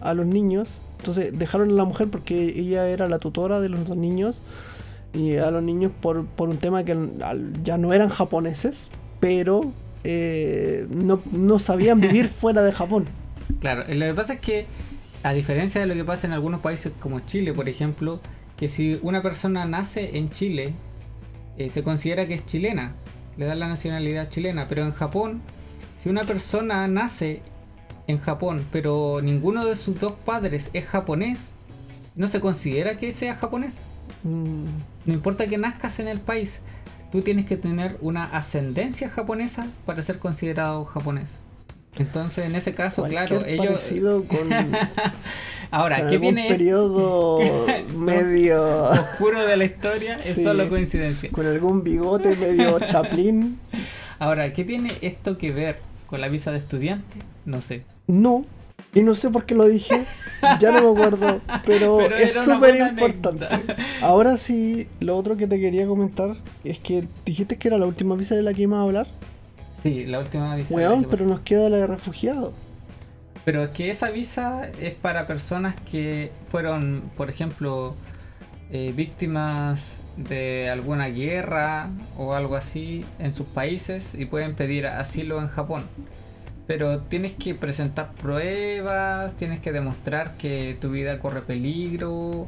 [0.00, 0.80] a los niños.
[0.98, 4.42] Entonces dejaron a la mujer porque ella era la tutora de los dos niños
[5.14, 6.96] y a los niños por, por un tema que
[7.62, 9.72] ya no eran japoneses, pero
[10.02, 13.06] eh, no, no sabían vivir fuera de Japón.
[13.60, 14.66] Claro, eh, lo que pasa es que,
[15.22, 18.20] a diferencia de lo que pasa en algunos países como Chile, por ejemplo,
[18.56, 20.74] que si una persona nace en Chile,
[21.56, 22.92] eh, se considera que es chilena,
[23.36, 25.40] le dan la nacionalidad chilena, pero en Japón,
[26.02, 27.40] si una persona nace
[28.06, 31.50] en Japón, pero ninguno de sus dos padres es japonés,
[32.16, 33.74] no se considera que sea japonés.
[34.22, 34.66] Mm,
[35.06, 36.60] No importa que nazcas en el país,
[37.12, 41.40] tú tienes que tener una ascendencia japonesa para ser considerado japonés.
[41.96, 43.92] Entonces, en ese caso, cualquier claro, ellos...
[44.26, 44.48] con,
[45.70, 47.40] Ahora, con ¿qué tiene periodo
[47.96, 50.16] medio oscuro de la historia?
[50.16, 50.44] Es Sí.
[50.44, 51.30] solo coincidencia.
[51.30, 53.58] con algún bigote medio chaplín.
[54.18, 57.18] Ahora, ¿qué tiene esto que ver con la visa de estudiante?
[57.44, 57.82] No sé.
[58.08, 58.44] No.
[58.94, 60.04] Y no sé por qué lo dije,
[60.60, 63.46] ya no me acuerdo, pero, Pero es súper importante.
[64.00, 68.14] Ahora sí, lo otro que te quería comentar es que dijiste que era la última
[68.14, 69.06] visa de la que íbamos a hablar.
[69.82, 70.74] Sí, la última visa.
[70.74, 72.52] Weón, pero nos queda la de refugiado.
[73.44, 77.94] Pero es que esa visa es para personas que fueron, por ejemplo,
[78.70, 85.40] eh, víctimas de alguna guerra o algo así en sus países y pueden pedir asilo
[85.40, 85.84] en Japón.
[86.66, 92.46] Pero tienes que presentar pruebas, tienes que demostrar que tu vida corre peligro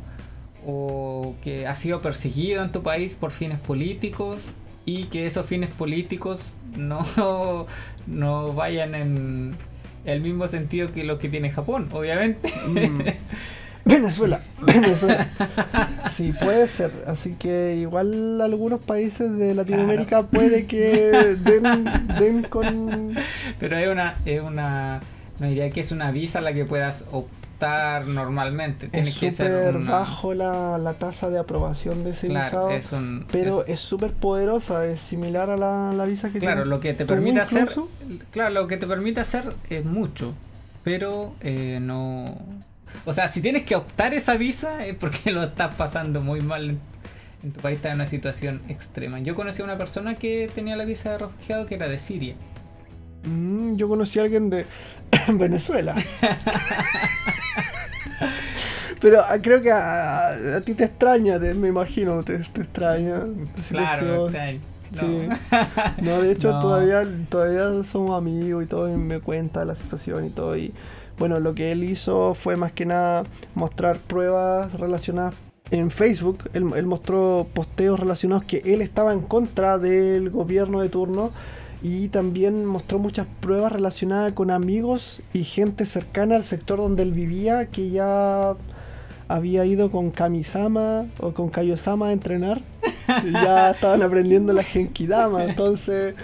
[0.66, 4.43] o que has sido perseguido en tu país por fines políticos
[4.86, 7.05] y que esos fines políticos no,
[8.06, 9.55] no vayan en
[10.05, 12.52] el mismo sentido que lo que tiene Japón, obviamente.
[12.68, 13.01] Mm.
[13.87, 15.27] Venezuela, Venezuela.
[16.11, 16.91] Sí, puede ser.
[17.07, 21.85] Así que igual algunos países de Latinoamérica puede que den,
[22.19, 23.15] den con...
[23.61, 25.01] Pero es una, es una,
[25.39, 28.89] no diría que es una visa a la que puedas optar normalmente.
[28.89, 32.71] Tiene Es que ser una, bajo la, la tasa de aprobación de ese claro, visado.
[32.71, 36.71] es un, Pero es- súper poderosa, es similar a la, la visa que claro, tiene
[36.71, 37.69] lo que te permite hacer,
[38.33, 40.35] claro, lo que te permite hacer es mucho,
[40.85, 42.37] pero eh, no,
[43.05, 46.70] o sea, si tienes que optar esa visa es porque lo estás pasando muy mal
[46.70, 46.81] en,
[47.43, 49.18] en tu país, está en una situación extrema.
[49.20, 52.35] Yo conocí a una persona que tenía la visa de refugiado que era de Siria.
[53.24, 54.64] Mm, yo conocí a alguien de
[55.28, 55.94] Venezuela.
[59.01, 63.23] Pero ah, creo que a, a ti te extraña, te- me imagino, te, te extraña.
[63.70, 64.31] Claro.
[64.31, 64.98] No.
[64.98, 65.28] Sí.
[66.02, 66.60] No, de hecho No.
[66.60, 70.56] todavía todavía somos amigos y todo, y me cuenta la situación y todo.
[70.56, 70.73] Y
[71.18, 73.24] bueno, lo que él hizo fue más que nada
[73.55, 75.34] mostrar pruebas relacionadas
[75.70, 76.51] en Facebook.
[76.52, 81.32] Él, él mostró posteos relacionados que él estaba en contra del gobierno de turno.
[81.82, 87.12] Y también mostró muchas pruebas relacionadas con amigos y gente cercana al sector donde él
[87.12, 88.56] vivía que ya
[89.28, 92.60] había ido con Kamisama o con Kaiosama a entrenar.
[93.24, 95.44] Y ya estaban aprendiendo la Genkidama.
[95.44, 96.14] Entonces,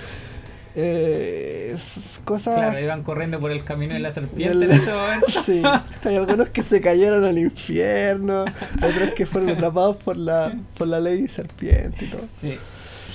[0.75, 1.77] eh,
[2.25, 2.55] cosas.
[2.59, 5.27] Claro, iban corriendo por el camino de la serpiente del- en ese momento.
[5.45, 5.63] Sí,
[6.05, 8.45] hay algunos que se cayeron al infierno,
[8.77, 12.23] otros que fueron atrapados por la, por la ley serpiente y todo.
[12.41, 12.55] Sí.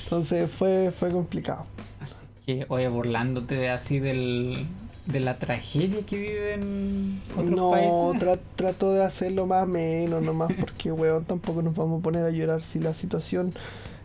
[0.04, 1.66] Entonces fue, fue complicado.
[2.02, 4.66] Así que, oye, burlándote así del,
[5.06, 8.22] de la tragedia que viven otros No, países.
[8.28, 12.30] tra- trato de hacerlo más menos nomás porque, weón, tampoco nos vamos a poner a
[12.30, 13.52] llorar si la situación,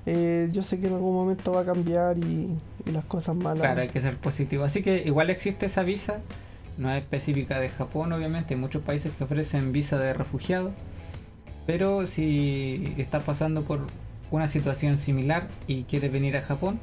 [0.07, 2.49] eh, yo sé que en algún momento va a cambiar y,
[2.87, 3.61] y las cosas malas.
[3.61, 4.65] Claro, hay que ser positivo.
[4.65, 6.21] Así que igual existe esa visa
[6.79, 10.73] no es específica de Japón, obviamente, hay muchos países que ofrecen visa de refugiado,
[11.67, 13.81] pero si estás pasando por
[14.31, 16.81] una situación similar y quieres venir a Japón,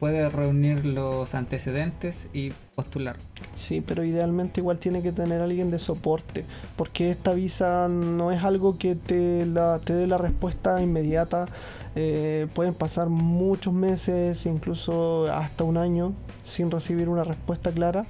[0.00, 3.16] puedes reunir los antecedentes y postular.
[3.54, 6.44] Sí, pero idealmente igual tiene que tener alguien de soporte,
[6.74, 11.46] porque esta visa no es algo que te, la, te dé la respuesta inmediata.
[11.94, 16.12] Eh, pueden pasar muchos meses, incluso hasta un año,
[16.42, 18.06] sin recibir una respuesta clara.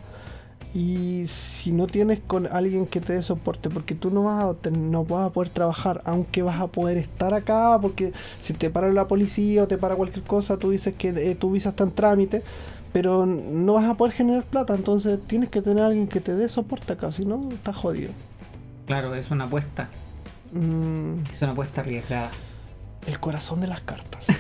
[0.75, 4.71] Y si no tienes con alguien que te dé soporte, porque tú no vas a,
[4.71, 8.91] no vas a poder trabajar, aunque vas a poder estar acá, porque si te para
[8.91, 11.91] la policía o te para cualquier cosa, tú dices que eh, tu visa está en
[11.93, 12.43] trámite,
[12.91, 16.49] pero no vas a poder generar plata, entonces tienes que tener alguien que te dé
[16.49, 18.11] soporte acá, si no, estás jodido.
[18.87, 19.91] Claro, es una apuesta.
[20.53, 22.31] Mm, Es una apuesta arriesgada.
[23.07, 24.27] El corazón de las cartas.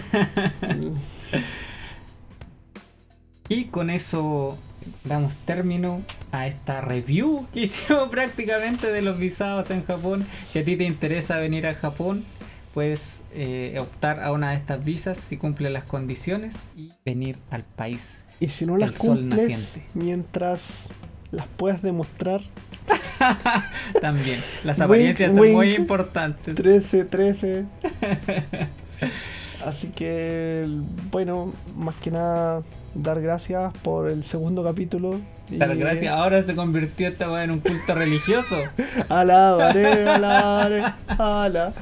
[3.48, 4.56] Y con eso
[5.04, 10.26] damos término a esta review que hicimos prácticamente de los visados en Japón.
[10.46, 12.24] Si a ti te interesa venir a Japón,
[12.72, 17.64] puedes eh, optar a una de estas visas si cumple las condiciones y venir al
[17.64, 18.22] país.
[18.40, 20.88] y si no las cumples, mientras
[21.30, 22.40] las puedas demostrar,
[24.00, 24.40] También.
[24.64, 26.54] Las Wink, apariencias son muy importantes.
[26.54, 27.64] 13, 13.
[29.66, 30.66] Así que,
[31.10, 32.62] bueno, más que nada,
[32.94, 35.20] dar gracias por el segundo capítulo.
[35.50, 36.12] Dar gracias.
[36.12, 38.56] Ahora se convirtió esta weá en un culto religioso.
[39.08, 41.72] Alabaré, alabaré, ala.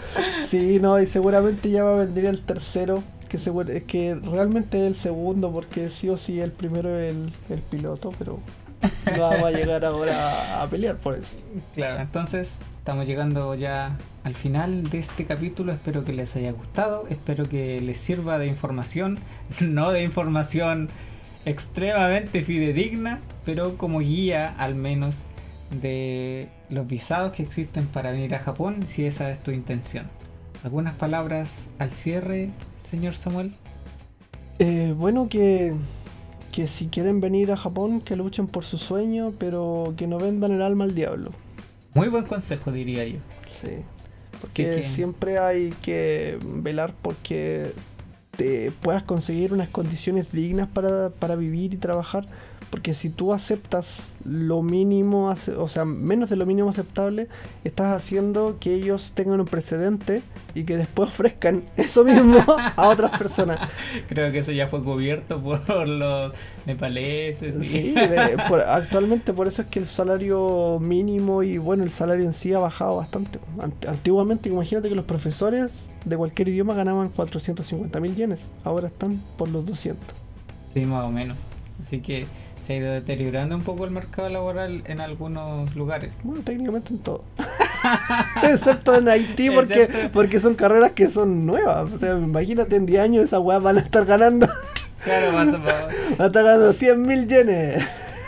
[0.45, 3.03] Sí, no, y seguramente ya va a vendría el tercero.
[3.29, 7.15] Que, seguro, es que realmente es el segundo, porque sí o sí el primero es
[7.15, 8.41] el, el piloto, pero
[9.17, 11.37] no vamos a llegar ahora a pelear por eso.
[11.75, 15.73] Claro, entonces estamos llegando ya al final de este capítulo.
[15.73, 17.07] Espero que les haya gustado.
[17.09, 19.19] Espero que les sirva de información.
[19.61, 20.89] No de información
[21.45, 25.25] extremadamente fidedigna, pero como guía al menos
[25.71, 30.07] de los visados que existen para venir a Japón, si esa es tu intención.
[30.65, 32.51] ¿Algunas palabras al cierre,
[32.89, 33.55] señor Samuel?
[34.59, 35.75] Eh, bueno, que,
[36.53, 40.53] que si quieren venir a Japón, que luchen por su sueño, pero que no vendan
[40.53, 41.31] el alma al diablo.
[41.95, 43.19] Muy buen consejo, diría yo.
[43.49, 43.77] Sí.
[44.41, 47.73] Porque Que- que- siempre hay que velar porque
[48.37, 52.27] te puedas conseguir unas condiciones dignas para, para vivir y trabajar.
[52.71, 57.27] Porque si tú aceptas lo mínimo, o sea, menos de lo mínimo aceptable,
[57.65, 60.23] estás haciendo que ellos tengan un precedente
[60.55, 63.59] y que después ofrezcan eso mismo a otras personas.
[64.09, 66.33] Creo que eso ya fue cubierto por los
[66.65, 67.57] nepaleses.
[67.57, 71.91] y- Sí, de- por- actualmente por eso es que el salario mínimo y bueno, el
[71.91, 73.41] salario en sí ha bajado bastante.
[73.59, 79.21] Ant- antiguamente, imagínate que los profesores de cualquier idioma ganaban 450 mil yenes, ahora están
[79.37, 80.15] por los 200.
[80.73, 81.37] Sí, más o menos.
[81.81, 82.27] Así que
[82.71, 86.15] se ha ido deteriorando un poco el mercado laboral en algunos lugares.
[86.23, 87.25] Bueno, técnicamente en todo.
[88.45, 91.93] Excepto en Haití porque, Excepto- porque son carreras que son nuevas.
[91.93, 94.49] O sea, imagínate en 10 años esas weas van a estar ganando,
[95.03, 97.85] Claro, pa- van a estar ganando 100 mil yenes.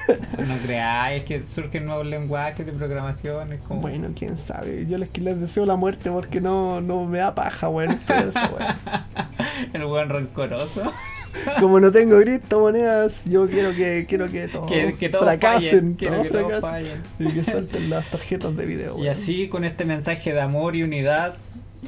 [0.09, 3.53] No creáis, es que surgen nuevos lenguajes de programación.
[3.53, 3.81] Es como...
[3.81, 4.87] Bueno, quién sabe.
[4.89, 8.01] Yo les, les deseo la muerte porque no, no me da paja, weón.
[8.09, 9.07] wea.
[9.73, 10.93] El buen rencoroso.
[11.61, 16.13] Como no tengo criptomonedas, yo quiero que quiero que todos que, que todos fracasen, fallen.
[16.13, 16.71] Todos que todos fracasen.
[16.71, 17.03] fallen.
[17.19, 18.99] y que suelten las tarjetas de video.
[18.99, 21.35] Y así, con este mensaje de amor y unidad,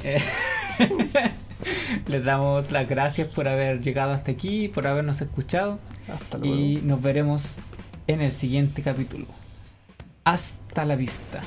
[0.03, 0.21] eh,
[2.07, 5.79] les damos las gracias por haber llegado hasta aquí, por habernos escuchado.
[6.07, 6.55] Hasta luego.
[6.55, 7.55] Y nos veremos
[8.07, 9.27] en el siguiente capítulo.
[10.23, 11.41] Hasta la vista.